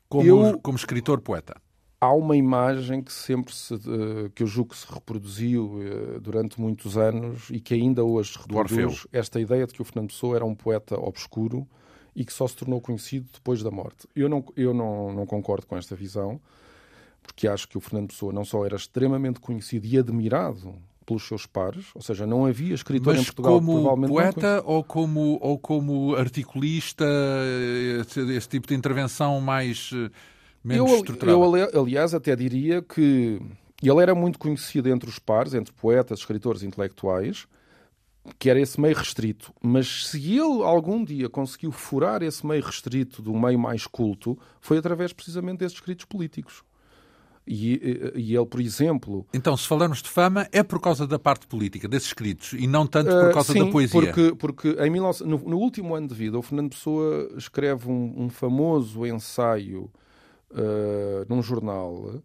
como, 0.09 0.29
eu... 0.29 0.59
como 0.61 0.77
escritor 0.77 1.21
poeta. 1.21 1.57
Há 2.01 2.13
uma 2.13 2.37
imagem 2.37 3.01
que 3.01 3.13
sempre 3.13 3.55
se, 3.55 3.75
uh, 3.75 4.29
que 4.35 4.43
eu 4.43 4.47
julgo 4.47 4.71
que 4.71 4.77
se 4.77 4.93
reproduziu 4.93 5.67
uh, 5.67 6.21
durante 6.21 6.61
muitos 6.61 6.97
anos 6.97 7.49
e 7.49 7.61
que 7.61 7.75
ainda 7.75 8.03
hoje 8.03 8.37
reproduz 8.37 9.07
esta 9.13 9.41
ideia 9.41 9.67
de 9.67 9.73
que 9.73 9.81
o 9.81 9.85
Fernando 9.85 10.09
Pessoa 10.09 10.35
era 10.35 10.45
um 10.45 10.55
poeta 10.55 10.99
obscuro 10.99 11.65
e 12.15 12.25
que 12.25 12.33
só 12.33 12.49
se 12.49 12.57
tornou 12.57 12.81
conhecido 12.81 13.29
depois 13.33 13.63
da 13.63 13.71
morte. 13.71 14.09
Eu 14.17 14.29
não, 14.29 14.45
eu 14.57 14.75
não, 14.75 15.13
não 15.13 15.27
concordo 15.27 15.65
com 15.65 15.77
esta 15.77 15.95
visão 15.95 16.41
porque 17.23 17.47
acho 17.47 17.69
que 17.69 17.79
o 17.79 17.81
Fernando 17.81 18.09
Pessoa 18.09 18.33
não 18.33 18.45
só 18.45 18.65
era 18.67 18.77
extremamente 18.77 19.41
conhecido 19.41 19.87
e 19.87 19.99
admirado 19.99 20.75
pelos 21.05 21.27
seus 21.27 21.47
pares, 21.47 21.87
ou 21.95 22.03
seja, 22.03 22.27
não 22.27 22.47
havia 22.47 22.75
escritor 22.75 23.13
Mas 23.13 23.23
em 23.23 23.25
Portugal 23.25 23.61
como 23.61 24.09
poeta 24.09 24.63
ou 24.65 24.85
como 24.85 25.39
ou 25.41 25.59
como 25.59 26.15
articulista, 26.15 27.05
esse, 28.01 28.21
esse, 28.33 28.49
tipo 28.49 28.69
de 28.69 28.75
intervenção 28.75 29.41
mais 29.41 29.91
eh, 29.93 30.11
menos 30.63 30.91
eu, 30.91 30.97
estruturada? 30.97 31.71
Eu, 31.73 31.83
aliás, 31.83 32.15
até 32.15 32.35
diria 32.37 32.83
que 32.83 33.41
ele 33.83 34.01
era 34.01 34.15
muito 34.15 34.39
conhecido 34.39 34.89
entre 34.89 35.09
os 35.09 35.19
pares, 35.19 35.55
entre 35.55 35.73
poetas, 35.73 36.21
escritores 36.21 36.63
intelectuais, 36.63 37.49
que 38.39 38.49
era 38.49 38.61
esse 38.61 38.81
meio 38.81 38.95
restrito. 38.95 39.53
Mas 39.61 40.07
se 40.07 40.19
ele 40.19 40.63
algum 40.63 41.05
dia 41.05 41.29
conseguiu 41.29 41.73
furar 41.73 42.23
esse 42.23 42.47
meio 42.47 42.63
restrito 42.63 43.21
do 43.21 43.35
meio 43.35 43.59
mais 43.59 43.87
culto, 43.87 44.39
foi 44.61 44.79
através 44.79 45.13
precisamente 45.13 45.59
desses 45.59 45.77
escritos 45.77 46.05
políticos. 46.05 46.63
E, 47.47 48.13
e, 48.15 48.37
ele, 48.37 48.47
por 48.47 48.61
exemplo. 48.61 49.27
Então, 49.35 49.57
se 49.57 49.67
falarmos 49.67 50.01
de 50.01 50.09
fama, 50.09 50.49
é 50.53 50.63
por 50.63 50.81
causa 50.81 51.07
da 51.07 51.19
parte 51.19 51.47
política, 51.47 51.89
desses 51.89 52.09
escritos, 52.09 52.53
e 52.53 52.67
não 52.67 52.87
tanto 52.87 53.11
por 53.11 53.33
causa 53.33 53.51
uh, 53.51 53.55
sim, 53.55 53.65
da 53.65 53.71
poesia. 53.71 54.01
Porque, 54.01 54.35
porque 54.37 54.69
em 54.69 54.93
19, 54.93 55.25
no, 55.25 55.39
no, 55.39 55.59
último 55.59 55.95
ano 55.95 56.07
de 56.07 56.15
vida, 56.15 56.39
o 56.39 56.43
Fernando 56.43 56.71
Pessoa 56.71 57.33
escreve 57.37 57.91
um, 57.91 58.15
um 58.17 58.29
famoso 58.29 59.05
ensaio 59.05 59.91
uh, 60.53 61.27
num 61.29 61.43
jornal 61.43 62.23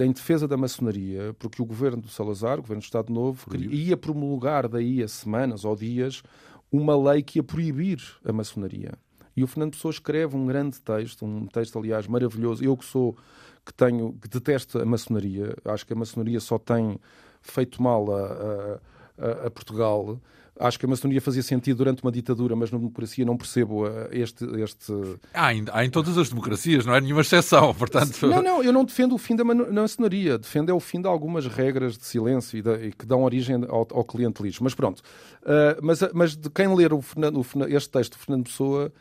em 0.00 0.12
defesa 0.12 0.46
da 0.46 0.56
maçonaria, 0.56 1.34
porque 1.38 1.60
o 1.60 1.64
governo 1.64 2.02
do 2.02 2.08
Salazar, 2.08 2.58
o 2.58 2.62
governo 2.62 2.80
do 2.80 2.84
Estado 2.84 3.12
Novo, 3.12 3.46
ia 3.56 3.96
promulgar 3.96 4.68
daí 4.68 5.02
a 5.02 5.08
semanas 5.08 5.64
ou 5.64 5.74
dias 5.74 6.22
uma 6.70 6.96
lei 6.96 7.22
que 7.22 7.38
ia 7.38 7.42
proibir 7.42 8.00
a 8.24 8.32
maçonaria. 8.32 8.92
E 9.36 9.42
o 9.42 9.46
Fernando 9.46 9.72
Pessoa 9.72 9.90
escreve 9.90 10.36
um 10.36 10.46
grande 10.46 10.80
texto, 10.80 11.24
um 11.24 11.46
texto, 11.46 11.78
aliás, 11.78 12.06
maravilhoso. 12.06 12.64
Eu 12.64 12.76
que 12.76 12.84
sou 12.84 13.16
que 13.64 13.72
tenho, 13.72 14.12
que 14.20 14.28
detesto 14.28 14.78
a 14.80 14.84
maçonaria, 14.84 15.54
acho 15.64 15.86
que 15.86 15.92
a 15.92 15.96
maçonaria 15.96 16.40
só 16.40 16.58
tem 16.58 16.98
feito 17.40 17.82
mal 17.82 18.06
a, 18.14 18.80
a, 19.18 19.46
a 19.46 19.50
Portugal. 19.50 20.20
Acho 20.60 20.78
que 20.78 20.84
a 20.84 20.88
maçonaria 20.88 21.20
fazia 21.20 21.42
sentido 21.42 21.78
durante 21.78 22.02
uma 22.02 22.12
ditadura, 22.12 22.54
mas 22.54 22.70
na 22.70 22.76
democracia 22.76 23.24
não 23.24 23.36
percebo 23.36 23.86
uh, 23.86 24.08
este. 24.10 24.44
este... 24.60 24.92
Há, 25.32 25.54
em, 25.54 25.64
há 25.72 25.84
em 25.84 25.90
todas 25.90 26.18
as 26.18 26.28
democracias, 26.28 26.84
não 26.84 26.94
é 26.94 27.00
nenhuma 27.00 27.22
exceção, 27.22 27.72
portanto. 27.74 28.26
Não, 28.26 28.42
não, 28.42 28.62
eu 28.62 28.72
não 28.72 28.84
defendo 28.84 29.14
o 29.14 29.18
fim 29.18 29.34
da 29.34 29.44
maçonaria, 29.44 30.38
defendo 30.38 30.70
é 30.70 30.74
o 30.74 30.78
fim 30.78 31.00
de 31.00 31.08
algumas 31.08 31.46
regras 31.46 31.96
de 31.96 32.04
silêncio 32.04 32.58
e, 32.58 32.62
de, 32.62 32.88
e 32.88 32.92
que 32.92 33.06
dão 33.06 33.22
origem 33.22 33.64
ao, 33.66 33.88
ao 33.90 34.04
clientelismo. 34.04 34.64
Mas 34.64 34.74
pronto. 34.74 35.00
Uh, 35.42 35.80
mas, 35.80 36.00
mas 36.12 36.36
de 36.36 36.50
quem 36.50 36.72
ler 36.74 36.92
o 36.92 37.00
Fernando, 37.00 37.40
o, 37.40 37.44
este 37.68 37.90
texto 37.90 38.12
de 38.12 38.18
Fernando 38.18 38.44
Pessoa. 38.44 38.92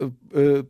Uh, 0.00 0.66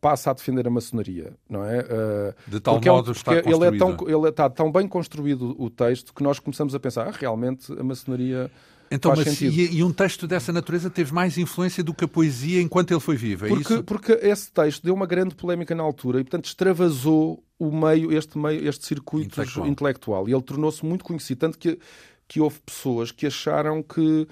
passa 0.00 0.30
a 0.30 0.34
defender 0.34 0.66
a 0.66 0.70
maçonaria, 0.70 1.32
não 1.48 1.64
é? 1.64 1.80
Uh, 1.80 2.50
de 2.50 2.60
tal 2.60 2.80
modo 2.80 3.08
um, 3.10 3.12
está 3.12 3.34
ele 3.34 3.64
é 3.64 3.78
tão 3.78 3.96
ele 4.06 4.28
está 4.28 4.50
tão 4.50 4.72
bem 4.72 4.88
construído 4.88 5.54
o 5.58 5.70
texto 5.70 6.12
que 6.12 6.22
nós 6.22 6.38
começamos 6.38 6.74
a 6.74 6.80
pensar, 6.80 7.08
ah, 7.08 7.12
realmente 7.16 7.72
a 7.72 7.82
maçonaria 7.82 8.50
então, 8.90 9.14
Faz 9.14 9.26
mas 9.26 9.40
e, 9.42 9.76
e, 9.76 9.84
um 9.84 9.92
texto 9.92 10.26
dessa 10.26 10.52
natureza 10.52 10.88
teve 10.88 11.12
mais 11.12 11.36
influência 11.36 11.84
do 11.84 11.92
que 11.92 12.04
a 12.04 12.08
poesia 12.08 12.60
enquanto 12.60 12.90
ele 12.90 13.00
foi 13.00 13.16
vivo, 13.16 13.46
é 13.46 13.48
porque, 13.48 13.74
isso? 13.74 13.84
Porque 13.84 14.12
esse 14.22 14.50
texto 14.50 14.82
deu 14.82 14.94
uma 14.94 15.06
grande 15.06 15.34
polémica 15.34 15.74
na 15.74 15.82
altura 15.82 16.20
e, 16.20 16.24
portanto, 16.24 16.46
extravasou 16.46 17.42
o 17.58 17.70
meio, 17.70 18.12
este 18.12 18.38
meio, 18.38 18.66
este 18.66 18.86
circuito 18.86 19.26
intelectual. 19.26 19.66
intelectual. 19.66 20.28
E 20.28 20.32
ele 20.32 20.42
tornou-se 20.42 20.84
muito 20.84 21.04
conhecido, 21.04 21.38
tanto 21.38 21.58
que, 21.58 21.78
que 22.26 22.40
houve 22.40 22.60
pessoas 22.60 23.12
que 23.12 23.26
acharam 23.26 23.82
que 23.82 24.26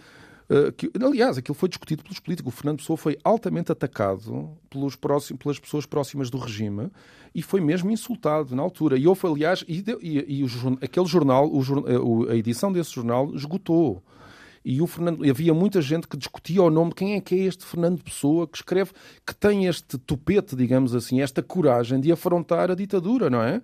que, 0.77 0.91
aliás, 1.03 1.37
aquilo 1.37 1.55
foi 1.55 1.69
discutido 1.69 2.03
pelos 2.05 2.21
políticos. 2.21 2.53
O 2.53 2.57
Fernando 2.57 2.79
Pessoa 2.79 2.97
foi 2.97 3.19
altamente 3.25 3.73
atacado 3.73 4.57
pelos 4.71 4.95
próximos, 4.95 5.43
pelas 5.43 5.59
pessoas 5.59 5.87
próximas 5.87 6.31
do 6.31 6.39
regime 6.39 6.91
e 7.35 7.43
foi 7.43 7.61
mesmo 7.61 7.91
insultado 7.91 8.55
na 8.55 8.63
altura. 8.63 8.97
E 8.97 9.07
houve, 9.07 9.27
aliás, 9.27 9.65
e, 9.67 9.85
e, 10.01 10.39
e 10.39 10.45
o, 10.45 10.49
aquele 10.81 11.07
jornal, 11.07 11.51
o, 11.51 12.29
a 12.31 12.37
edição 12.37 12.73
desse 12.73 12.93
jornal 12.95 13.35
esgotou. 13.35 14.03
E 14.65 14.81
o 14.81 14.87
Fernando, 14.87 15.29
havia 15.29 15.53
muita 15.53 15.81
gente 15.81 16.09
que 16.09 16.17
discutia 16.17 16.63
o 16.63 16.71
nome 16.71 16.93
quem 16.95 17.15
é 17.15 17.21
que 17.21 17.35
é 17.35 17.39
este 17.45 17.65
Fernando 17.65 18.03
Pessoa 18.03 18.49
que 18.49 18.57
escreve, 18.57 18.93
que 19.25 19.35
tem 19.35 19.67
este 19.67 19.99
tupete, 19.99 20.57
digamos 20.57 20.95
assim, 20.95 21.21
esta 21.21 21.43
coragem 21.43 22.01
de 22.01 22.11
afrontar 22.11 22.71
a 22.71 22.75
ditadura, 22.75 23.29
não 23.29 23.43
é? 23.43 23.61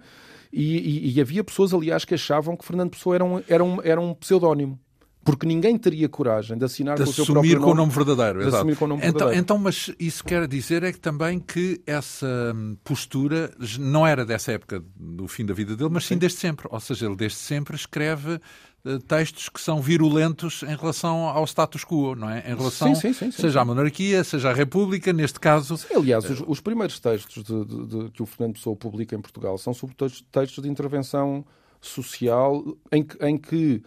E, 0.53 1.09
e, 1.09 1.14
e 1.14 1.20
havia 1.20 1.43
pessoas, 1.43 1.72
aliás, 1.72 2.05
que 2.05 2.14
achavam 2.14 2.57
que 2.57 2.64
Fernando 2.64 2.91
Pessoa 2.91 3.14
era 3.14 3.24
um, 3.24 3.43
era 3.49 3.64
um, 3.64 3.83
era 3.83 4.01
um 4.01 4.14
pseudónimo 4.14 4.78
porque 5.25 5.47
ninguém 5.47 5.79
teria 5.79 6.09
coragem 6.09 6.59
de 6.59 6.64
assinar 6.64 6.97
de 6.97 7.05
com 7.05 7.11
o 7.11 7.12
seu 7.12 7.25
próprio 7.25 7.55
nome. 7.55 7.64
com 7.64 7.70
o 7.70 7.75
nome 7.75 7.93
verdadeiro. 7.93 8.41
De 8.41 8.55
assumir 8.55 8.77
com 8.77 8.85
o 8.87 8.89
nome 8.89 9.01
então, 9.03 9.12
verdadeiro. 9.12 9.41
Então, 9.41 9.59
mas 9.59 9.91
isso 9.99 10.25
quer 10.25 10.49
dizer 10.49 10.83
é 10.83 10.93
que 10.93 10.99
também 10.99 11.39
que 11.39 11.81
essa 11.87 12.53
hum, 12.55 12.77
postura 12.83 13.53
não 13.79 14.07
era 14.07 14.25
dessa 14.25 14.53
época 14.53 14.83
do 14.97 15.29
fim 15.29 15.47
da 15.47 15.55
vida 15.55 15.77
dele, 15.77 15.91
mas 15.91 16.05
sim, 16.05 16.14
sim. 16.14 16.18
desde 16.18 16.39
sempre. 16.39 16.66
Ou 16.70 16.81
seja, 16.81 17.07
ele 17.07 17.14
desde 17.14 17.39
sempre 17.39 17.77
escreve 17.77 18.41
uh, 18.85 18.99
textos 19.07 19.49
que 19.49 19.61
são 19.61 19.81
virulentos 19.81 20.64
em 20.64 20.75
relação 20.75 21.29
ao 21.29 21.45
status 21.45 21.85
quo, 21.85 22.16
não 22.16 22.29
é? 22.29 22.41
Em 22.41 22.57
relação, 22.57 22.93
sim, 22.95 23.12
sim, 23.12 23.31
seja 23.31 23.61
à 23.61 23.64
monarquia, 23.64 24.25
seja 24.25 24.51
à 24.51 24.53
república, 24.53 25.12
neste 25.12 25.39
caso... 25.39 25.79
aliás, 25.95 26.29
os, 26.29 26.43
os, 26.45 26.61
primeiros 26.61 26.99
textos 26.99 27.45
de, 27.45 27.64
de, 27.64 27.87
de, 27.87 28.11
que 28.11 28.23
o 28.23 28.27
Fernando 28.27 28.55
Pessoa 28.55 28.75
publica 28.75 29.14
em 29.14 29.20
Portugal 29.20 29.57
são 29.57 29.73
sobretudo 29.73 30.12
textos 30.33 30.64
de 30.64 30.68
intervenção 30.68 31.45
social 31.81 32.64
em 32.91 33.05
que, 33.05 33.25
em 33.25 33.39
que 33.39 33.83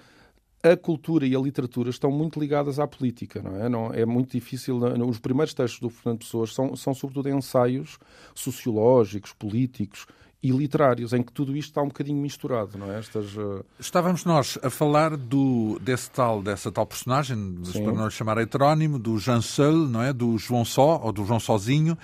a 0.72 0.78
cultura 0.78 1.26
e 1.26 1.36
a 1.36 1.39
literatura 1.39 1.89
estão 1.89 2.11
muito 2.11 2.39
ligadas 2.39 2.80
à 2.80 2.88
política, 2.88 3.41
não 3.41 3.55
é? 3.57 3.70
Não, 3.70 3.93
é 3.93 4.05
muito 4.05 4.32
difícil. 4.32 4.78
Os 5.07 5.20
primeiros 5.20 5.53
textos 5.53 5.80
do 5.80 5.89
Fernando 5.89 6.20
Pessoa 6.20 6.47
são, 6.47 6.76
são 6.76 6.93
sobretudo 6.93 7.30
ensaios 7.30 7.97
sociológicos, 8.34 9.34
políticos, 9.34 10.05
e 10.45 10.51
literários, 10.51 11.11
em 11.11 11.24
que 11.24 11.32
tudo 11.32 11.57
isto 11.57 11.70
está 11.70 11.82
um 11.82 11.88
bocadinho 11.88 12.22
misturado, 12.22 12.78
não 12.78 12.91
é? 12.91 12.99
Estas, 12.99 13.36
uh... 13.36 13.66
Estávamos 13.80 14.24
nós 14.26 14.59
a 14.61 14.70
falar 14.70 15.18
do, 15.18 15.80
desse 15.82 16.11
tal, 16.11 16.39
dessa 16.39 16.72
tal 16.72 16.86
personagem, 16.86 17.36
para 17.74 17.91
não 17.91 18.05
lhe 18.05 18.11
chamar 18.11 18.38
heterónimo, 18.38 18.99
do 18.99 19.18
Jean 19.18 19.41
Seul, 19.41 19.88
não 19.88 20.03
é? 20.03 20.13
Do 20.13 20.38
João 20.38 20.63
Só, 20.63 21.01
ou 21.03 21.11
do 21.11 21.26
João 21.26 21.39
Sozinho, 21.39 21.97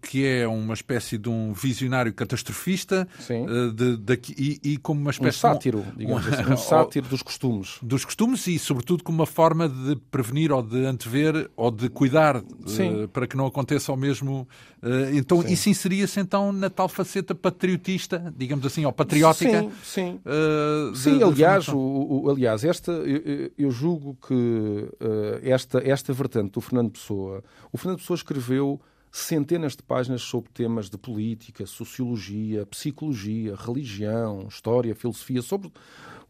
que 0.00 0.24
é 0.24 0.46
uma 0.46 0.74
espécie 0.74 1.18
de 1.18 1.28
um 1.28 1.52
visionário 1.52 2.12
catastrofista 2.12 3.08
uh, 3.28 3.72
de, 3.72 3.96
de, 3.96 4.20
e, 4.36 4.60
e, 4.62 4.76
como 4.76 5.00
uma 5.00 5.10
espécie... 5.10 5.38
Um 5.38 5.40
sátiro, 5.40 5.84
digamos 5.96 6.26
um, 6.26 6.30
assim, 6.30 6.52
um 6.52 6.56
sátiro 6.58 7.08
dos 7.08 7.22
costumes. 7.22 7.78
Dos 7.82 8.04
costumes 8.04 8.46
e, 8.46 8.58
sobretudo, 8.58 9.02
como 9.02 9.18
uma 9.18 9.26
forma 9.26 9.68
de 9.68 9.96
prevenir 10.10 10.52
ou 10.52 10.62
de 10.62 10.84
antever 10.86 11.50
ou 11.56 11.70
de 11.70 11.88
cuidar 11.88 12.42
para 13.12 13.26
que 13.26 13.36
não 13.36 13.46
aconteça 13.46 13.92
o 13.92 13.96
mesmo... 13.96 14.46
então, 15.12 15.42
Sim. 15.42 15.52
isso 15.52 15.68
inseria-se 15.68 16.20
então 16.20 16.52
na 16.52 16.70
tal 16.70 16.88
faceta 16.88 17.34
patriotista, 17.34 18.32
digamos 18.36 18.64
assim, 18.64 18.84
ou 18.84 18.92
patriótica. 18.92 19.62
Sim, 19.62 19.70
sim. 19.82 20.20
Uh, 20.24 20.94
sim, 20.94 21.18
de, 21.18 21.24
aliás, 21.24 21.64
de 21.64 21.74
o, 21.74 22.22
o, 22.24 22.30
aliás, 22.30 22.64
esta, 22.64 22.92
eu, 22.92 23.50
eu 23.56 23.70
julgo 23.70 24.16
que 24.26 24.34
uh, 24.34 25.40
esta, 25.42 25.78
esta 25.84 26.12
vertente 26.12 26.52
do 26.52 26.60
Fernando 26.60 26.90
Pessoa, 26.90 27.42
o 27.72 27.78
Fernando 27.78 27.98
Pessoa 27.98 28.16
escreveu 28.16 28.80
centenas 29.10 29.76
de 29.76 29.82
páginas 29.82 30.22
sobre 30.22 30.50
temas 30.50 30.88
de 30.90 30.98
política, 30.98 31.66
sociologia, 31.66 32.66
psicologia, 32.66 33.54
religião, 33.56 34.46
história, 34.48 34.94
filosofia, 34.94 35.42
sobre 35.42 35.72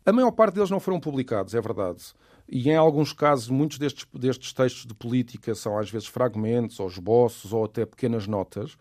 a 0.09 0.13
maior 0.13 0.31
parte 0.31 0.55
deles 0.55 0.71
não 0.71 0.81
foram 0.81 0.99
publicados, 0.99 1.55
é 1.55 1.61
verdade. 1.61 2.03
E 2.49 2.71
em 2.71 2.77
alguns 2.77 3.13
casos, 3.13 3.51
muitos 3.51 3.79
destes, 3.79 4.07
destes 4.15 4.55
textos 4.55 4.87
de 4.87 4.95
política 4.95 5.55
são 5.55 5.79
às 5.79 5.91
vezes 5.91 6.09
fragmentos, 6.09 6.81
ou 6.81 6.89
esboços, 6.89 7.53
ou 7.53 7.65
até 7.65 7.85
pequenas 7.85 8.27
notas. 8.27 8.79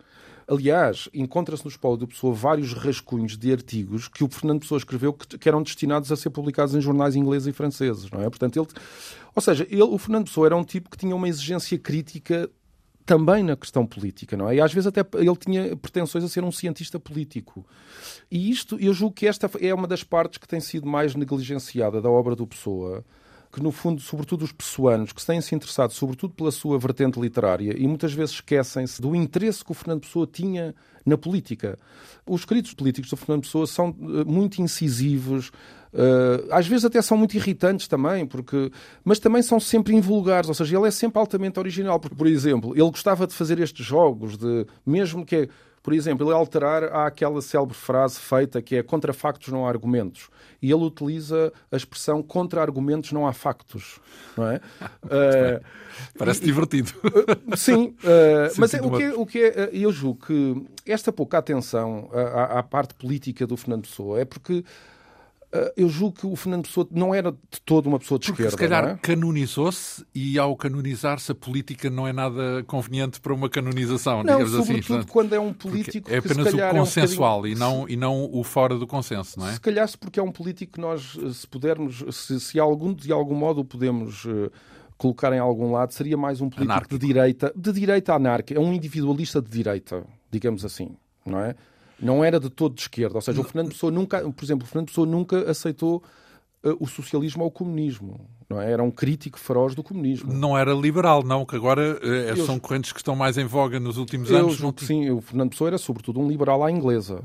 Aliás, 0.47 1.09
encontra-se 1.13 1.65
no 1.65 1.69
Espólio 1.69 1.97
do 1.97 2.07
Pessoa 2.07 2.33
vários 2.33 2.71
rascunhos 2.71 3.37
de 3.37 3.51
artigos 3.51 4.07
que 4.07 4.23
o 4.23 4.29
Fernando 4.29 4.61
Pessoa 4.61 4.77
escreveu 4.77 5.11
que, 5.11 5.37
que, 5.37 5.49
eram 5.49 5.61
destinados 5.61 6.09
a 6.09 6.15
ser 6.15 6.29
publicados 6.29 6.73
em 6.73 6.79
jornais 6.79 7.17
ingleses 7.17 7.49
e 7.49 7.51
franceses, 7.51 8.09
não 8.09 8.21
é? 8.21 8.29
Portanto, 8.29 8.57
ele, 8.57 8.67
ou 9.35 9.41
seja, 9.41 9.67
ele, 9.69 9.83
o 9.83 9.97
Fernando 9.97 10.27
Pessoa 10.27 10.47
era 10.47 10.55
um 10.55 10.63
tipo 10.63 10.89
que 10.89 10.97
tinha 10.97 11.13
uma 11.13 11.27
exigência 11.27 11.77
crítica 11.77 12.49
também 13.07 13.41
na 13.41 13.55
questão 13.55 13.85
política, 13.85 14.35
não 14.35 14.49
é? 14.49 14.55
E 14.55 14.61
às 14.61 14.73
vezes 14.73 14.85
até 14.85 14.99
ele 15.15 15.35
tinha 15.37 15.77
pretensões 15.77 16.25
a 16.25 16.27
ser 16.27 16.43
um 16.43 16.51
cientista 16.51 16.99
político. 16.99 17.65
E 18.29 18.51
isto, 18.51 18.77
eu 18.81 18.93
julgo 18.93 19.15
que 19.15 19.25
esta 19.25 19.49
é 19.61 19.73
uma 19.73 19.87
das 19.87 20.03
partes 20.03 20.37
que 20.37 20.47
tem 20.47 20.59
sido 20.59 20.85
mais 20.85 21.15
negligenciada 21.15 22.01
da 22.01 22.09
obra 22.09 22.35
do 22.35 22.45
Pessoa, 22.45 23.05
que 23.51 23.61
no 23.61 23.71
fundo, 23.71 24.01
sobretudo 24.01 24.43
os 24.43 24.51
pessoanos, 24.51 25.11
que 25.11 25.21
se 25.21 25.27
têm 25.27 25.41
se 25.41 25.55
interessado 25.55 25.91
sobretudo 25.91 26.33
pela 26.33 26.51
sua 26.51 26.77
vertente 26.77 27.19
literária 27.19 27.73
e 27.77 27.87
muitas 27.87 28.13
vezes 28.13 28.35
esquecem-se 28.35 29.01
do 29.01 29.15
interesse 29.15 29.63
que 29.63 29.71
o 29.71 29.73
Fernando 29.73 30.01
Pessoa 30.01 30.27
tinha 30.27 30.75
na 31.05 31.17
política. 31.17 31.77
Os 32.25 32.41
escritos 32.41 32.73
políticos 32.73 33.09
do 33.09 33.17
Fernando 33.17 33.43
Pessoa 33.43 33.65
são 33.65 33.89
eh, 33.89 34.23
muito 34.25 34.61
incisivos, 34.61 35.51
Uh, 35.93 36.45
às 36.51 36.67
vezes 36.67 36.85
até 36.85 37.01
são 37.01 37.17
muito 37.17 37.35
irritantes 37.35 37.87
também, 37.87 38.25
porque, 38.25 38.71
mas 39.03 39.19
também 39.19 39.41
são 39.41 39.59
sempre 39.59 39.95
invulgares, 39.95 40.49
ou 40.49 40.53
seja, 40.53 40.77
ele 40.77 40.87
é 40.87 40.91
sempre 40.91 41.17
altamente 41.17 41.57
original. 41.59 41.99
Porque, 41.99 42.15
por 42.15 42.27
exemplo, 42.27 42.73
ele 42.73 42.91
gostava 42.91 43.25
de 43.25 43.33
fazer 43.33 43.59
estes 43.59 43.85
jogos, 43.85 44.37
de 44.37 44.67
mesmo 44.85 45.25
que 45.25 45.35
é 45.35 45.49
por 45.87 45.93
exemplo, 45.93 46.27
ele 46.27 46.35
alterar 46.35 46.83
há 46.83 47.07
aquela 47.07 47.41
célebre 47.41 47.73
frase 47.73 48.19
feita 48.19 48.61
que 48.61 48.75
é 48.75 48.83
contra 48.83 49.13
factos 49.13 49.53
não 49.53 49.65
há 49.65 49.69
argumentos. 49.69 50.27
E 50.61 50.69
ele 50.69 50.83
utiliza 50.83 51.53
a 51.71 51.77
expressão 51.77 52.21
contra 52.21 52.61
argumentos 52.61 53.13
não 53.13 53.25
há 53.25 53.31
factos. 53.31 53.97
Não 54.35 54.51
é? 54.51 54.57
uh, 55.05 55.63
Parece 56.17 56.41
e, 56.41 56.45
divertido. 56.45 56.91
Uh, 57.05 57.55
sim, 57.55 57.95
uh, 58.03 58.53
mas 58.57 58.73
é, 58.73 58.81
o, 58.81 58.91
que 58.91 59.01
é, 59.01 59.13
o 59.13 59.25
que 59.25 59.39
é, 59.39 59.69
eu 59.71 59.89
julgo 59.93 60.25
que 60.25 60.65
esta 60.85 61.13
pouca 61.13 61.37
atenção 61.37 62.09
à, 62.11 62.59
à 62.59 62.63
parte 62.63 62.93
política 62.93 63.47
do 63.47 63.55
Fernando 63.55 63.83
Pessoa 63.83 64.19
é 64.19 64.25
porque 64.25 64.65
eu 65.77 65.87
julgo 65.87 66.19
que 66.19 66.27
o 66.27 66.35
Fernando 66.35 66.63
Pessoa 66.63 66.87
não 66.91 67.15
era 67.15 67.31
de 67.31 67.61
todo 67.63 67.87
uma 67.87 67.97
pessoa 67.97 68.19
de 68.19 68.27
Porque, 68.27 68.43
esquerda. 68.43 68.63
Se 68.63 68.69
calhar 68.69 68.95
é? 68.95 68.99
canonizou-se 69.01 70.05
e 70.13 70.37
ao 70.37 70.55
canonizar-se 70.57 71.31
a 71.31 71.35
política 71.35 71.89
não 71.89 72.07
é 72.07 72.11
nada 72.11 72.63
conveniente 72.67 73.21
para 73.21 73.33
uma 73.33 73.49
canonização, 73.49 74.23
não, 74.23 74.33
digamos 74.33 74.53
assim. 74.53 74.81
Sobretudo 74.81 75.07
quando 75.07 75.33
é 75.33 75.39
um 75.39 75.53
político 75.53 76.11
é 76.11 76.17
apenas 76.17 76.53
o 76.53 76.57
consensual 76.71 77.45
é 77.45 77.49
um 77.49 77.51
e, 77.51 77.55
não, 77.55 77.89
e 77.89 77.95
não 77.95 78.29
o 78.31 78.43
fora 78.43 78.77
do 78.77 78.85
consenso, 78.85 79.39
não 79.39 79.47
é? 79.47 79.53
Se 79.53 79.61
calhar 79.61 79.87
se 79.87 79.97
porque 79.97 80.19
é 80.19 80.23
um 80.23 80.31
político 80.31 80.73
que 80.73 80.81
nós, 80.81 81.17
se 81.33 81.47
pudermos, 81.47 82.03
se, 82.11 82.39
se 82.39 82.59
algum, 82.59 82.93
de 82.93 83.11
algum 83.11 83.35
modo 83.35 83.63
podemos 83.63 84.25
uh, 84.25 84.51
colocar 84.97 85.31
em 85.31 85.39
algum 85.39 85.71
lado, 85.71 85.93
seria 85.93 86.17
mais 86.17 86.41
um 86.41 86.49
político 86.49 86.71
Anárquico. 86.71 86.99
de 86.99 87.07
direita, 87.07 87.53
de 87.55 87.71
direita 87.71 88.13
anárquica, 88.13 88.59
é 88.59 88.61
um 88.61 88.73
individualista 88.73 89.41
de 89.41 89.49
direita, 89.49 90.03
digamos 90.29 90.65
assim, 90.65 90.89
não 91.25 91.39
é? 91.39 91.55
Não 91.99 92.23
era 92.23 92.39
de 92.39 92.49
todo 92.49 92.75
de 92.75 92.81
esquerda. 92.81 93.15
Ou 93.15 93.21
seja, 93.21 93.39
o 93.41 93.43
Fernando 93.43 93.69
Pessoa 93.69 93.91
nunca, 93.91 94.19
por 94.31 94.43
exemplo, 94.43 94.65
o 94.65 94.67
Fernando 94.67 94.87
Pessoa 94.87 95.07
nunca 95.07 95.49
aceitou 95.49 96.03
uh, 96.63 96.77
o 96.79 96.87
socialismo 96.87 97.43
ao 97.43 97.51
comunismo. 97.51 98.29
Não 98.49 98.61
é? 98.61 98.71
Era 98.71 98.83
um 98.83 98.91
crítico 98.91 99.37
feroz 99.39 99.75
do 99.75 99.83
comunismo. 99.83 100.31
Não 100.31 100.57
era 100.57 100.73
liberal, 100.73 101.23
não, 101.23 101.45
que 101.45 101.55
agora 101.55 101.99
uh, 102.01 102.45
são 102.45 102.59
correntes 102.59 102.93
que 102.93 102.99
estão 102.99 103.15
mais 103.15 103.37
em 103.37 103.45
voga 103.45 103.79
nos 103.79 103.97
últimos 103.97 104.29
eu 104.29 104.37
anos. 104.37 104.61
Sim, 104.77 105.09
o 105.09 105.21
Fernando 105.21 105.49
Pessoa 105.49 105.69
era 105.69 105.77
sobretudo 105.77 106.19
um 106.19 106.27
liberal 106.27 106.63
à 106.63 106.71
inglesa, 106.71 107.23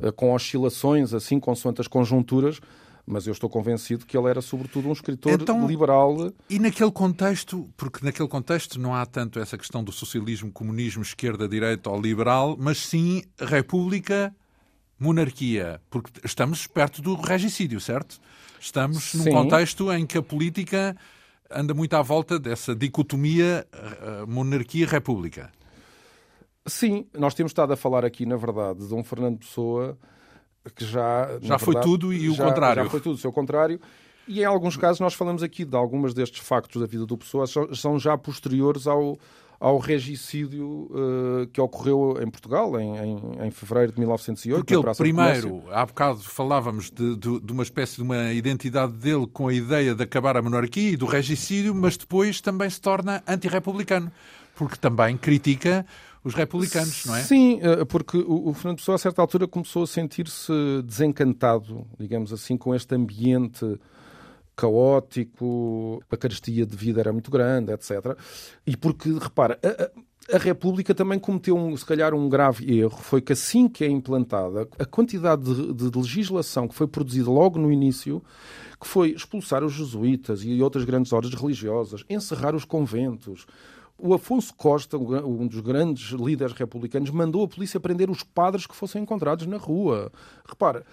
uh, 0.00 0.12
com 0.12 0.32
oscilações, 0.34 1.14
assim, 1.14 1.38
consoante 1.38 1.80
as 1.80 1.88
conjunturas, 1.88 2.60
mas 3.08 3.26
eu 3.26 3.32
estou 3.32 3.48
convencido 3.48 4.04
que 4.04 4.16
ele 4.16 4.28
era 4.28 4.42
sobretudo 4.42 4.88
um 4.88 4.92
escritor 4.92 5.32
então, 5.32 5.66
liberal. 5.66 6.32
E 6.48 6.58
naquele 6.58 6.90
contexto, 6.90 7.68
porque 7.76 8.04
naquele 8.04 8.28
contexto 8.28 8.78
não 8.78 8.94
há 8.94 9.06
tanto 9.06 9.40
essa 9.40 9.56
questão 9.56 9.82
do 9.82 9.90
socialismo, 9.90 10.52
comunismo, 10.52 11.02
esquerda, 11.02 11.48
direita 11.48 11.88
ou 11.90 12.00
liberal, 12.00 12.56
mas 12.58 12.78
sim 12.78 13.22
república, 13.40 14.34
monarquia, 14.98 15.80
porque 15.88 16.10
estamos 16.22 16.66
perto 16.66 17.00
do 17.00 17.14
regicídio, 17.14 17.80
certo? 17.80 18.20
Estamos 18.60 19.14
num 19.14 19.24
sim. 19.24 19.30
contexto 19.30 19.92
em 19.92 20.04
que 20.04 20.18
a 20.18 20.22
política 20.22 20.96
anda 21.50 21.72
muito 21.72 21.94
à 21.94 22.02
volta 22.02 22.38
dessa 22.38 22.74
dicotomia 22.74 23.66
eh, 23.72 24.24
monarquia-república. 24.26 25.50
Sim, 26.66 27.06
nós 27.16 27.32
temos 27.32 27.50
estado 27.50 27.72
a 27.72 27.76
falar 27.76 28.04
aqui, 28.04 28.26
na 28.26 28.36
verdade, 28.36 28.86
de 28.86 28.92
um 28.92 29.02
Fernando 29.02 29.38
Pessoa 29.38 29.96
que 30.74 30.84
já. 30.84 31.28
Já 31.40 31.58
foi 31.58 31.74
verdade, 31.74 31.86
tudo 31.90 32.12
e 32.12 32.28
o 32.28 32.36
contrário. 32.36 32.84
Já 32.84 32.90
foi 32.90 33.00
tudo 33.00 33.14
o 33.14 33.18
seu 33.18 33.32
contrário. 33.32 33.80
E 34.28 34.42
em 34.42 34.44
alguns 34.44 34.76
casos 34.76 35.00
nós 35.00 35.14
falamos 35.14 35.42
aqui 35.42 35.64
de 35.64 35.74
algumas 35.74 36.12
destes 36.12 36.40
factos 36.40 36.80
da 36.80 36.86
vida 36.86 37.06
do 37.06 37.16
Pessoa 37.16 37.46
são 37.46 37.98
já 37.98 38.16
posteriores 38.18 38.86
ao, 38.86 39.18
ao 39.58 39.78
regicídio 39.78 40.66
uh, 40.66 41.46
que 41.50 41.58
ocorreu 41.60 42.18
em 42.22 42.30
Portugal 42.30 42.78
em, 42.78 42.96
em, 42.96 43.46
em 43.46 43.50
fevereiro 43.50 43.92
de 43.92 43.98
1908. 43.98 44.64
Porque 44.64 44.76
ele, 44.76 44.94
primeiro, 44.94 45.64
há 45.70 45.84
bocado 45.84 46.20
falávamos 46.20 46.90
de, 46.90 47.16
de, 47.16 47.40
de, 47.40 47.52
uma 47.52 47.62
espécie 47.62 47.96
de 47.96 48.02
uma 48.02 48.32
identidade 48.32 48.92
dele 48.92 49.26
com 49.26 49.48
a 49.48 49.54
ideia 49.54 49.94
de 49.94 50.02
acabar 50.02 50.36
a 50.36 50.42
monarquia 50.42 50.90
e 50.90 50.96
do 50.96 51.06
regicídio, 51.06 51.74
mas 51.74 51.96
depois 51.96 52.40
também 52.40 52.68
se 52.68 52.80
torna 52.80 53.22
antirrepublicano, 53.26 54.12
porque 54.54 54.76
também 54.76 55.16
critica 55.16 55.86
os 56.28 56.34
republicanos, 56.34 57.06
não 57.06 57.16
é? 57.16 57.22
Sim, 57.22 57.58
eh, 57.62 57.84
porque 57.84 58.18
o 58.18 58.52
Fernando 58.52 58.78
Pessoa, 58.78 58.96
a 58.96 58.98
certa 58.98 59.22
altura, 59.22 59.48
começou 59.48 59.82
a 59.82 59.86
sentir-se 59.86 60.52
desencantado, 60.84 61.86
digamos 61.98 62.32
assim, 62.32 62.56
com 62.56 62.74
este 62.74 62.94
ambiente 62.94 63.78
caótico, 64.54 66.02
a 66.10 66.16
carestia 66.16 66.66
de 66.66 66.76
vida 66.76 67.00
era 67.00 67.12
muito 67.12 67.30
grande, 67.30 67.72
etc. 67.72 68.16
E 68.66 68.76
porque, 68.76 69.10
repara, 69.10 69.58
a, 69.62 70.36
a 70.36 70.38
República 70.38 70.94
também 70.94 71.18
cometeu, 71.18 71.56
um, 71.56 71.76
se 71.76 71.86
calhar, 71.86 72.12
um 72.12 72.28
grave 72.28 72.78
erro. 72.78 72.98
Foi 72.98 73.20
que 73.20 73.32
assim 73.32 73.68
que 73.68 73.84
é 73.84 73.88
implantada, 73.88 74.68
a 74.78 74.84
quantidade 74.84 75.42
de, 75.44 75.72
de 75.72 75.98
legislação 75.98 76.68
que 76.68 76.74
foi 76.74 76.86
produzida 76.86 77.30
logo 77.30 77.58
no 77.58 77.72
início, 77.72 78.22
que 78.80 78.86
foi 78.86 79.10
expulsar 79.10 79.64
os 79.64 79.72
jesuítas 79.72 80.42
e 80.42 80.60
outras 80.60 80.84
grandes 80.84 81.12
ordens 81.12 81.34
religiosas, 81.34 82.04
encerrar 82.10 82.54
os 82.54 82.64
conventos, 82.64 83.46
o 83.98 84.14
Afonso 84.14 84.54
Costa, 84.54 84.96
um 84.96 85.46
dos 85.46 85.60
grandes 85.60 86.10
líderes 86.12 86.54
republicanos, 86.54 87.10
mandou 87.10 87.44
a 87.44 87.48
polícia 87.48 87.80
prender 87.80 88.08
os 88.08 88.22
padres 88.22 88.66
que 88.66 88.76
fossem 88.76 89.02
encontrados 89.02 89.46
na 89.46 89.56
rua. 89.56 90.12
Repara, 90.46 90.86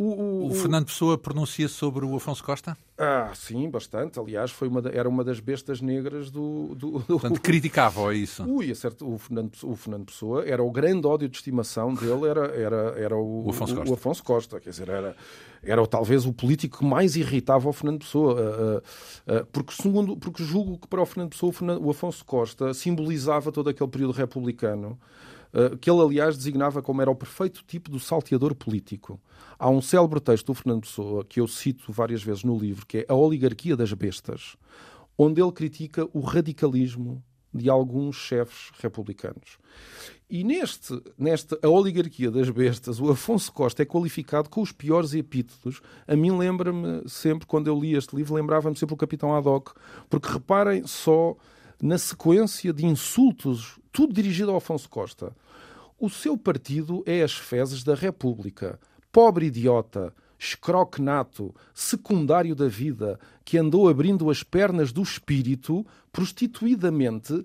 o, 0.00 0.44
o, 0.44 0.46
o, 0.46 0.54
Fernando 0.54 0.86
Pessoa 0.86 1.18
pronuncia 1.18 1.66
sobre 1.66 2.04
o 2.04 2.14
Afonso 2.14 2.44
Costa? 2.44 2.78
Ah, 2.96 3.32
sim, 3.34 3.68
bastante. 3.68 4.20
Aliás, 4.20 4.52
foi 4.52 4.68
uma 4.68 4.80
era 4.90 5.08
uma 5.08 5.24
das 5.24 5.40
bestas 5.40 5.80
negras 5.80 6.30
do. 6.30 6.72
do, 6.76 6.90
do... 7.00 7.18
Portanto, 7.18 7.40
criticava 7.42 8.14
isso. 8.14 8.44
Ui, 8.44 8.70
é 8.70 8.74
certo. 8.76 9.12
O 9.12 9.18
Fernando, 9.18 9.50
o 9.64 9.74
Fernando 9.74 10.06
Pessoa 10.06 10.44
era 10.46 10.62
o 10.62 10.70
grande 10.70 11.04
ódio 11.04 11.28
de 11.28 11.36
estimação 11.36 11.92
dele, 11.94 12.28
era, 12.28 12.46
era, 12.46 12.76
era 12.96 13.16
o, 13.16 13.46
o, 13.46 13.50
Afonso 13.50 13.74
Costa. 13.74 13.90
o 13.90 13.94
Afonso 13.94 14.22
Costa. 14.22 14.60
Quer 14.60 14.70
dizer, 14.70 14.88
era, 14.88 15.16
era 15.64 15.84
talvez 15.84 16.24
o 16.26 16.32
político 16.32 16.78
que 16.78 16.84
mais 16.84 17.16
irritava 17.16 17.68
o 17.68 17.72
Fernando 17.72 17.98
Pessoa. 17.98 18.34
Uh, 18.34 19.32
uh, 19.32 19.40
uh, 19.40 19.46
porque, 19.46 19.72
segundo, 19.72 20.16
porque 20.16 20.44
julgo 20.44 20.78
que 20.78 20.86
para 20.86 21.02
o 21.02 21.06
Fernando 21.06 21.30
Pessoa 21.30 21.50
o, 21.50 21.52
Fernando, 21.52 21.84
o 21.84 21.90
Afonso 21.90 22.24
Costa 22.24 22.72
simbolizava 22.72 23.50
todo 23.50 23.68
aquele 23.68 23.90
período 23.90 24.12
republicano. 24.12 24.96
Eh, 25.52 25.76
que 25.80 25.90
ele, 25.90 26.00
aliás, 26.00 26.36
designava 26.36 26.82
como 26.82 27.00
era 27.00 27.10
o 27.10 27.16
perfeito 27.16 27.64
tipo 27.66 27.90
do 27.90 27.98
salteador 27.98 28.54
político. 28.54 29.20
Há 29.58 29.68
um 29.68 29.80
célebre 29.80 30.20
texto 30.20 30.46
do 30.46 30.54
Fernando 30.54 30.82
Pessoa, 30.82 31.24
que 31.24 31.40
eu 31.40 31.48
cito 31.48 31.92
várias 31.92 32.22
vezes 32.22 32.44
no 32.44 32.58
livro, 32.58 32.86
que 32.86 32.98
é 32.98 33.06
A 33.08 33.14
Oligarquia 33.14 33.76
das 33.76 33.92
Bestas, 33.92 34.56
onde 35.16 35.40
ele 35.40 35.52
critica 35.52 36.08
o 36.12 36.20
radicalismo 36.20 37.22
de 37.52 37.70
alguns 37.70 38.16
chefes 38.16 38.70
republicanos. 38.78 39.58
E 40.30 40.44
neste, 40.44 41.00
nesta 41.16 41.58
a 41.62 41.68
oligarquia 41.68 42.30
das 42.30 42.50
bestas, 42.50 43.00
o 43.00 43.10
Afonso 43.10 43.50
Costa 43.50 43.82
é 43.82 43.86
qualificado 43.86 44.50
com 44.50 44.60
os 44.60 44.70
piores 44.70 45.14
epítetos. 45.14 45.80
A 46.06 46.14
mim 46.14 46.30
lembra-me 46.36 47.08
sempre, 47.08 47.46
quando 47.46 47.68
eu 47.68 47.80
li 47.80 47.96
este 47.96 48.14
livro, 48.14 48.34
lembrava-me 48.34 48.76
sempre 48.76 48.94
o 48.94 48.98
Capitão 48.98 49.34
Haddock, 49.34 49.72
porque 50.10 50.30
reparem 50.30 50.86
só 50.86 51.34
na 51.80 51.96
sequência 51.98 52.72
de 52.72 52.84
insultos, 52.84 53.78
tudo 53.92 54.12
dirigido 54.12 54.50
ao 54.50 54.56
Afonso 54.56 54.88
Costa. 54.88 55.34
O 55.98 56.08
seu 56.08 56.36
partido 56.36 57.02
é 57.06 57.22
as 57.22 57.32
fezes 57.32 57.82
da 57.82 57.94
República. 57.94 58.78
Pobre 59.10 59.46
idiota, 59.46 60.12
escroquenato, 60.38 61.54
secundário 61.74 62.54
da 62.54 62.68
vida, 62.68 63.18
que 63.44 63.58
andou 63.58 63.88
abrindo 63.88 64.30
as 64.30 64.42
pernas 64.42 64.92
do 64.92 65.02
espírito 65.02 65.84
prostituidamente 66.12 67.44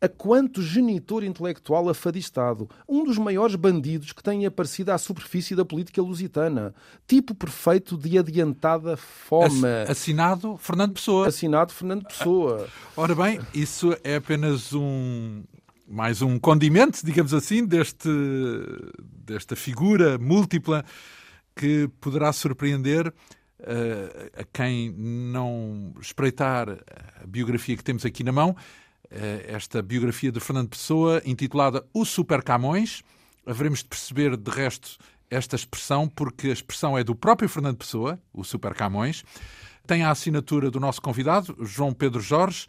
a 0.00 0.08
quanto 0.08 0.62
genitor 0.62 1.22
intelectual 1.22 1.88
afadistado, 1.88 2.68
um 2.88 3.04
dos 3.04 3.18
maiores 3.18 3.54
bandidos 3.54 4.12
que 4.12 4.22
tem 4.22 4.46
aparecido 4.46 4.90
à 4.92 4.98
superfície 4.98 5.54
da 5.54 5.64
política 5.64 6.00
lusitana, 6.00 6.74
tipo 7.06 7.34
perfeito 7.34 7.98
de 7.98 8.18
adiantada 8.18 8.96
fome. 8.96 9.66
Assinado 9.86 10.56
Fernando 10.56 10.94
Pessoa. 10.94 11.28
Assinado 11.28 11.72
Fernando 11.72 12.06
Pessoa. 12.06 12.66
Ora 12.96 13.14
bem, 13.14 13.40
isso 13.52 13.94
é 14.02 14.16
apenas 14.16 14.72
um 14.72 15.42
mais 15.86 16.22
um 16.22 16.38
condimento, 16.38 17.04
digamos 17.04 17.34
assim, 17.34 17.66
deste 17.66 18.08
desta 19.02 19.54
figura 19.54 20.16
múltipla 20.18 20.84
que 21.54 21.88
poderá 22.00 22.32
surpreender 22.32 23.08
uh, 23.08 24.40
a 24.40 24.44
quem 24.52 24.90
não 24.96 25.92
espreitar 26.00 26.70
a 26.70 27.26
biografia 27.26 27.76
que 27.76 27.84
temos 27.84 28.06
aqui 28.06 28.24
na 28.24 28.32
mão 28.32 28.56
esta 29.46 29.82
biografia 29.82 30.30
de 30.30 30.40
Fernando 30.40 30.68
Pessoa, 30.68 31.20
intitulada 31.24 31.84
O 31.92 32.04
Super 32.04 32.42
Camões. 32.42 33.02
Haveremos 33.44 33.80
de 33.80 33.86
perceber, 33.86 34.36
de 34.36 34.50
resto, 34.50 34.98
esta 35.30 35.56
expressão, 35.56 36.08
porque 36.08 36.48
a 36.48 36.52
expressão 36.52 36.96
é 36.96 37.04
do 37.04 37.14
próprio 37.14 37.48
Fernando 37.48 37.78
Pessoa, 37.78 38.18
o 38.32 38.44
Super 38.44 38.74
Camões. 38.74 39.24
Tem 39.86 40.02
a 40.02 40.10
assinatura 40.10 40.70
do 40.70 40.78
nosso 40.78 41.00
convidado, 41.00 41.56
João 41.60 41.92
Pedro 41.92 42.20
Jorge, 42.20 42.66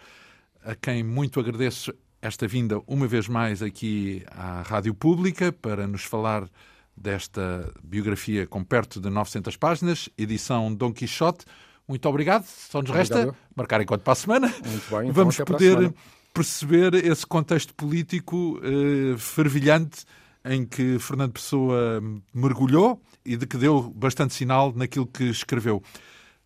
a 0.63 0.75
quem 0.75 1.03
muito 1.03 1.39
agradeço 1.39 1.93
esta 2.21 2.47
vinda 2.47 2.79
uma 2.85 3.07
vez 3.07 3.27
mais 3.27 3.63
aqui 3.63 4.23
à 4.31 4.61
Rádio 4.61 4.93
Pública 4.93 5.51
para 5.51 5.87
nos 5.87 6.03
falar 6.03 6.47
desta 6.95 7.71
biografia 7.83 8.45
com 8.45 8.63
perto 8.63 9.01
de 9.01 9.09
900 9.09 9.57
páginas, 9.57 10.09
edição 10.17 10.73
Dom 10.73 10.93
Quixote. 10.93 11.45
Muito 11.87 12.07
obrigado. 12.07 12.45
Só 12.45 12.81
nos 12.81 12.91
resta 12.91 13.15
obrigado. 13.15 13.37
marcar 13.55 13.81
enquanto 13.81 14.03
para 14.03 14.13
a 14.13 14.15
semana. 14.15 14.47
Muito 14.47 14.89
bem, 14.89 14.99
então 15.09 15.13
Vamos 15.13 15.37
poder 15.37 15.93
perceber 16.33 16.93
esse 16.93 17.25
contexto 17.25 17.73
político 17.73 18.59
eh, 18.63 19.17
fervilhante 19.17 20.05
em 20.43 20.65
que 20.65 20.97
Fernando 20.99 21.33
Pessoa 21.33 22.01
mergulhou 22.33 23.01
e 23.23 23.37
de 23.37 23.45
que 23.45 23.57
deu 23.57 23.91
bastante 23.95 24.33
sinal 24.33 24.73
naquilo 24.75 25.05
que 25.05 25.25
escreveu. 25.25 25.83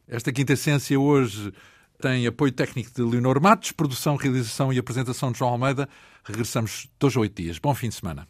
Esta 0.08 0.32
quinta 0.32 0.54
essência 0.54 1.00
hoje 1.00 1.52
tem 2.02 2.28
apoio 2.28 2.52
técnico 2.52 2.92
de 2.94 3.02
Leonor 3.02 3.42
Matos, 3.42 3.72
produção, 3.72 4.16
realização 4.16 4.72
e 4.72 4.78
apresentação 4.78 5.32
de 5.32 5.40
João 5.40 5.52
Almeida. 5.52 5.88
Regressamos 6.24 6.90
dois 7.00 7.16
a 7.16 7.22
oito 7.22 7.42
dias. 7.42 7.58
Bom 7.58 7.74
fim 7.74 7.90
de 7.90 7.96
semana. 7.96 8.28